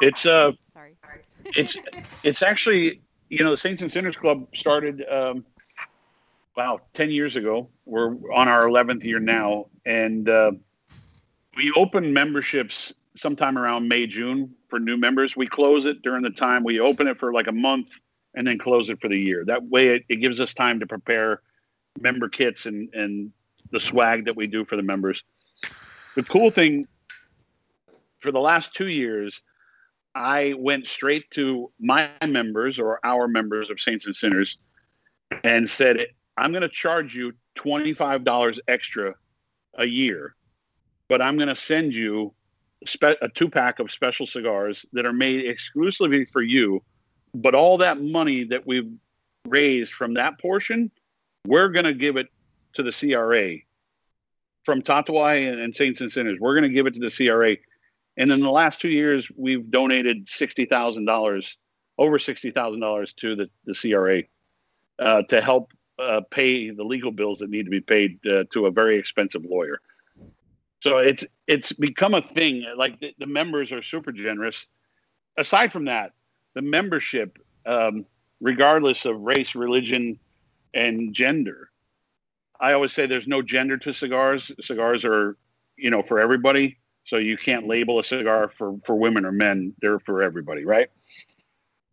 [0.01, 0.97] It's uh Sorry.
[1.45, 1.77] it's
[2.25, 5.45] it's actually you know the Saints and Sinners Club started um,
[6.57, 7.69] wow ten years ago.
[7.85, 10.51] We're on our eleventh year now, and uh,
[11.57, 15.37] we open memberships sometime around May June for new members.
[15.37, 17.91] We close it during the time we open it for like a month,
[18.35, 19.45] and then close it for the year.
[19.45, 21.41] That way, it, it gives us time to prepare
[22.01, 23.31] member kits and and
[23.71, 25.23] the swag that we do for the members.
[26.17, 26.89] The cool thing
[28.27, 29.41] for the last two years
[30.13, 34.59] I went straight to my members or our members of Saints and Sinners
[35.45, 36.07] and said,
[36.37, 39.15] I'm going to charge you $25 extra
[39.79, 40.35] a year,
[41.09, 42.35] but I'm going to send you
[43.03, 46.83] a two pack of special cigars that are made exclusively for you.
[47.33, 48.91] But all that money that we've
[49.47, 50.91] raised from that portion,
[51.47, 52.27] we're going to give it
[52.75, 53.59] to the CRA
[54.65, 56.39] from Tatuaje and Saints and Sinners.
[56.41, 57.57] We're going to give it to the CRA.
[58.17, 61.57] And in the last two years, we've donated sixty thousand dollars,
[61.99, 64.23] over sixty thousand dollars to the the CRA
[64.99, 68.67] uh, to help uh, pay the legal bills that need to be paid uh, to
[68.67, 69.81] a very expensive lawyer.
[70.81, 72.65] So it's it's become a thing.
[72.77, 74.67] Like the, the members are super generous.
[75.39, 76.13] Aside from that,
[76.55, 78.07] the membership, um,
[78.41, 80.19] regardless of race, religion,
[80.73, 81.71] and gender,
[82.59, 84.51] I always say there's no gender to cigars.
[84.63, 85.37] Cigars are
[85.77, 86.79] you know, for everybody.
[87.07, 89.75] So you can't label a cigar for for women or men.
[89.81, 90.91] They're for everybody, right?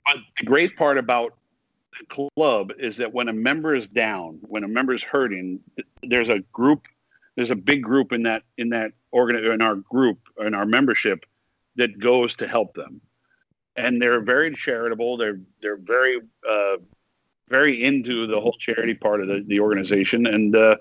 [0.05, 1.36] But the great part about
[1.99, 5.59] the club is that when a member is down, when a member is hurting,
[6.01, 6.88] there's a group,
[7.36, 11.26] there's a big group in that in that organ in our group in our membership
[11.76, 12.99] that goes to help them,
[13.76, 15.18] and they're very charitable.
[15.18, 16.78] They're they're very uh,
[17.49, 20.76] very into the whole charity part of the, the organization, and uh,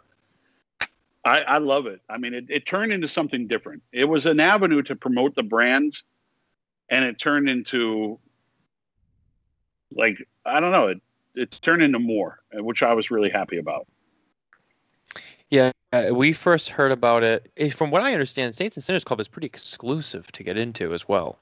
[1.24, 2.00] I, I love it.
[2.08, 3.82] I mean, it, it turned into something different.
[3.92, 6.04] It was an avenue to promote the brands,
[6.88, 8.18] and it turned into
[9.94, 10.88] like I don't know.
[10.88, 11.00] It
[11.34, 13.86] it turned into more, uh, which I was really happy about.
[15.48, 17.50] Yeah, uh, we first heard about it.
[17.56, 20.92] eh, From what I understand, Saints and Sinners Club is pretty exclusive to get into
[20.92, 21.38] as well.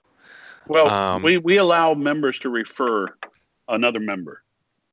[0.66, 3.06] Well, Um, we we allow members to refer
[3.68, 4.42] another member.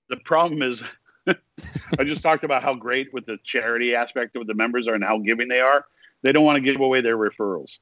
[0.09, 0.81] The problem is,
[1.99, 5.03] I just talked about how great with the charity aspect of the members are and
[5.03, 5.85] how giving they are.
[6.21, 7.79] They don't want to give away their referrals.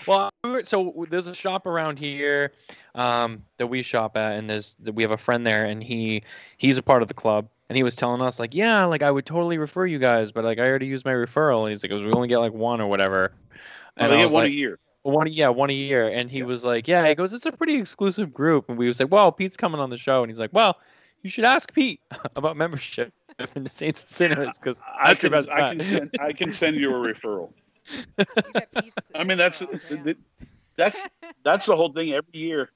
[0.07, 0.31] well,
[0.63, 2.53] so there's a shop around here
[2.95, 6.23] um, that we shop at, and there's we have a friend there, and he
[6.57, 9.11] he's a part of the club, and he was telling us like, yeah, like I
[9.11, 11.61] would totally refer you guys, but like I already used my referral.
[11.61, 13.31] And he's like, we only get like one or whatever.
[13.95, 14.79] And they I get one like, a year.
[15.03, 16.07] One, yeah, one a year.
[16.07, 18.69] And he was like, yeah, he goes, it's a pretty exclusive group.
[18.69, 20.23] And we was like, well, Pete's coming on the show.
[20.23, 20.77] And he's like, well,
[21.23, 22.01] you should ask Pete
[22.35, 23.13] about membership
[23.55, 26.53] in the Saints and Sinners because I that's your can I can send I can
[26.53, 27.51] send you a referral.
[28.17, 30.15] You I mean that's referral,
[30.75, 31.07] that's
[31.43, 32.13] that's the whole thing.
[32.13, 32.69] Every year,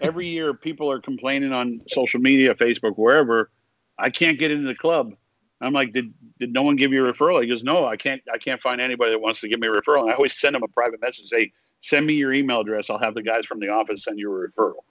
[0.00, 3.50] every year people are complaining on social media, Facebook, wherever.
[3.98, 5.14] I can't get into the club.
[5.60, 7.42] I'm like, did did no one give you a referral?
[7.42, 8.22] He goes, no, I can't.
[8.32, 10.02] I can't find anybody that wants to give me a referral.
[10.02, 11.28] And I always send them a private message.
[11.28, 12.90] Say, send me your email address.
[12.90, 14.82] I'll have the guys from the office send you a referral.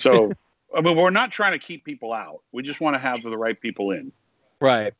[0.00, 0.32] So,
[0.76, 2.42] I mean, we're not trying to keep people out.
[2.52, 4.12] We just want to have the right people in.
[4.60, 4.94] Right.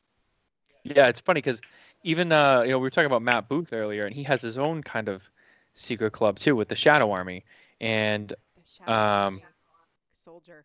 [0.84, 1.60] Yeah, it's funny because
[2.04, 4.58] even uh, you know we were talking about Matt Booth earlier, and he has his
[4.58, 5.28] own kind of
[5.74, 7.44] secret club too with the Shadow Army,
[7.80, 8.32] and
[8.64, 9.42] shadow Um, army
[10.14, 10.64] soldier.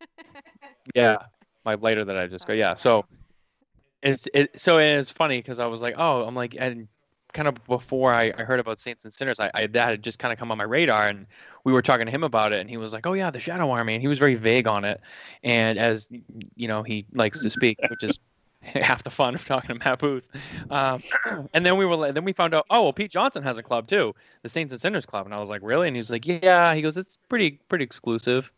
[0.94, 1.16] yeah,
[1.64, 2.56] my lighter that I just got.
[2.56, 3.04] Yeah, so
[4.02, 4.60] it's it.
[4.60, 6.88] So it's funny because I was like, oh, I'm like, and
[7.34, 10.18] kind of before I, I heard about Saints and Sinners, I, I that had just
[10.18, 11.26] kind of come on my radar, and
[11.64, 13.70] we were talking to him about it, and he was like, oh yeah, the Shadow
[13.70, 15.00] Army, and he was very vague on it,
[15.42, 16.08] and as
[16.56, 18.18] you know, he likes to speak, which is
[18.62, 20.26] half the fun of talking to Matt Booth.
[20.70, 21.02] Um,
[21.52, 23.86] and then we were then we found out, oh well, Pete Johnson has a club
[23.88, 25.86] too, the Saints and Sinners Club, and I was like, really?
[25.88, 26.74] And he was like, yeah.
[26.74, 28.52] He goes, it's pretty pretty exclusive.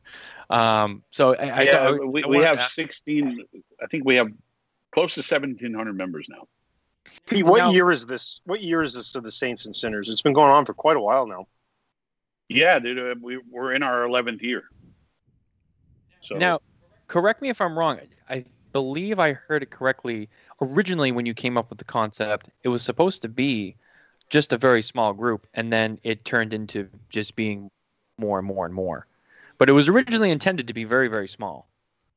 [0.50, 3.44] um, so I, yeah, I- we, I we wanted have 16.
[3.82, 4.28] I think we have
[4.90, 6.48] close to 1,700 members now.
[7.26, 8.40] Pete, what Now- year is this?
[8.44, 10.08] What year is this to the Saints and Sinners?
[10.08, 11.46] It's been going on for quite a while now.
[12.48, 14.64] Yeah, dude, uh, we, we're in our 11th year.
[16.22, 16.60] So Now,
[17.08, 18.00] correct me if I'm wrong.
[18.28, 20.28] I believe I heard it correctly.
[20.60, 23.76] Originally, when you came up with the concept, it was supposed to be
[24.28, 27.70] just a very small group, and then it turned into just being
[28.18, 29.06] more and more and more.
[29.58, 31.68] But it was originally intended to be very, very small.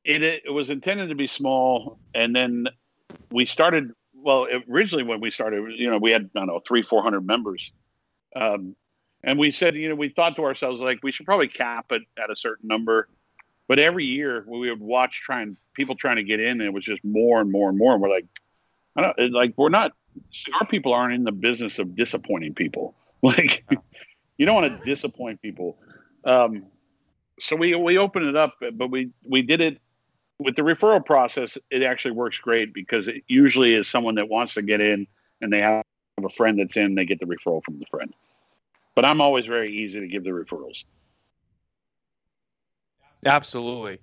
[0.03, 2.67] it, it was intended to be small, and then
[3.31, 3.91] we started.
[4.25, 7.27] Well, originally when we started, you know, we had I don't know three, four hundred
[7.27, 7.71] members,
[8.35, 8.75] um,
[9.23, 12.01] and we said, you know, we thought to ourselves like we should probably cap it
[12.17, 13.07] at a certain number.
[13.67, 16.83] But every year we would watch trying people trying to get in, and it was
[16.83, 17.93] just more and more and more.
[17.93, 18.25] And we're like,
[18.95, 19.91] I don't like we're not.
[20.59, 22.95] Our people aren't in the business of disappointing people.
[23.23, 23.65] Like,
[24.37, 25.79] you don't want to disappoint people.
[26.25, 26.67] Um,
[27.39, 29.79] so we we opened it up, but we we did it
[30.39, 31.57] with the referral process.
[31.69, 35.07] It actually works great because it usually is someone that wants to get in,
[35.41, 35.83] and they have
[36.23, 36.95] a friend that's in.
[36.95, 38.13] They get the referral from the friend.
[38.95, 40.83] But I'm always very easy to give the referrals.
[43.25, 43.99] Absolutely.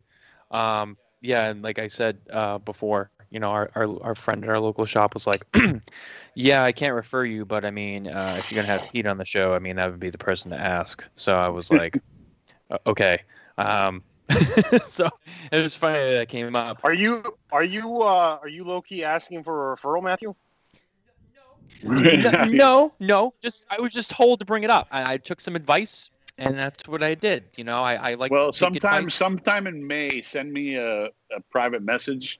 [0.50, 4.50] Um, yeah, and like I said uh, before, you know, our, our our friend at
[4.50, 5.46] our local shop was like,
[6.34, 9.16] "Yeah, I can't refer you, but I mean, uh, if you're gonna have Pete on
[9.16, 12.02] the show, I mean, that would be the person to ask." So I was like,
[12.70, 13.20] "Uh, "Okay."
[13.56, 14.02] Um,
[14.88, 15.08] so
[15.50, 16.80] it was funny that came up.
[16.84, 20.34] Are you are you uh, are you low key asking for a referral, Matthew?
[21.82, 24.88] no, no, no, just I was just told to bring it up.
[24.90, 27.44] I, I took some advice, and that's what I did.
[27.56, 29.14] You know, I, I like well, to sometime advice.
[29.14, 32.38] sometime in May, send me a, a private message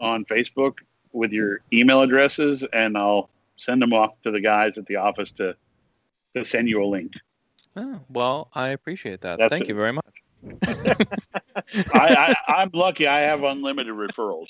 [0.00, 0.78] on Facebook
[1.12, 5.32] with your email addresses, and I'll send them off to the guys at the office
[5.32, 5.54] to
[6.34, 7.12] to send you a link.
[7.76, 9.38] Oh, well, I appreciate that.
[9.38, 9.68] That's Thank it.
[9.68, 10.21] you very much.
[10.66, 14.48] I, I, I'm lucky; I have unlimited referrals.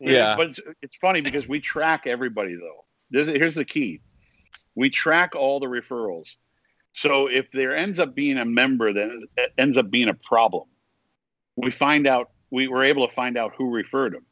[0.00, 0.36] Yeah.
[0.36, 2.84] but it's, it's funny because we track everybody though.
[3.10, 4.00] There's, here's the key:
[4.74, 6.36] we track all the referrals.
[6.94, 9.10] So if there ends up being a member that
[9.58, 10.68] ends up being a problem,
[11.56, 12.30] we find out.
[12.50, 14.24] We were able to find out who referred them.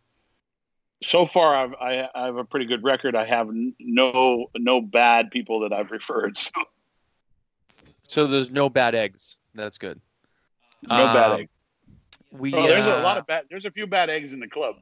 [1.02, 3.14] so far I've I, I have a pretty good record.
[3.14, 6.36] I have no no bad people that I've referred.
[6.36, 6.50] So
[8.08, 9.36] So there's no bad eggs.
[9.54, 10.00] That's good.
[10.82, 11.48] No bad Um, egg.
[12.30, 13.44] We Well, there's a uh, lot of bad.
[13.50, 14.76] There's a few bad eggs in the club,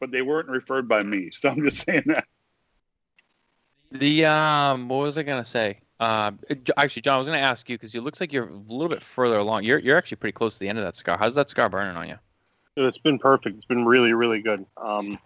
[0.00, 1.30] but they weren't referred by me.
[1.36, 2.26] So I'm just saying that.
[3.90, 5.80] The um, what was I gonna say?
[6.00, 6.32] Uh,
[6.76, 9.02] actually, John, I was gonna ask you because it looks like you're a little bit
[9.02, 9.64] further along.
[9.64, 11.18] You're you're actually pretty close to the end of that scar.
[11.18, 12.18] How's that scar burning on you?
[12.76, 13.56] It's been perfect.
[13.56, 14.64] It's been really, really good.
[14.78, 15.18] Um,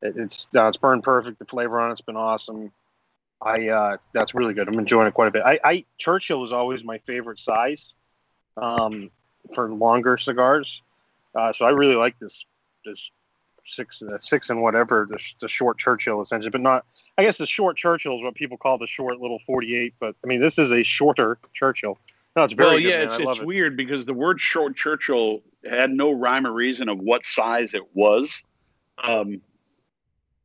[0.00, 1.38] it, it's no, it's burned perfect.
[1.38, 2.72] The flavor on it's been awesome.
[3.40, 4.68] I uh, that's really good.
[4.68, 5.42] I'm enjoying it quite a bit.
[5.44, 7.94] I, I Churchill was always my favorite size
[8.56, 9.10] um,
[9.54, 10.82] for longer cigars,
[11.34, 12.46] uh, so I really like this
[12.84, 13.10] this
[13.64, 16.84] six uh, six and whatever the, the short Churchill essentially, but not.
[17.18, 20.26] I guess the short Churchill is what people call the short little 48, but I
[20.26, 21.98] mean this is a shorter Churchill.
[22.34, 23.06] No, it's very well, yeah, man.
[23.06, 23.46] it's, it's it.
[23.46, 27.94] weird because the word short Churchill had no rhyme or reason of what size it
[27.94, 28.42] was.
[29.02, 29.42] Um,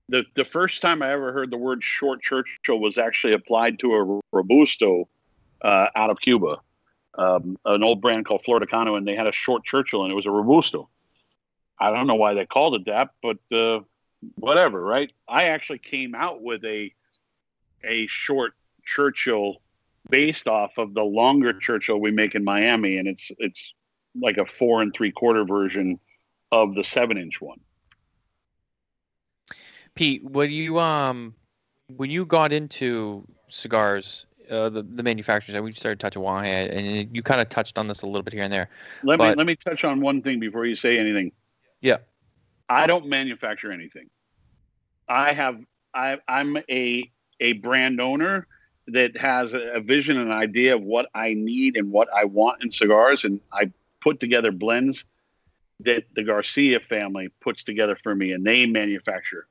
[0.10, 3.94] the the first time I ever heard the word short Churchill was actually applied to
[3.94, 5.08] a robusto
[5.62, 6.60] uh, out of Cuba,
[7.18, 10.12] um, an old brand called Flor de Cano, and they had a short Churchill, and
[10.12, 10.90] it was a robusto.
[11.80, 13.82] I don't know why they called it that, but uh,
[14.36, 15.12] whatever, right?
[15.28, 16.94] I actually came out with a
[17.84, 18.54] a short
[18.84, 19.62] Churchill
[20.10, 23.74] based off of the longer Churchill we make in Miami, and it's it's
[24.20, 26.00] like a four and three quarter version
[26.52, 27.60] of the seven inch one.
[29.96, 31.34] Pete, when you um,
[31.96, 37.16] when you got into cigars, uh, the the manufacturers, and we started touching Wyatt, and
[37.16, 38.70] you kind of touched on this a little bit here and there.
[39.04, 41.32] Let me let me touch on one thing before you say anything.
[41.82, 41.98] Yeah.
[42.70, 44.10] I don't manufacture anything.
[45.08, 45.60] I have
[45.94, 48.48] I I'm a a brand owner
[48.88, 52.64] that has a, a vision and idea of what I need and what I want
[52.64, 53.72] in cigars, and I
[54.02, 55.06] put together blends
[55.82, 59.48] that the Garcia family puts together for me, and they manufacture.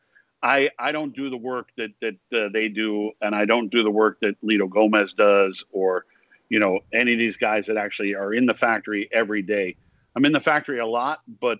[0.46, 3.82] I, I don't do the work that that uh, they do, and I don't do
[3.82, 6.06] the work that Litto Gomez does, or
[6.48, 9.74] you know any of these guys that actually are in the factory every day.
[10.14, 11.58] I'm in the factory a lot, but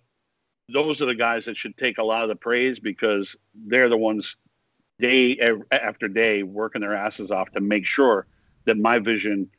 [0.72, 3.96] those are the guys that should take a lot of the praise because they're the
[3.96, 4.36] ones
[5.00, 5.36] day
[5.72, 8.28] after day working their asses off to make sure
[8.66, 9.50] that my vision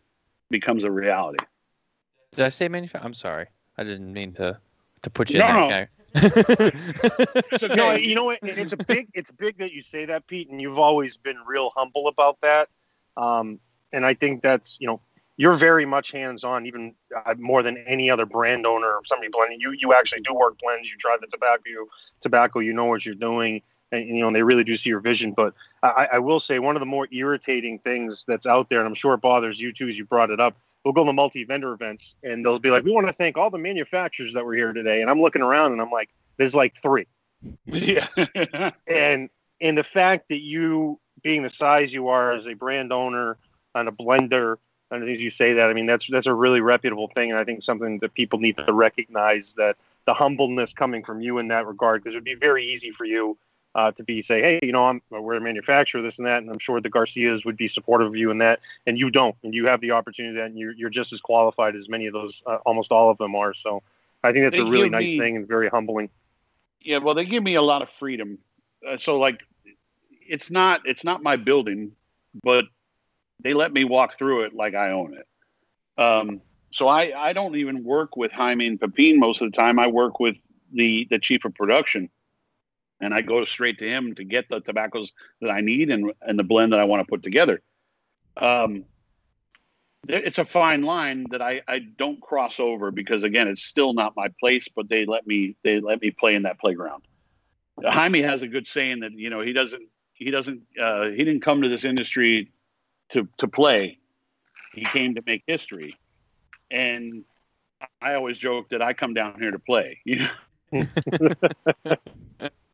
[0.49, 1.43] becomes a reality.
[2.32, 3.05] Did I say manufacturer?
[3.05, 3.47] I'm sorry,
[3.78, 4.57] I didn't mean to
[5.01, 5.97] to put you No, in that guy.
[6.16, 7.76] Okay.
[7.76, 8.39] No, you know what?
[8.41, 9.10] It's a big.
[9.14, 12.70] It's big that you say that, Pete, and you've always been real humble about that.
[13.16, 13.60] Um,
[13.91, 15.01] and I think that's you know
[15.38, 19.30] you're very much hands on, even uh, more than any other brand owner or somebody
[19.32, 19.60] blending.
[19.62, 20.89] You you actually do work blends.
[20.89, 21.62] You try the tobacco.
[21.66, 21.89] You,
[22.22, 22.60] tobacco.
[22.60, 25.34] You know what you're doing, and you know they really do see your vision.
[25.34, 25.53] But
[25.84, 28.95] I, I will say one of the more irritating things that's out there, and I'm
[28.95, 30.58] sure it bothers you too, as you brought it up.
[30.84, 33.49] We'll go to the multi-vendor events, and they'll be like, "We want to thank all
[33.49, 36.78] the manufacturers that were here today." And I'm looking around, and I'm like, "There's like
[36.78, 37.07] three."
[37.65, 38.07] yeah.
[38.88, 39.30] and
[39.61, 43.38] and the fact that you being the size you are as a brand owner
[43.75, 44.57] and a blender
[44.91, 47.43] and as you say that i mean that's that's a really reputable thing and i
[47.43, 49.75] think something that people need to recognize that
[50.05, 53.05] the humbleness coming from you in that regard because it would be very easy for
[53.05, 53.38] you
[53.78, 56.49] uh, to be say hey you know i'm we're a manufacturer this and that and
[56.49, 59.53] i'm sure the garcias would be supportive of you in that and you don't and
[59.53, 62.57] you have the opportunity and you're, you're just as qualified as many of those uh,
[62.65, 63.53] almost all of them are.
[63.53, 63.84] So
[64.23, 66.09] i think that's They a really nice me- thing and very humbling.
[66.82, 68.39] Yeah well they give me a lot of freedom.
[68.86, 69.43] Uh, so like
[70.28, 71.91] it's not it's not my building
[72.43, 72.65] but
[73.41, 75.28] they let me walk through it like i own it.
[76.01, 79.80] Um, so I, I don't even work with Jaime and Pepin most of the time.
[79.80, 80.38] I work with
[80.73, 82.09] the the chief of production
[83.02, 86.38] and i go straight to him to get the tobaccos that i need and, and
[86.39, 87.62] the blend that i want to put together.
[88.38, 88.86] Um,
[90.08, 93.93] there- it's a fine line that I, I don't cross over because again it's still
[93.93, 97.04] not my place but they let me they let me play in that playground.
[97.84, 99.84] Jaime has a good saying that you know he doesn't
[100.14, 102.52] he doesn't uh, he didn't come to this industry
[103.10, 104.00] to to play.
[104.74, 105.95] He came to make history.
[106.72, 107.24] And
[108.02, 110.28] I always joke that I come down here to play you
[110.72, 110.84] know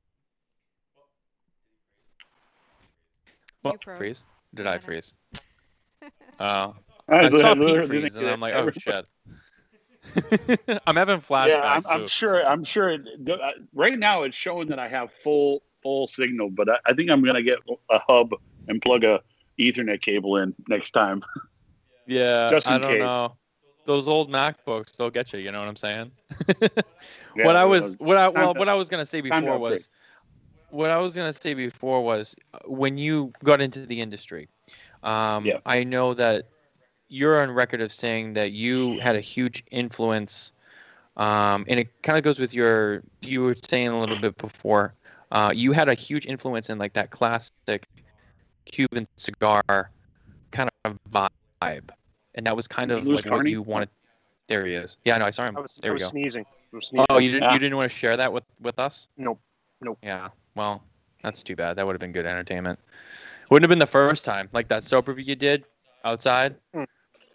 [3.64, 3.74] What?
[3.74, 3.98] You froze.
[3.98, 4.22] Freeze?
[4.54, 5.14] Did for a I freeze?
[6.40, 6.76] Oh,
[7.10, 9.06] I I saw Pete freeze, and I'm like, oh shit.
[10.86, 11.48] I'm having flashbacks.
[11.48, 15.12] yeah I'm, I'm sure I'm sure it, uh, right now it's showing that I have
[15.12, 17.60] full full signal but I, I think I'm gonna get
[17.90, 18.32] a hub
[18.68, 19.22] and plug a
[19.58, 21.24] Ethernet cable in next time
[22.06, 23.00] Yeah, Just in I don't case.
[23.00, 23.36] know.
[23.86, 25.40] Those old MacBooks, they'll get you.
[25.40, 26.12] You know what I'm saying?
[27.36, 29.60] Yeah, what I uh, was, what I, well, what I was gonna say before upgrade.
[29.60, 29.90] was,
[30.74, 34.50] what I was gonna say before was, uh, when you got into the industry,
[35.04, 35.60] um, Yeah.
[35.66, 36.48] I know that
[37.10, 40.52] you're on record of saying that you had a huge influence,
[41.16, 44.96] um, and it kind of goes with your, you were saying a little bit before,
[45.32, 47.88] uh, you had a huge influence in like that classic
[48.66, 49.92] Cuban cigar
[50.52, 51.90] kind of vibe,
[52.34, 53.90] and that was kind of like what you wanted.
[54.48, 54.98] There he is.
[55.06, 55.56] Yeah, no, I saw him.
[55.56, 56.08] I was, there I we go.
[56.10, 56.46] sneezing.
[56.72, 57.06] Was sneezing.
[57.10, 57.54] Oh, you didn't Ah.
[57.54, 59.08] you didn't want to share that with with us?
[59.18, 59.40] Nope.
[59.82, 60.00] Nope.
[60.02, 60.30] Yeah.
[60.56, 60.84] Well,
[61.24, 61.76] that's too bad.
[61.78, 62.80] That would have been good entertainment.
[63.50, 65.66] Wouldn't have been the first time, like that soap review you did
[66.06, 66.56] outside.
[66.74, 66.84] Hmm.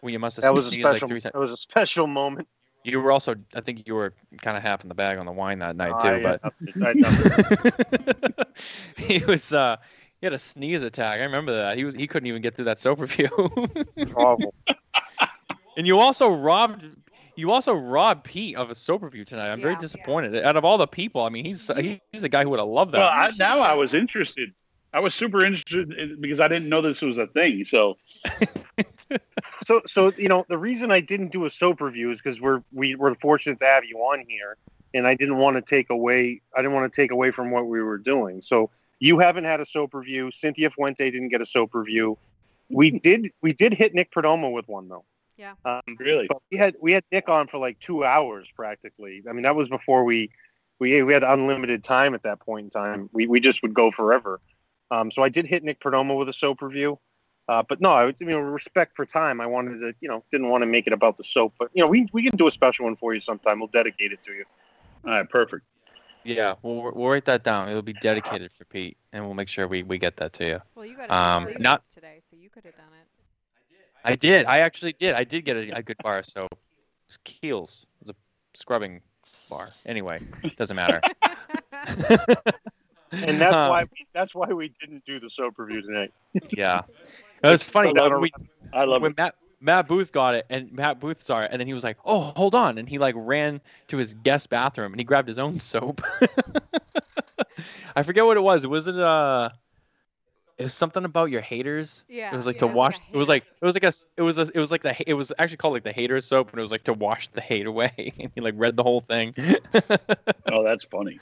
[0.03, 1.09] Well, you must have that was a sneezed like special.
[1.09, 1.33] three times.
[1.33, 2.49] that was a special moment.
[2.85, 5.33] You were also, I think you were kind of half in the bag on the
[5.33, 6.23] wine that night Oh, too.
[6.23, 8.33] But nothing- I had nothing.
[8.97, 9.77] he was, uh,
[10.21, 11.21] he had a sneeze attack.
[11.21, 11.77] I remember that.
[11.77, 13.29] He was, he couldn't even get through that soap review.
[15.77, 16.85] and you also robbed,
[17.39, 19.51] you also robbed Pete of a soap review tonight.
[19.51, 19.79] I'm very Yeah.
[19.79, 20.45] disappointed.
[20.45, 21.71] Out of all the people, I mean, he's
[22.13, 22.99] he's a guy who would have loved that.
[22.99, 24.53] Well, I, now I was interested.
[24.93, 27.65] I was super interested in, because I didn't know this was a thing.
[27.65, 27.97] So
[29.63, 32.63] So, so you know, the reason I didn't do a soap review is because we're
[32.73, 34.57] we were fortunate to have you on here,
[34.95, 36.41] and I didn't want to take away.
[36.57, 38.43] I didn't want to take away from what we were doing.
[38.43, 40.31] So you haven't had a soap review.
[40.33, 42.19] Cynthia Fuente didn't get a soap review.
[42.69, 43.33] We did.
[43.43, 45.05] We did hit Nick Perdomo with one though.
[45.39, 45.55] Yeah.
[45.65, 49.23] Um, really, but we had we had Nick on for like two hours practically.
[49.29, 50.31] I mean, that was before we
[50.81, 53.09] we we had unlimited time at that point in time.
[53.13, 54.41] We we just would go forever.
[54.91, 56.99] Um, so I did hit Nick Perdomo with a soap review.
[57.49, 59.41] Uh, but no, I would, you know, respect for time.
[59.41, 61.55] I wanted to, you know, didn't want to make it about the soap.
[61.59, 63.61] But you know, we we can do a special one for you sometime.
[63.61, 64.45] We'll dedicate it to you.
[65.05, 65.65] all right, perfect.
[66.25, 67.69] Yeah, we'll we'll write that down.
[67.69, 70.63] It'll be dedicated for Pete, and we'll make sure we, we get that to you.
[70.75, 73.07] Well, you got Um, a good not- today, so you could have done it.
[74.09, 74.47] I did.
[74.47, 75.15] I actually did.
[75.15, 76.23] I did get a, a good bar.
[76.23, 76.59] So it
[77.07, 77.87] was Keels.
[78.01, 79.01] It was a scrubbing
[79.51, 79.71] bar.
[79.87, 80.21] Anyway,
[80.57, 81.01] doesn't matter.
[83.11, 86.13] And that's Um, why we, that's why we didn't do the soap review tonight.
[86.51, 86.83] Yeah,
[87.43, 87.89] it was funny.
[87.99, 88.31] I love we,
[88.73, 89.17] I love when it.
[89.17, 91.97] Matt Matt Booth got it, and Matt Booth saw it, and then he was like,
[92.05, 95.39] "Oh, hold on!" And he like ran to his guest bathroom, and he grabbed his
[95.39, 96.03] own soap.
[97.97, 98.67] I forget what it was.
[98.67, 99.51] Was it uh?
[100.59, 102.05] It was something about your haters.
[102.09, 102.33] Yeah.
[102.33, 102.99] It was like yeah, to it wash.
[102.99, 104.43] a It was like it was like a It was a.
[104.53, 105.09] It was like the.
[105.09, 107.41] It was actually called like the hater soap, and it was like to wash the
[107.41, 108.13] hate away.
[108.19, 109.35] And he like read the whole thing.
[110.51, 111.21] Oh, that's funny.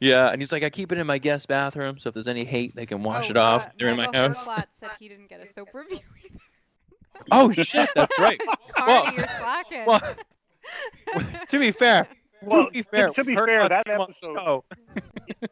[0.00, 2.44] yeah, and he's like, I keep it in my guest bathroom, so if there's any
[2.44, 4.46] hate, they can wash Oh, it off uh, during my house.
[4.46, 5.98] Herflat said he didn't get a soap review.
[7.32, 8.38] Oh shit, that's right.
[8.76, 9.86] Cardi, you're slacking.
[9.86, 10.02] Well,
[11.48, 12.06] to be fair,
[12.42, 14.62] Well, to be fair, to be fair, that episode-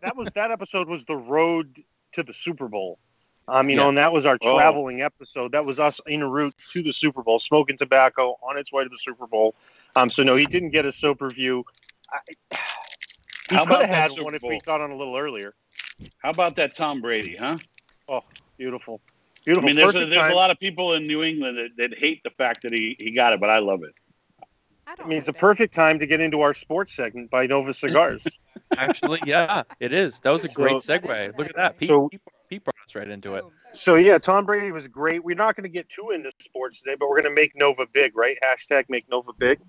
[0.02, 1.82] that was that episode was the road
[2.12, 2.98] to the Super Bowl.
[3.46, 3.82] Um, you Yeah.
[3.82, 4.54] know, and that was our Oh.
[4.56, 5.52] traveling episode.
[5.52, 8.88] That was us en route to the Super Bowl, Smokin Tabacco on its way to
[8.88, 9.54] the Super Bowl.
[9.96, 11.64] Um, so no, he didn't get a soap review.
[12.10, 12.18] I,
[13.50, 15.54] he How could about have had Super one if we got on a little earlier.
[16.22, 17.58] How about that Tom Brady, huh?
[18.08, 18.22] Oh,
[18.58, 19.00] beautiful,
[19.44, 19.68] Beautiful.
[19.68, 22.22] I mean, there's a, there's a lot of people in New England that, that hate
[22.24, 23.94] the fact that he, he got it, but I love it.
[24.86, 25.38] I don't I mean, it's a it.
[25.38, 28.26] perfect time to get into our sports segment by Nova Cigars.
[28.76, 30.20] Actually, yeah, it is.
[30.20, 31.36] That was a So- great segue.
[31.38, 31.76] Look at that.
[31.76, 31.78] segue.
[31.80, 33.44] Pete, So- Pete, Pete brought us right into it.
[33.72, 35.24] So yeah, Tom Brady was great.
[35.24, 37.86] We're not going to get too into sports today, but we're going to make Nova
[37.92, 38.36] big, right?
[38.42, 39.60] Hashtag make Nova big.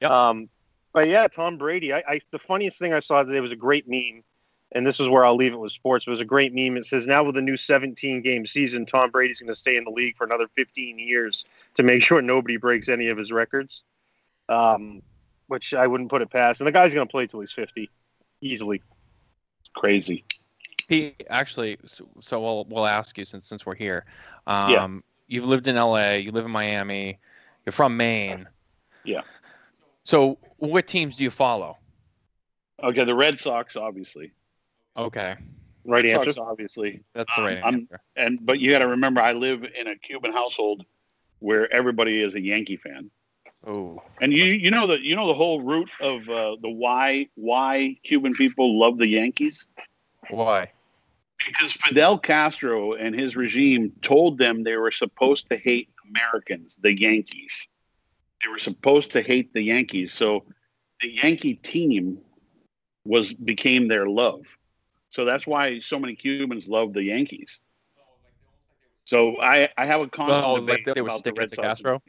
[0.00, 0.10] Yep.
[0.10, 0.48] Um,
[0.92, 1.92] but yeah, Tom Brady.
[1.92, 4.24] I, I the funniest thing I saw today was a great meme,
[4.72, 6.06] and this is where I'll leave it with sports.
[6.06, 6.76] It was a great meme.
[6.76, 9.84] It says now with the new 17 game season, Tom Brady's going to stay in
[9.84, 13.84] the league for another 15 years to make sure nobody breaks any of his records.
[14.48, 15.02] Um,
[15.52, 16.62] which I wouldn't put it past.
[16.62, 17.90] And the guy's going to play till he's 50,
[18.40, 18.82] easily.
[19.74, 20.24] Crazy.
[20.88, 24.04] Pete, actually, so, so we'll we'll ask you since since we're here.
[24.46, 24.88] Um, Yeah.
[25.28, 26.18] You've lived in L.A.
[26.18, 27.18] You live in Miami.
[27.64, 28.46] You're from Maine.
[29.04, 29.22] Yeah.
[30.02, 31.78] So, what teams do you follow?
[32.82, 34.32] Okay, the Red Sox, obviously.
[34.96, 35.36] Okay,
[35.84, 36.32] Right Red answer.
[36.32, 37.02] Sox, obviously.
[37.14, 38.00] that's the Um, right I'm- answer.
[38.16, 40.84] And but you got to remember, I live in a Cuban household
[41.38, 43.10] where everybody is a Yankee fan.
[43.66, 47.28] Oh, And you you know the you know the whole root of uh, the why
[47.36, 49.66] why Cuban people love the Yankees
[50.30, 50.72] why?
[51.46, 56.98] because Fidel Castro and his regime told them they were supposed to hate Americans, the
[56.98, 57.68] Yankees.
[58.42, 60.12] They were supposed to hate the Yankees.
[60.12, 60.44] So
[61.00, 62.18] the Yankee team
[63.04, 64.56] was became their love.
[65.10, 67.60] So that's why so many Cubans love the Yankees.
[69.04, 71.46] So I, I have a constant Oh, it was like they were about the Red
[71.46, 72.02] it to Sox Castro?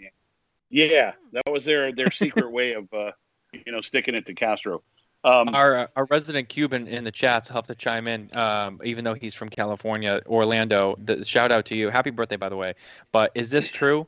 [0.69, 3.11] Yeah, that was their their secret way of uh,
[3.53, 4.83] you know sticking it to Castro.
[5.25, 8.81] Um, Our uh, our resident Cuban in the chats will have to chime in, um,
[8.83, 10.95] even though he's from California, Orlando.
[11.03, 11.89] The, shout out to you.
[11.89, 12.73] Happy birthday, by the way.
[13.13, 14.07] But is this true?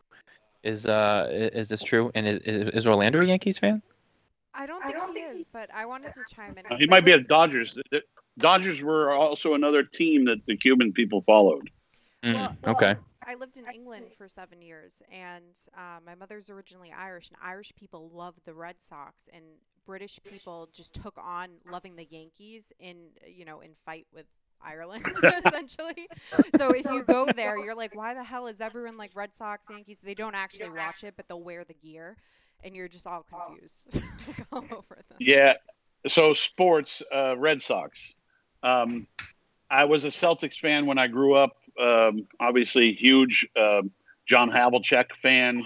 [0.63, 2.11] Is uh is this true?
[2.15, 3.81] And is, is is Orlando a Yankees fan?
[4.53, 6.77] I don't think he is, but I wanted to chime in.
[6.77, 7.75] He might be a Dodgers.
[7.75, 8.01] The- the
[8.39, 11.69] Dodgers were also another team that the Cuban people followed.
[12.23, 12.95] Mm, Well, okay.
[13.25, 17.73] I lived in England for seven years, and uh, my mother's originally Irish, and Irish
[17.75, 19.29] people love the Red Sox.
[19.31, 19.43] And
[19.85, 22.97] British people just took on loving the Yankees in
[23.27, 24.25] you know in fight with
[24.65, 25.05] Ireland
[25.45, 26.07] essentially.
[26.57, 29.67] So if you go there, you're like, why the hell is everyone like Red Sox,
[29.69, 29.99] Yankees?
[30.03, 32.17] They don't actually watch it, but they'll wear the gear,
[32.63, 35.17] and you're just all confused like, all over them.
[35.19, 35.53] Yeah.
[36.07, 38.15] So sports, uh, Red Sox.
[38.63, 39.07] Um,
[39.69, 41.57] I was a Celtics fan when I grew up.
[41.81, 43.91] Um, obviously, huge um
[44.25, 45.63] John Havlicek fan.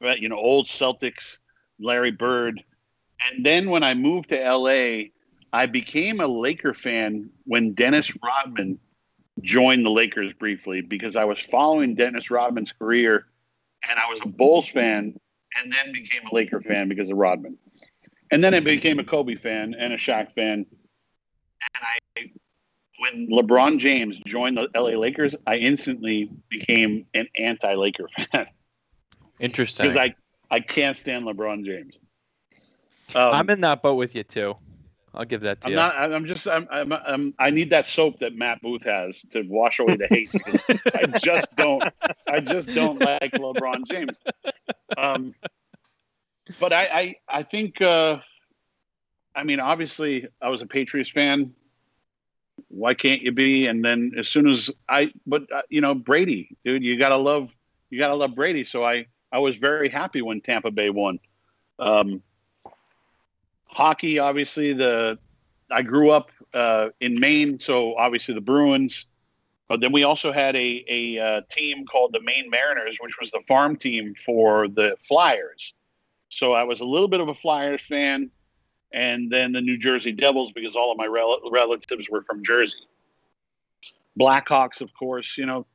[0.00, 1.38] Right, you know, old Celtics,
[1.80, 2.62] Larry Bird.
[3.20, 5.08] And then when I moved to LA,
[5.52, 8.78] I became a Laker fan when Dennis Rodman
[9.42, 13.26] joined the Lakers briefly because I was following Dennis Rodman's career
[13.88, 15.18] and I was a Bulls fan
[15.56, 17.56] and then became a Laker fan because of Rodman.
[18.30, 20.66] And then I became a Kobe fan and a Shaq fan.
[21.74, 22.30] And I
[22.98, 28.46] when LeBron James joined the LA Lakers, I instantly became an anti-Laker fan
[29.38, 29.86] Interesting.
[29.86, 30.14] because I
[30.50, 31.98] I can't stand LeBron James.
[33.14, 34.56] Um, I'm in that boat with you too.
[35.14, 35.78] I'll give that to you.
[35.78, 35.98] I'm you.
[35.98, 36.12] not.
[36.12, 36.46] I'm just.
[36.46, 37.34] I'm, I'm, I'm.
[37.38, 40.30] I need that soap that Matt Booth has to wash away the hate.
[40.94, 41.82] I just don't.
[42.28, 44.16] I just don't like LeBron James.
[44.96, 45.34] Um,
[46.60, 46.84] but I.
[46.84, 47.14] I.
[47.28, 47.80] I think.
[47.80, 48.18] Uh,
[49.34, 51.54] I mean, obviously, I was a Patriots fan.
[52.68, 53.66] Why can't you be?
[53.66, 57.54] And then as soon as I, but uh, you know, Brady, dude, you gotta love.
[57.88, 58.64] You gotta love Brady.
[58.64, 59.06] So I.
[59.32, 61.18] I was very happy when Tampa Bay won.
[61.80, 62.22] Um,
[63.66, 65.18] hockey, obviously, the
[65.70, 69.06] I grew up uh, in Maine, so obviously the Bruins.
[69.68, 73.30] But then we also had a a uh, team called the Maine Mariners, which was
[73.30, 75.74] the farm team for the Flyers.
[76.28, 78.30] So I was a little bit of a Flyers fan,
[78.92, 82.78] and then the New Jersey Devils because all of my rel- relatives were from Jersey.
[84.18, 85.36] Blackhawks, of course.
[85.36, 85.66] You know,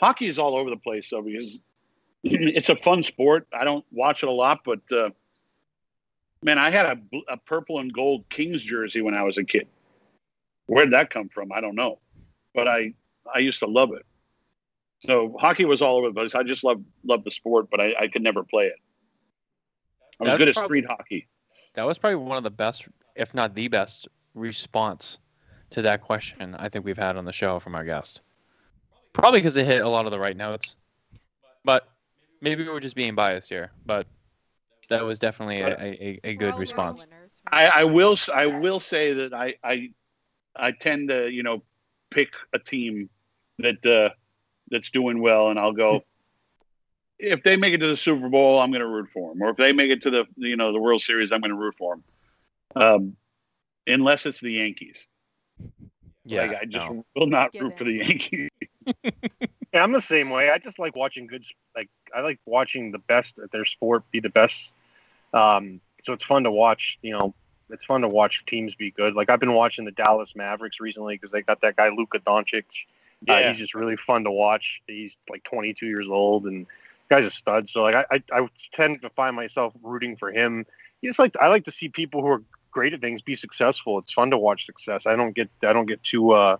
[0.00, 1.62] hockey is all over the place though because
[2.24, 3.46] it's a fun sport.
[3.52, 5.10] I don't watch it a lot, but uh,
[6.42, 6.98] man, I had a,
[7.28, 9.66] a purple and gold Kings jersey when I was a kid.
[10.66, 11.52] Where'd that come from?
[11.52, 11.98] I don't know,
[12.54, 12.94] but I
[13.32, 14.04] I used to love it.
[15.06, 16.34] So hockey was all over the place.
[16.34, 18.76] I just love love the sport, but I, I could never play it.
[20.20, 21.28] I was That's good at street hockey.
[21.74, 25.18] That was probably one of the best, if not the best, response
[25.70, 28.20] to that question I think we've had on the show from our guest.
[29.12, 30.76] Probably because it hit a lot of the right notes,
[31.64, 31.88] but
[32.40, 33.70] maybe we're just being biased here.
[33.86, 34.06] But
[34.88, 37.06] that was definitely a, a, a good all response.
[37.08, 37.70] winners, right?
[37.74, 39.90] I, I will s- I will say that I, I
[40.56, 41.62] I tend to you know
[42.10, 43.10] pick a team
[43.58, 44.14] that uh,
[44.70, 46.02] that's doing well, and I'll go.
[47.18, 49.42] If they make it to the Super Bowl, I'm going to root for them.
[49.42, 51.56] Or if they make it to the you know the World Series, I'm going to
[51.56, 52.04] root for them.
[52.76, 53.16] Um,
[53.86, 55.06] unless it's the Yankees,
[56.24, 57.04] Yeah, like, I just no.
[57.16, 57.68] will not Given.
[57.68, 58.48] root for the Yankees.
[59.74, 60.48] Yeah, I'm the same way.
[60.48, 61.44] I just like watching good.
[61.76, 64.70] Like I like watching the best at their sport be the best.
[65.32, 66.98] Um, so it's fun to watch.
[67.02, 67.34] You know,
[67.70, 69.14] it's fun to watch teams be good.
[69.14, 72.64] Like I've been watching the Dallas Mavericks recently because they got that guy Luka Doncic.
[73.28, 73.48] Uh, Yeah.
[73.48, 74.80] he's just really fun to watch.
[74.86, 76.66] He's like 22 years old and
[77.08, 77.68] guy's a stud.
[77.68, 80.64] So like I, I, I tend to find myself rooting for him.
[81.02, 83.98] You just like I like to see people who are great at things be successful.
[83.98, 85.06] It's fun to watch success.
[85.06, 86.56] I don't get I don't get too uh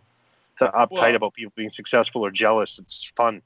[0.59, 2.79] too uptight Well- about people being successful or jealous.
[2.79, 3.41] It's fun.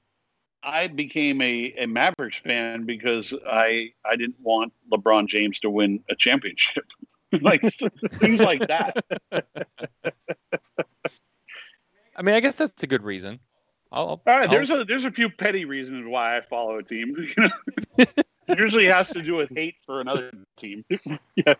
[0.63, 6.03] I became a, a Mavericks fan because I I didn't want LeBron James to win
[6.11, 6.85] a championship,
[7.41, 7.63] like
[8.15, 9.05] things like that.
[12.17, 13.41] I mean, I guess that's a good reason.
[13.91, 16.79] I'll, I'll, All right, I'll- there's a there's a few petty reasons why I follow
[16.79, 17.15] a team.
[17.37, 18.05] You know,
[18.49, 20.85] it usually has to do with hate for another team.
[21.37, 21.55] Yeah,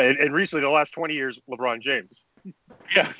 [0.00, 2.24] and, and recently the last 20 years, LeBron James.
[2.96, 3.12] Yeah,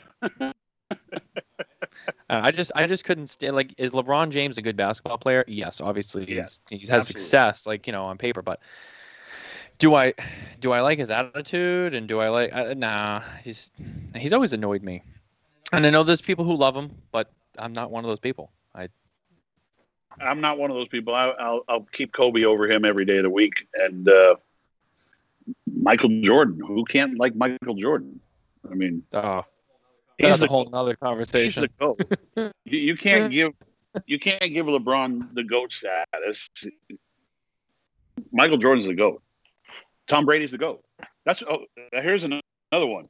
[2.09, 5.45] Uh, I just I just couldn't stand like is LeBron James a good basketball player?
[5.47, 7.05] Yes, obviously Yeah, he's, he has absolutely.
[7.05, 8.61] success like you know on paper, but
[9.79, 10.15] do I
[10.61, 13.71] do I like his attitude and do I like uh, nah he's
[14.17, 15.03] he's always annoyed me,
[15.73, 18.51] and I know there's people who love him, but I'm not one of those people.
[18.75, 18.89] I
[20.21, 21.15] I'm not one of those people.
[21.15, 24.37] I, I'll I'll keep Kobe over him every day of the week, and uh,
[25.73, 26.61] Michael Jordan.
[26.67, 28.21] Who can't like Michael Jordan?
[28.71, 29.52] I mean, oh he's
[30.19, 31.63] that's a whole other he's conversation.
[31.63, 32.01] the goat.
[32.65, 33.53] you, you can't give
[34.07, 36.49] you can't give LeBron the goat status.
[38.33, 39.23] Michael Jordan's the goat.
[40.09, 40.83] Tom Brady's the goat.
[41.25, 42.43] That's oh, here's another
[42.87, 43.09] one.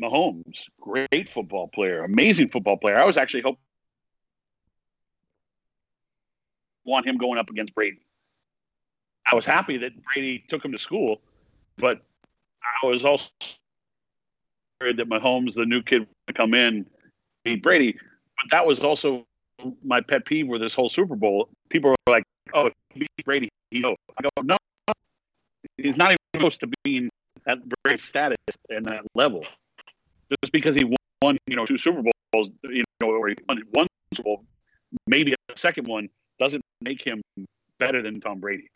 [0.00, 2.98] Mahomes, great football player, amazing football player.
[2.98, 3.58] I was actually hoping
[6.86, 8.00] want him going up against Brady.
[9.30, 11.20] I was happy that Brady took him to school,
[11.76, 12.00] but
[12.82, 13.28] I was also
[14.80, 16.86] that Mahomes, the new kid, would come in
[17.44, 17.92] beat Brady.
[17.92, 19.26] But that was also
[19.82, 21.48] my pet peeve with this whole Super Bowl.
[21.70, 24.56] People were like, "Oh, he beat Brady, he go." I go, "No,
[25.78, 27.08] he's not even close to being
[27.46, 28.36] at Brady's status
[28.68, 29.44] and that level.
[30.42, 30.84] Just because he
[31.22, 34.44] won, you know, two Super Bowls, you know, or he won one Super Bowl,
[35.06, 36.08] maybe a second one,
[36.38, 37.22] doesn't make him
[37.78, 38.68] better than Tom Brady.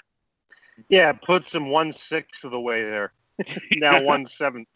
[0.89, 3.13] Yeah, puts him one sixth of the way there.
[3.73, 4.69] now one seventh.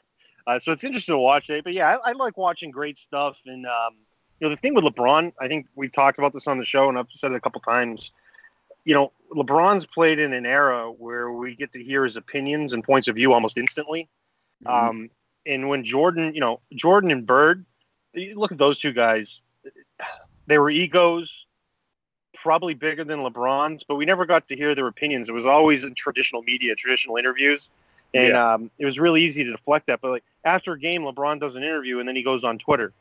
[0.47, 1.65] Uh, so it's interesting to watch it.
[1.65, 3.37] But yeah, I, I like watching great stuff.
[3.47, 3.97] And um,
[4.41, 6.89] you know, the thing with LeBron, I think we've talked about this on the show,
[6.89, 8.13] and I've said it a couple times.
[8.85, 12.85] You know, LeBron's played in an era where we get to hear his opinions and
[12.85, 14.09] points of view almost instantly.
[14.65, 14.89] Mm-hmm.
[14.89, 15.11] Um,
[15.47, 17.65] and when Jordan, you know, Jordan and Bird,
[18.13, 19.41] you look at those two guys.
[20.47, 21.47] They were egos,
[22.35, 25.29] probably bigger than LeBron's, but we never got to hear their opinions.
[25.29, 27.71] It was always in traditional media, traditional interviews,
[28.15, 28.55] and yeah.
[28.55, 30.01] um, it was really easy to deflect that.
[30.01, 32.93] But like after a game, LeBron does an interview and then he goes on Twitter,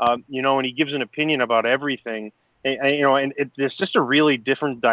[0.00, 2.32] um, you know, and he gives an opinion about everything,
[2.64, 4.84] and, and you know, and it, it's just a really different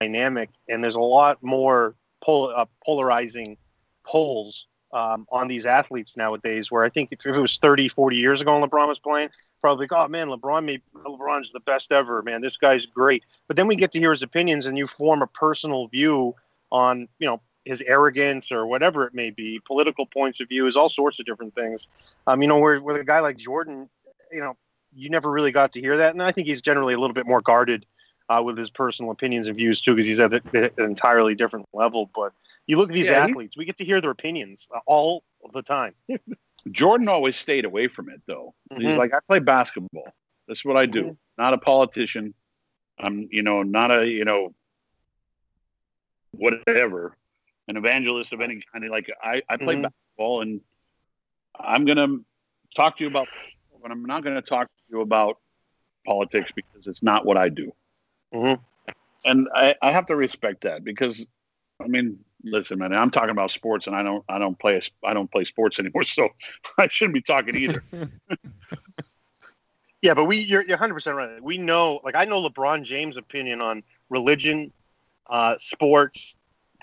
[0.00, 3.56] dynamic, and there's a lot more pol- uh, polarizing
[4.04, 6.70] polls um, on these athletes nowadays.
[6.70, 9.30] Where I think if it was 30, 40 years ago when LeBron was playing,
[9.60, 12.42] probably like, oh man, LeBron, maybe LeBron's the best ever, man.
[12.42, 13.24] This guy's great.
[13.48, 16.34] But then we get to hear his opinions, and you form a personal view
[16.70, 20.76] on, you know, his arrogance or whatever it may be, political points of view, is
[20.76, 21.88] all sorts of different things.
[22.26, 23.88] Um, you know, where with a guy like Jordan,
[24.32, 24.56] you know,
[24.94, 27.26] you never really got to hear that, and I think he's generally a little bit
[27.26, 27.86] more guarded
[28.28, 32.10] uh, with his personal opinions and views too, because he's at an entirely different level.
[32.14, 32.32] But
[32.66, 35.22] you look at these yeah, athletes, he, we get to hear their opinions uh, all
[35.52, 35.94] the time.
[36.70, 38.54] Jordan always stayed away from it though.
[38.72, 38.86] Mm-hmm.
[38.86, 40.12] He's like, I play basketball.
[40.46, 41.02] That's what I do.
[41.02, 41.42] Mm-hmm.
[41.42, 42.34] Not a politician.
[42.98, 44.54] I'm, you know, not a, you know,
[46.32, 47.16] whatever,
[47.68, 48.88] an evangelist of any kind.
[48.90, 49.82] Like I, I play mm-hmm.
[49.82, 50.60] basketball and
[51.58, 52.18] I'm gonna
[52.74, 53.28] talk to you about,
[53.80, 55.38] but I'm not gonna talk to you about
[56.06, 57.72] politics because it's not what I do.
[58.34, 58.62] Mm-hmm.
[59.24, 61.24] And I, I have to respect that because,
[61.80, 65.14] I mean, listen, man, I'm talking about sports, and I don't, I don't play, I
[65.14, 66.28] don't play sports anymore, so
[66.78, 67.84] I shouldn't be talking either.
[70.02, 71.42] yeah, but we, you're, you're 100 percent right.
[71.42, 74.72] We know, like, I know LeBron James' opinion on religion,
[75.30, 76.34] uh, sports,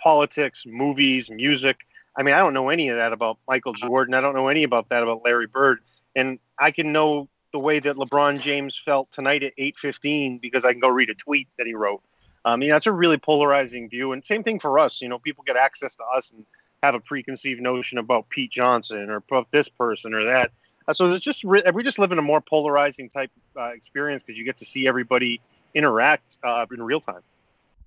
[0.01, 1.77] politics, movies, music.
[2.17, 4.13] I mean, I don't know any of that about Michael Jordan.
[4.13, 5.79] I don't know any about that about Larry Bird,
[6.15, 10.71] and I can know the way that LeBron James felt tonight at 8:15 because I
[10.71, 12.01] can go read a tweet that he wrote.
[12.45, 14.11] I mean, that's a really polarizing view.
[14.11, 15.01] And same thing for us.
[15.01, 16.45] You know, people get access to us and
[16.81, 20.51] have a preconceived notion about Pete Johnson or about this person or that.
[20.87, 24.23] Uh, so it's just re- we just live in a more polarizing type uh, experience
[24.23, 25.41] because you get to see everybody
[25.73, 27.21] interact uh, in real time.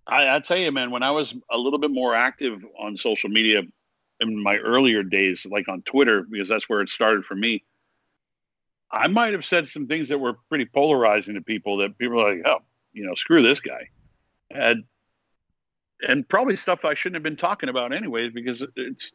[0.07, 3.31] I, I tell you, man, when I was a little bit more active on social
[3.31, 3.63] media
[4.21, 7.65] in my earlier days, like on Twitter, because that's where it started for me.
[8.91, 12.35] I might have said some things that were pretty polarizing to people that people are
[12.35, 12.59] like, oh,
[12.93, 13.89] you know, screw this guy
[14.55, 14.85] and
[16.07, 19.13] and probably stuff I shouldn't have been talking about anyways because it's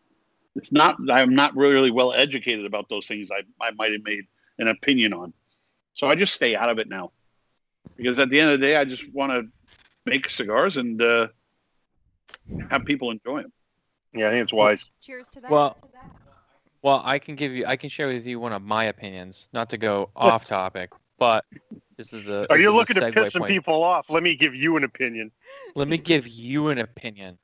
[0.55, 4.25] it's not I'm not really well educated about those things I I might have made
[4.59, 5.33] an opinion on.
[5.93, 7.11] So I just stay out of it now
[7.95, 9.47] because at the end of the day I just want to
[10.07, 11.27] make cigars and uh,
[12.69, 13.53] have people enjoy them.
[14.13, 14.89] Yeah, I think it's wise.
[15.01, 15.51] Cheers to that.
[15.51, 15.77] Well,
[16.81, 19.69] well, I can give you I can share with you one of my opinions, not
[19.71, 21.45] to go off topic, but
[21.97, 22.47] this is a.
[22.49, 24.09] Are you looking to piss some people off?
[24.09, 25.31] Let me give you an opinion.
[25.75, 27.37] Let me give you an opinion.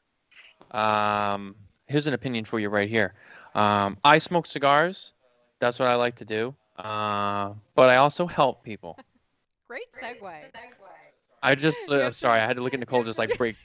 [0.72, 1.56] Um,
[1.88, 3.14] here's an opinion for you right here.
[3.54, 5.12] Um, I smoke cigars.
[5.60, 6.56] That's what I like to do.
[6.78, 8.98] Uh, but I also help people.
[9.68, 10.44] Great segue.
[11.44, 13.56] I just uh, sorry, I had to look at Nicole just like break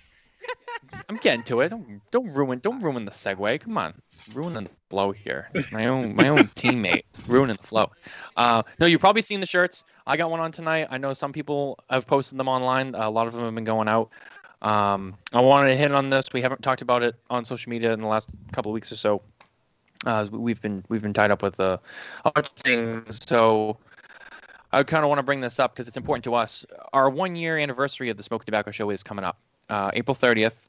[1.09, 1.71] I'm getting to it.
[1.71, 3.61] Don't, don't ruin don't ruin the segue.
[3.61, 3.95] Come on,
[4.35, 5.51] ruining the flow here.
[5.71, 7.91] My own my own teammate ruining the flow.
[8.37, 9.85] Uh, no, you've probably seen the shirts.
[10.07, 10.89] I got one on tonight.
[10.91, 12.95] I know some people have posted them online.
[12.95, 14.11] A lot of them have been going out.
[14.61, 16.33] Um, I wanted to hit on this.
[16.33, 18.97] We haven't talked about it on social media in the last couple of weeks or
[18.97, 19.23] so.
[20.07, 21.79] Uh, we've been we've been tied up with uh,
[22.25, 23.21] other things.
[23.27, 23.79] So
[24.73, 26.67] I kind of want to bring this up because it's important to us.
[26.93, 29.39] Our one year anniversary of the Smokin Tabacco Show is coming up
[29.69, 30.61] uh, April 30th.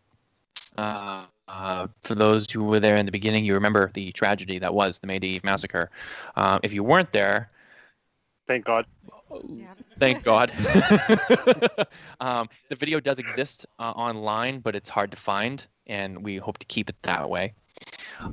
[0.77, 4.73] Uh, uh, for those who were there in the beginning, you remember the tragedy that
[4.73, 5.89] was the May Day Eve massacre.
[6.35, 7.49] Uh, if you weren't there,
[8.47, 8.85] thank God.
[9.47, 9.73] Yeah.
[9.99, 10.51] Thank God.
[12.19, 16.57] um, the video does exist uh, online, but it's hard to find, and we hope
[16.59, 17.53] to keep it that way.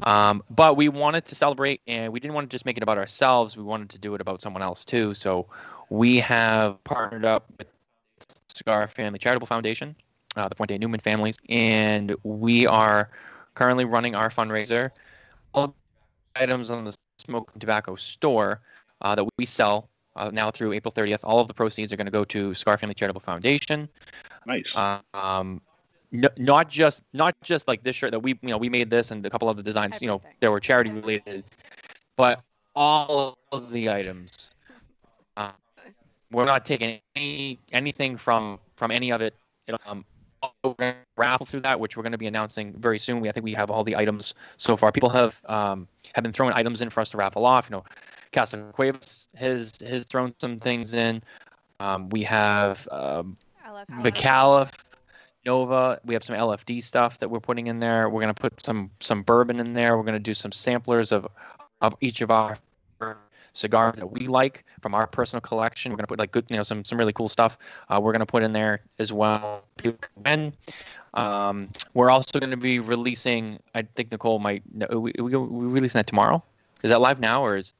[0.02, 2.98] Um, but we wanted to celebrate, and we didn't want to just make it about
[2.98, 3.56] ourselves.
[3.56, 5.14] We wanted to do it about someone else too.
[5.14, 5.46] So
[5.90, 7.68] we have partnered up with
[8.48, 9.94] Cigar Family Charitable Foundation
[10.36, 13.10] uh, the Fuente Newman families, and we are
[13.54, 14.90] currently running our fundraiser.
[15.54, 15.74] All
[16.36, 18.60] items on the Smokin Tabacco store
[19.00, 22.06] uh, that we sell uh, now through April 30th, all of the proceeds are going
[22.06, 23.88] to go to Cigar Family Charitable Foundation.
[24.46, 24.76] Nice.
[24.76, 25.60] um,
[26.24, 29.10] n- not just not just like this shirt that we you know we made this
[29.10, 30.36] and a couple other designs you know Everything.
[30.40, 31.44] that were charity related,
[32.16, 32.40] but
[32.74, 34.50] all of the items.
[35.36, 35.50] Uh,
[36.30, 39.34] we're not taking any anything from from any of it.
[39.86, 40.04] Um,
[40.62, 43.20] we're going to raffle through that, which we're going to be announcing very soon.
[43.20, 44.92] We, I think we have all the items so far.
[44.92, 47.68] People have um, have been throwing items in for us to raffle off.
[47.68, 47.84] You know,
[48.32, 51.22] Casa Cuevas has has thrown some things in.
[51.80, 53.36] Um, we have um,
[53.66, 54.02] LFD.
[54.02, 54.72] the Caliph,
[55.46, 55.98] Nova.
[56.04, 58.10] We have some LFD stuff that we're putting in there.
[58.10, 59.96] We're gonna put some some bourbon in there.
[59.96, 61.26] We're gonna do some samplers of
[61.80, 62.58] of each of our
[63.52, 65.90] cigars that we like from our personal collection.
[65.90, 67.56] We're gonna put like good, you know, some some really cool stuff.
[67.88, 69.62] Uh, we're gonna put in there as well.
[70.24, 70.52] Win.
[71.14, 73.60] Um, we're also gonna be releasing.
[73.74, 74.62] I think Nicole might.
[74.74, 76.42] no, We we we releasing that tomorrow.
[76.82, 77.72] Is that live now or is?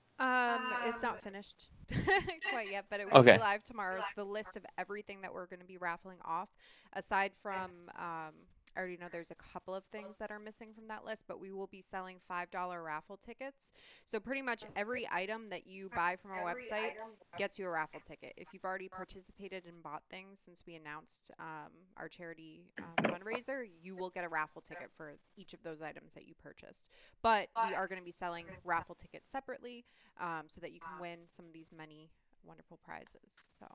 [0.85, 1.69] Um, it's not finished
[2.51, 3.37] quite yet, but it will Okay.
[3.37, 4.01] be live tomorrow.
[4.01, 6.49] So the list of everything that we're going to be raffling off,
[6.93, 8.35] aside from, um,
[8.77, 11.41] I already know there's a couple of things that are missing from that list, but
[11.41, 13.73] we will be selling five dollar raffle tickets.
[14.05, 16.93] So pretty much every item that you buy from our website
[17.39, 18.35] gets you a raffle ticket.
[18.37, 23.65] If you've already participated and bought things since we announced um, our charity um, fundraiser,
[23.83, 26.89] you will get a raffle ticket for each of those items that you purchased.
[27.23, 29.85] But we are going to be selling raffle tickets separately
[30.21, 32.11] um, so that you can win some of these many
[32.45, 33.53] wonderful prizes.
[33.59, 33.67] So,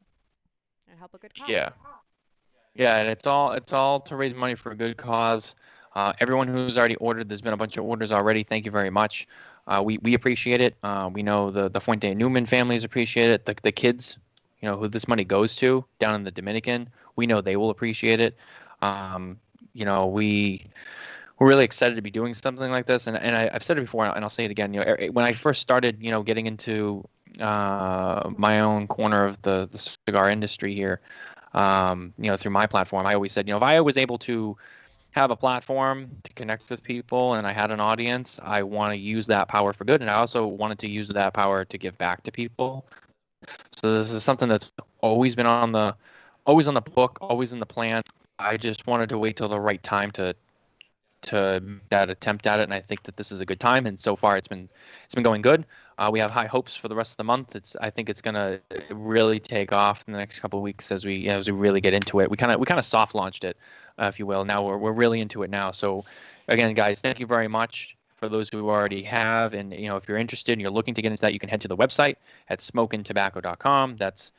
[0.90, 1.50] and help a good cause.
[1.50, 1.70] Yeah.
[2.76, 5.56] Yeah, and it's all it's all to raise money for a good cause.
[5.94, 8.44] Uh, everyone who's already ordered, there's been a bunch of orders already.
[8.44, 9.28] Thank you very much.
[9.68, 10.76] Uh, we we appreciate it.
[10.84, 13.46] Uh, we know the the Fuente Newman families appreciate it.
[13.46, 14.18] The the kids,
[14.62, 17.70] you know, who this money goes to down in the Dominican, we know they will
[17.70, 18.38] appreciate it.
[18.82, 19.38] Um,
[19.74, 20.66] you know, we
[21.40, 23.08] we're really excited to be doing something like this.
[23.08, 24.74] And and I, I've said it before, and I'll say it again.
[24.74, 27.06] You know, when I first started, you know, getting into
[27.40, 31.02] uh, my own corner of the the cigar industry here
[31.54, 34.18] um, you know, through my platform, I always said, you know, if I was able
[34.20, 34.58] to
[35.12, 38.98] have a platform to connect with people and I had an audience, I want to
[38.98, 40.02] use that power for good.
[40.02, 42.86] And I also wanted to use that power to give back to people.
[43.76, 44.72] So this is something that's
[45.02, 45.96] always been on the,
[46.46, 48.04] always on the book, always in the plan.
[48.40, 50.34] I just wanted to wait till the right time to,
[51.24, 52.64] to that attempt at it.
[52.64, 53.86] And I think that this is a good time.
[53.86, 54.70] And so far it's been,
[55.04, 55.66] it's been going good.
[56.02, 57.56] Uh, we have high hopes for the rest of the month.
[57.56, 58.60] It's I think it's gonna
[58.90, 62.22] really take off in the next couple weeks as we as we really get into
[62.22, 62.32] it.
[62.32, 63.56] We kind of we kind of soft launched it,
[64.00, 64.44] uh, if you will.
[64.44, 65.70] Now we're we're really into it now.
[65.70, 66.04] So
[66.48, 69.54] again, guys, thank you very much for those who already have.
[69.54, 71.50] And you know if you're interested and you're looking to get into that, you can
[71.50, 72.16] head to the website
[72.50, 73.98] at SmokinTabacco.com.
[73.98, 74.32] That's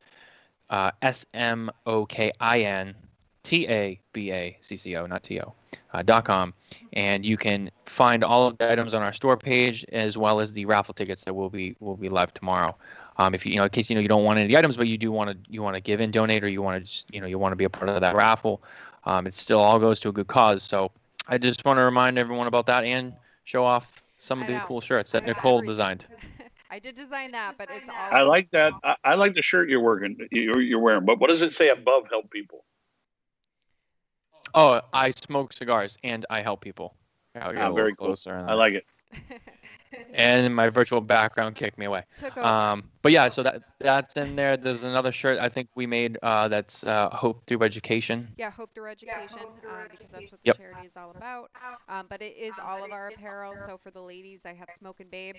[0.68, 2.96] uh, S M O K I N
[3.44, 5.54] T A B A C C O, not T O,
[5.92, 6.54] uh, dot com,
[6.92, 10.52] and you can find all of the items on our store page as well as
[10.52, 12.76] the raffle tickets that will be will be live tomorrow.
[13.18, 14.56] Um, if you you know in case you know you don't want any of the
[14.56, 16.76] items, but you do want to you want to give and donate, or you want
[16.82, 18.62] to just you know you want to be a part of that raffle,
[19.04, 20.62] um, it still all goes to a good cause.
[20.62, 20.90] So
[21.28, 23.12] I just want to remind everyone about that and
[23.44, 24.64] show off some of I the know.
[24.66, 26.06] cool shirts that There's Nicole designed.
[26.70, 27.94] I did design that, but it's all.
[27.96, 28.72] I like this- that.
[28.82, 31.04] I, I like the shirt you're working, you're, you're wearing.
[31.04, 32.04] But what does it say above?
[32.08, 32.64] Help people.
[34.54, 36.94] Oh, I smoke cigars and I help people.
[37.34, 38.08] Yeah, I'll get Ah, a very cool.
[38.08, 38.84] closer on I like it.
[40.14, 42.04] and my virtual background kicked me away.
[42.16, 42.46] Took over.
[42.46, 44.56] Um, but yeah, so that that's in there.
[44.56, 48.28] There's another shirt I think we made uh, that's uh, Hope Through Education.
[48.36, 50.56] Yeah, Hope Through Education, um, because that's what Yep.
[50.56, 51.50] the charity is all about.
[51.88, 53.54] Um, but it is all of our apparel.
[53.56, 55.36] So for the ladies, I have Smoke and Babe.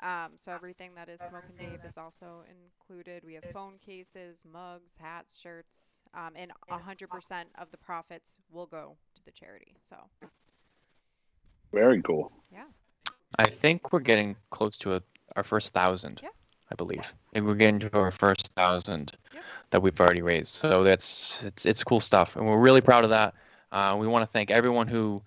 [0.00, 3.24] Um, so everything that is Smoke and Babe is also included.
[3.24, 8.96] We have phone cases, mugs, hats, shirts, um, and 100% of the profits will go
[9.14, 9.74] to the charity.
[9.80, 9.96] So
[11.72, 12.30] Very cool.
[12.52, 12.64] Yeah.
[13.38, 15.02] I think we're getting close to a,
[15.34, 16.20] our first thousand.
[16.22, 16.28] Yeah.
[16.70, 19.42] I believe Maybe we're getting to our first thousand Yep.
[19.70, 20.48] that we've already raised.
[20.48, 23.34] So that's it's it's cool stuff, and we're really proud of that.
[23.70, 25.22] Uh, we want to thank everyone who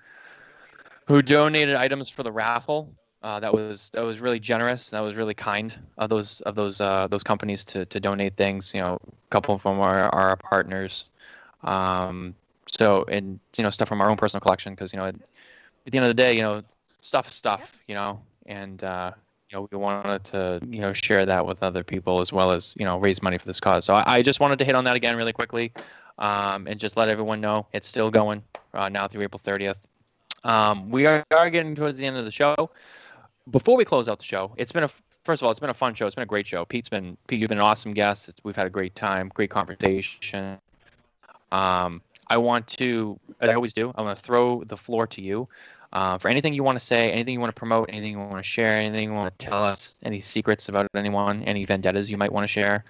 [1.08, 2.94] who donated items for the raffle.
[3.22, 4.90] Uh, that was that was really generous.
[4.92, 8.74] That was really kind of those of those uh, those companies to to donate things.
[8.74, 11.06] You know, a couple of them are are our partners.
[11.64, 12.34] Um,
[12.68, 15.92] so and you know stuff from our own personal collection because you know at, at
[15.92, 17.84] the end of the day, you know stuff stuff.
[17.88, 19.12] You know, and uh,
[19.50, 22.74] you know we wanted to you know share that with other people as well as
[22.78, 23.84] you know raise money for this cause.
[23.84, 25.74] So I, I just wanted to hit on that again really quickly,
[26.20, 28.42] um, and just let everyone know it's still going
[28.74, 29.82] uh, now through April 30th.
[30.46, 32.70] Um, we are, are getting towards the end of the show.
[33.52, 34.90] Before we close out the show, it's been a
[35.24, 36.06] first of all, it's been a fun show.
[36.06, 36.66] It's been a great show.
[36.66, 38.30] Pete's been Pete, you've been an awesome guest.
[38.30, 40.58] It's, we've had a great time, great conversation.
[41.52, 45.22] Um, I want to, as I always do, I want to throw the floor to
[45.22, 45.48] you
[45.94, 48.38] uh, for anything you want to say, anything you want to promote, anything you want
[48.38, 52.18] to share, anything you want to tell us, any secrets about anyone, any vendettas you
[52.18, 52.86] might want to share.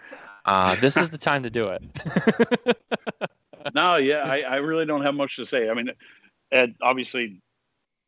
[0.45, 2.77] Uh, this is the time to do it.
[3.75, 5.69] No, yeah, I, I really don't have much to say.
[5.69, 5.91] I mean,
[6.51, 7.41] Ed, obviously,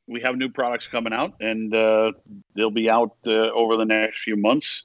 [0.07, 2.11] we have new products coming out, and uh,
[2.55, 4.83] they'll be out uh, over the next few months.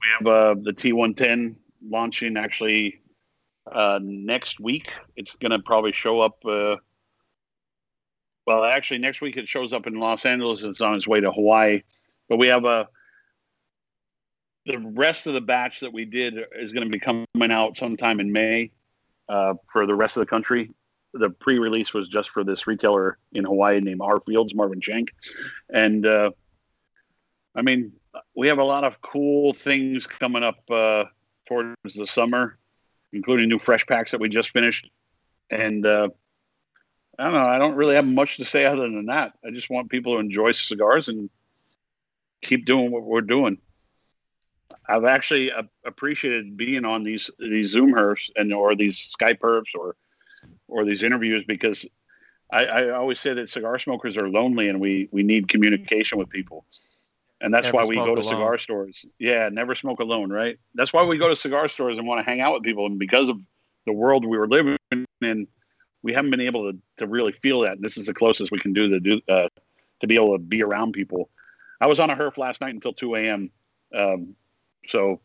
[0.00, 1.56] We have uh, the T110
[1.88, 3.00] launching actually
[3.70, 4.88] uh, next week.
[5.16, 6.44] It's going to probably show up.
[6.44, 6.76] Uh,
[8.46, 10.62] well, actually, next week it shows up in Los Angeles.
[10.62, 11.82] It's on its way to Hawaii,
[12.28, 12.88] but we have a
[14.66, 18.18] the rest of the batch that we did is going to be coming out sometime
[18.18, 18.70] in May
[19.28, 20.70] uh, for the rest of the country.
[21.14, 25.12] The pre-release was just for this retailer in Hawaii named R Fields, Marvin Shank,
[25.72, 26.30] and uh,
[27.54, 27.92] I mean
[28.34, 31.04] we have a lot of cool things coming up uh,
[31.46, 32.58] towards the summer,
[33.12, 34.90] including new fresh packs that we just finished,
[35.50, 36.08] and uh,
[37.18, 37.46] I don't know.
[37.46, 39.32] I don't really have much to say other than that.
[39.46, 41.30] I just want people to enjoy cigars and
[42.42, 43.58] keep doing what we're doing.
[44.88, 45.50] I've actually
[45.86, 49.96] appreciated being on these these Zoom herfs and or these Skype herfs or
[50.68, 51.86] or these interviews because
[52.52, 56.28] I, I, always say that cigar smokers are lonely and we we need communication with
[56.28, 56.64] people,
[57.40, 58.24] and that's never why we go to alone.
[58.24, 59.04] cigar stores.
[59.18, 60.58] Yeah, never smoke alone, right?
[60.74, 62.98] That's why we go to cigar stores and want to hang out with people, and
[62.98, 63.38] because of
[63.86, 64.76] the world we were living
[65.20, 65.46] in,
[66.02, 67.72] we haven't been able to to really feel that.
[67.72, 69.48] And this is the closest we can do to do uh,
[70.00, 71.30] to be able to be around people.
[71.80, 73.50] I was on a herf last night until two a.m.
[73.94, 74.36] Um,
[74.88, 75.20] so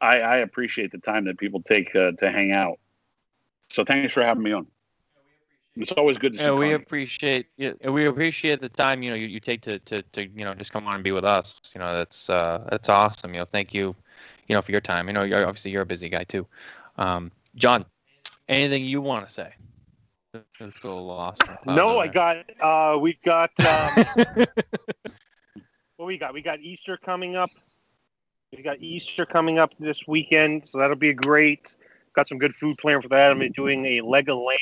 [0.00, 2.78] I, I appreciate the time that people take uh, to hang out.
[3.70, 4.66] So thanks for having me on.
[5.76, 6.44] It's always good to see.
[6.44, 6.74] Yeah, we Connie.
[6.74, 10.44] appreciate yeah, we appreciate the time you know you, you take to, to, to you
[10.44, 11.60] know just come on and be with us.
[11.74, 13.32] You know that's uh, that's awesome.
[13.32, 13.94] You know, thank you,
[14.48, 15.06] you know, for your time.
[15.06, 16.46] You know, you're, obviously you're a busy guy too.
[16.96, 17.84] Um, John,
[18.48, 19.54] anything you want to say?
[20.34, 21.42] It's a little lost.
[21.42, 22.50] in the clouds No, I got.
[22.60, 23.50] Uh, we've got.
[23.60, 24.04] Um,
[25.96, 26.34] what we got?
[26.34, 27.50] We got Easter coming up.
[28.56, 31.76] We got Easter coming up this weekend, so that'll be great.
[32.18, 33.30] Got some good food planned for that.
[33.30, 34.58] I'm doing a leg of lamb.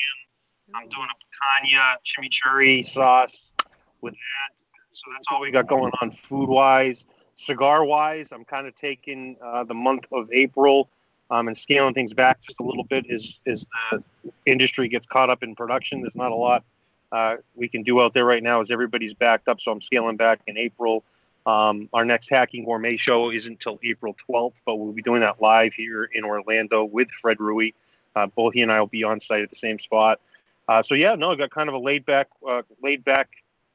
[0.75, 3.51] I'm doing a picanha chimichurri sauce
[3.99, 4.63] with that.
[4.91, 7.07] So that's all we got going on food wise.
[7.35, 10.87] Cigar wise, I'm kind of taking uh, the month of April
[11.31, 14.03] um, and scaling things back just a little bit as, as the
[14.45, 16.01] industry gets caught up in production.
[16.01, 16.63] There's not a lot
[17.11, 19.59] uh, we can do out there right now as everybody's backed up.
[19.61, 21.03] So I'm scaling back in April.
[21.47, 25.41] Um, our next Hacking Gourmet show isn't until April 12th, but we'll be doing that
[25.41, 27.71] live here in Orlando with Fred Rui.
[28.13, 30.19] Uh, both he and I will be on site at the same spot.
[30.67, 33.29] Uh, so yeah, no, I've got kind of a laid back, uh, laid back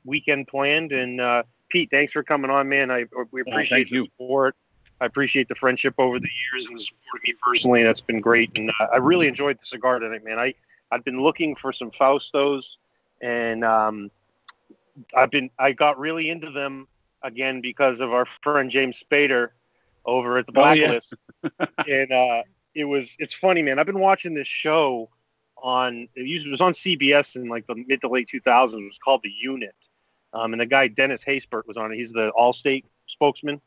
[0.04, 0.92] weekend planned.
[0.92, 2.90] And uh, Pete, thanks for coming on, man.
[2.90, 4.02] I we appreciate thank the you.
[4.02, 4.54] support.
[5.00, 7.82] I appreciate the friendship over the years and the support of me personally.
[7.84, 10.38] That's been great, and uh, I really enjoyed the cigar tonight, man.
[10.38, 10.54] I
[10.90, 12.76] I've been looking for some Faustos,
[13.22, 14.10] and um,
[15.16, 16.86] I've been I got really into them
[17.22, 19.48] again because of our friend James Spader
[20.04, 20.86] over at the Oh, yeah.
[20.86, 21.14] Blacklist,
[21.86, 22.42] and uh,
[22.74, 23.78] it was it's funny, man.
[23.78, 25.08] I've been watching this show
[25.62, 28.74] on it was on CBS in like the mid to late 2000s.
[28.74, 29.74] It was called The Unit,
[30.32, 31.96] um, and the guy Dennis Haysbert was on it.
[31.96, 33.60] He's the Allstate spokesman,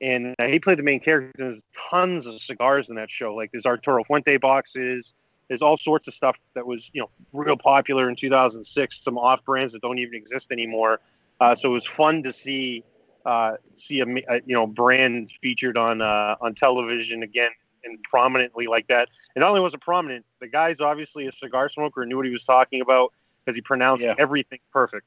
[0.00, 1.32] and uh, he played the main character.
[1.36, 3.34] There's tons of cigars in that show.
[3.34, 5.14] Like there's Arturo Fuente boxes.
[5.48, 8.98] There's all sorts of stuff that was you know real popular in 2006.
[8.98, 11.00] Some off brands that don't even exist anymore.
[11.38, 12.82] Uh, so it was fun to see
[13.26, 17.50] uh, see a, a you know brand featured on uh, on television again
[17.84, 19.08] and prominently like that.
[19.34, 22.26] And not only was it prominent, the guy's obviously a cigar smoker and knew what
[22.26, 23.12] he was talking about
[23.44, 24.14] because he pronounced Yeah.
[24.18, 25.06] everything perfect.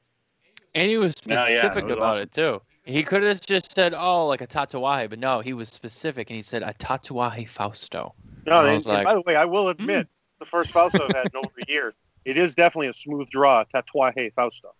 [0.74, 2.22] And he was Yeah, yeah, specific it was about awesome.
[2.22, 2.62] it too.
[2.84, 6.36] He could have just said, "Oh, like a tatuaje," but no, he was specific, and
[6.36, 8.14] he said a tatuaje Fausto.
[8.46, 11.06] No, I and, was and like, by the way, I will admit the first Fausto
[11.06, 11.92] I've had in over a year.
[12.24, 14.74] It is definitely a smooth draw, Tatuaje Fausto.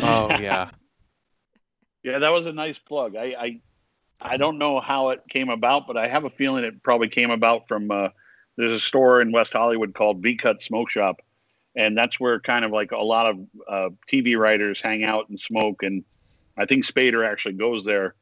[0.00, 0.70] Oh yeah,
[2.02, 3.16] Yeah, that was a nice plug.
[3.16, 3.60] I, I
[4.20, 7.30] I don't know how it came about, but I have a feeling it probably came
[7.30, 8.08] about from uh,
[8.56, 11.20] there's a store in West Hollywood called V Cut Smoke Shop,
[11.74, 13.38] and that's where kind of like a lot of
[13.68, 15.82] uh, TV writers hang out and smoke.
[15.82, 16.04] And
[16.56, 18.14] I think Spader actually goes there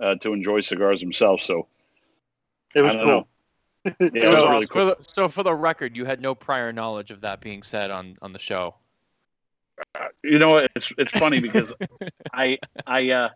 [0.00, 1.42] uh, to enjoy cigars himself.
[1.42, 1.66] So
[2.74, 3.06] It was cool.
[3.06, 3.26] know.
[3.84, 4.52] it Yeah, was it was awesome.
[4.52, 7.62] really for the, so for the record, you had no prior knowledge of that being
[7.62, 8.74] said on on the show.
[10.22, 11.72] You know it's it's funny because
[12.32, 13.28] I I uh,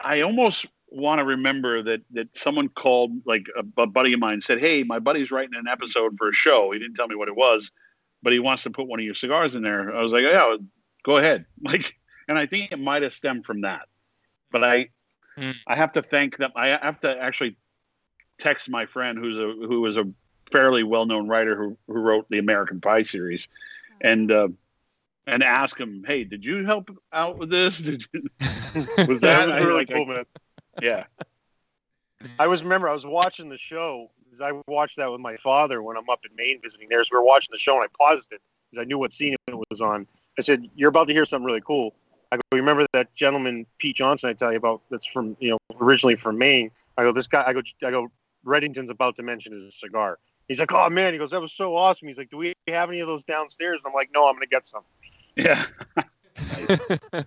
[0.00, 4.40] I almost want to remember that that someone called like a, a buddy of mine
[4.40, 6.70] said, "Hey, my buddy's writing an episode for a show.
[6.72, 7.70] He didn't tell me what it was,
[8.22, 10.56] but he wants to put one of your cigars in there." I was like, "Yeah,
[11.04, 11.94] go ahead." Like,
[12.28, 13.88] and I think it might have stemmed from that.
[14.50, 14.88] But I
[15.36, 15.50] Hmm.
[15.66, 16.50] I have to thank them.
[16.56, 17.56] I have to actually
[18.38, 20.04] text my friend who's a who is a
[20.50, 23.48] fairly well known writer who who wrote the American Pie series,
[24.00, 24.30] and.
[24.30, 24.48] Uh,
[25.26, 27.78] and ask him, "Hey, did you help out with this?
[27.86, 28.22] Did you,
[29.08, 30.24] was That that was really like, cool, man.
[30.80, 31.04] yeah,
[32.38, 35.82] I was remember I was watching the show because I watched that with my father
[35.82, 37.02] when I'm up in Maine visiting there.
[37.04, 38.40] So we were watching the show and I paused it
[38.70, 40.06] because I knew what scene it was on.
[40.38, 41.94] I said, "You're about to hear something really cool."
[42.32, 44.82] I go, "Remember that gentleman Pete Johnson I tell you about?
[44.90, 48.08] That's from you know originally from Maine." I go, "This guy." I go, "I go."
[48.44, 50.18] Reddington's about to mention his cigar.
[50.46, 52.90] He's like, "Oh man!" He goes, "That was so awesome." He's like, "Do we have
[52.90, 54.82] any of those downstairs?" And I'm like, "No, I'm gonna get some."
[55.36, 55.64] Yeah.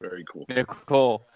[0.00, 0.44] Very cool.
[0.48, 1.26] Yeah, cool.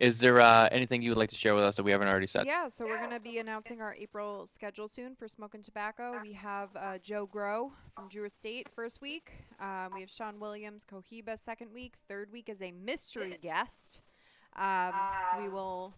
[0.00, 2.26] Is there uh, anything you would like to share with us that we haven't already
[2.26, 2.46] said?
[2.46, 6.22] Yeah, so we're going to be announcing our April schedule soon for Smokin Tabacco.
[6.22, 9.30] We have uh, Joe Grow from Drew Estate first week.
[9.60, 11.94] Um, we have Sean Williams, Cohiba second week.
[12.08, 14.00] Third week is a mystery guest.
[14.56, 14.92] Um,
[15.38, 15.92] we will,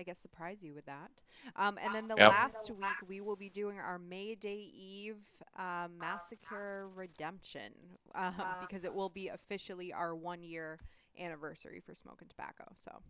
[0.00, 1.10] I guess, surprise you with that.
[1.56, 2.30] Um, and then the Yep.
[2.30, 5.18] last week, we will be doing our May Day Eve
[5.58, 7.72] um, Massacre Redemption
[8.14, 10.80] um, because it will be officially our one year
[11.20, 12.66] anniversary for Smokin Tabacco.
[12.76, 13.02] So,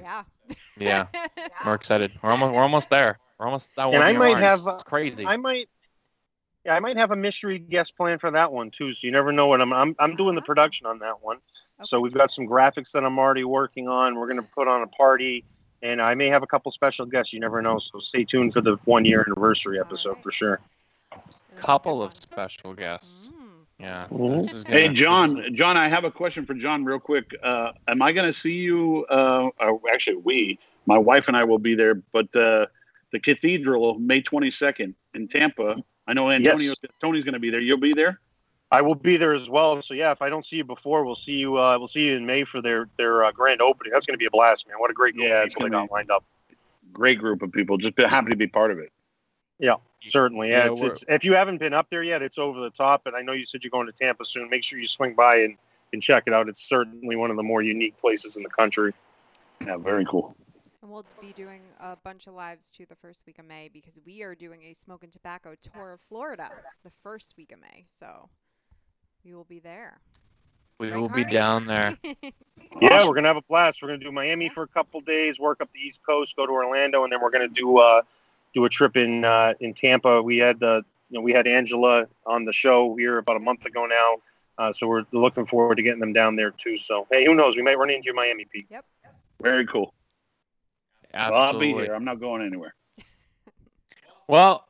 [0.00, 0.22] yeah.
[0.78, 1.06] Yeah,
[1.64, 2.12] we're excited.
[2.22, 3.18] We're almost we're almost there.
[3.38, 4.42] We're almost that And one I might mark.
[4.42, 5.24] have, uh, It's crazy.
[5.26, 5.68] I might.
[6.64, 8.92] Yeah, I might have a mystery guest plan for that one too.
[8.94, 9.72] So you never know what I'm.
[9.72, 10.44] I'm, I'm doing the Ah.
[10.44, 11.38] production on that one.
[11.84, 14.16] So we've got some graphics that I'm already working on.
[14.16, 15.44] We're gonna put on a party,
[15.82, 17.32] and I may have a couple special guests.
[17.32, 17.78] You never know.
[17.78, 20.22] So stay tuned for the one year anniversary episode Alright.
[20.24, 20.60] for sure.
[21.12, 23.30] A Couple of special guests.
[23.34, 23.46] Mm.
[23.78, 24.06] Yeah.
[24.10, 24.68] Mhm.
[24.68, 25.54] Hey, John.
[25.54, 27.34] John, I have a question for John, real quick.
[27.42, 29.06] Uh, am I going to see you?
[29.10, 31.94] Uh, uh, actually, we, my wife and I, will be there.
[31.94, 32.66] But uh,
[33.12, 35.76] the Cathedral, May twenty second in Tampa.
[36.06, 36.58] I know Antonio.
[36.68, 36.76] Yes.
[37.00, 37.60] Tony's going to be there.
[37.60, 38.20] You'll be there.
[38.72, 39.82] I will be there as well.
[39.82, 41.58] So yeah, if I don't see you before, we'll see you.
[41.58, 43.92] Uh, we'll see you in May for their their uh, grand opening.
[43.92, 44.76] That's gonna be a blast, man.
[44.78, 46.24] What a great group Yeah, of people they got lined up.
[46.92, 47.78] Great group of people.
[47.78, 48.92] Just be happy to be part of it.
[49.58, 49.74] Yeah,
[50.06, 50.66] certainly, yeah.
[50.66, 53.06] Yeah, it's, it's if you haven't been up there yet, it's over the top.
[53.06, 54.48] And I know you said you're going to Tampa soon.
[54.48, 55.56] Make sure you swing by and,
[55.92, 56.48] and check it out.
[56.48, 58.92] It's certainly one of the more unique places in the country.
[59.64, 60.34] Yeah, very cool.
[60.82, 64.00] And we'll be doing a bunch of lives too the first week of May because
[64.06, 66.50] we are doing a Smokin Tabacco tour of Florida
[66.84, 67.84] the first week of May.
[67.90, 68.30] So
[69.24, 69.98] we will be there.
[70.78, 71.96] we Right, will be down there.
[72.80, 73.82] Yeah, we're gonna have a blast.
[73.82, 74.52] We're gonna do Miami Yeah.
[74.52, 77.30] for a couple days, work up the East Coast, go to Orlando, and then we're
[77.30, 78.02] gonna do uh,
[78.54, 80.22] do a trip in uh, in Tampa.
[80.22, 83.66] We had uh, you know we had Angela on the show here about a month
[83.66, 84.16] ago now,
[84.56, 86.78] uh, so we're looking forward to getting them down there too.
[86.78, 87.56] So hey, who knows?
[87.56, 88.66] We might run into you in Miami, Pete.
[88.70, 88.84] Yep.
[89.42, 89.92] Very cool.
[91.12, 91.92] Well, I'll be here.
[91.92, 92.74] I'm not going anywhere.
[94.28, 94.64] Well,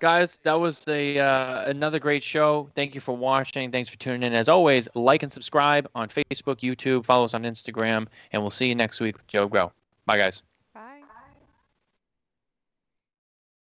[0.00, 2.68] guys, that was a uh, another great show.
[2.74, 3.70] Thank you for watching.
[3.70, 4.32] Thanks for tuning in.
[4.32, 7.04] As always, like and subscribe on Facebook, YouTube.
[7.04, 9.70] Follow us on Instagram, and we'll see you next week with Joe Grow.
[10.06, 10.42] Bye, guys.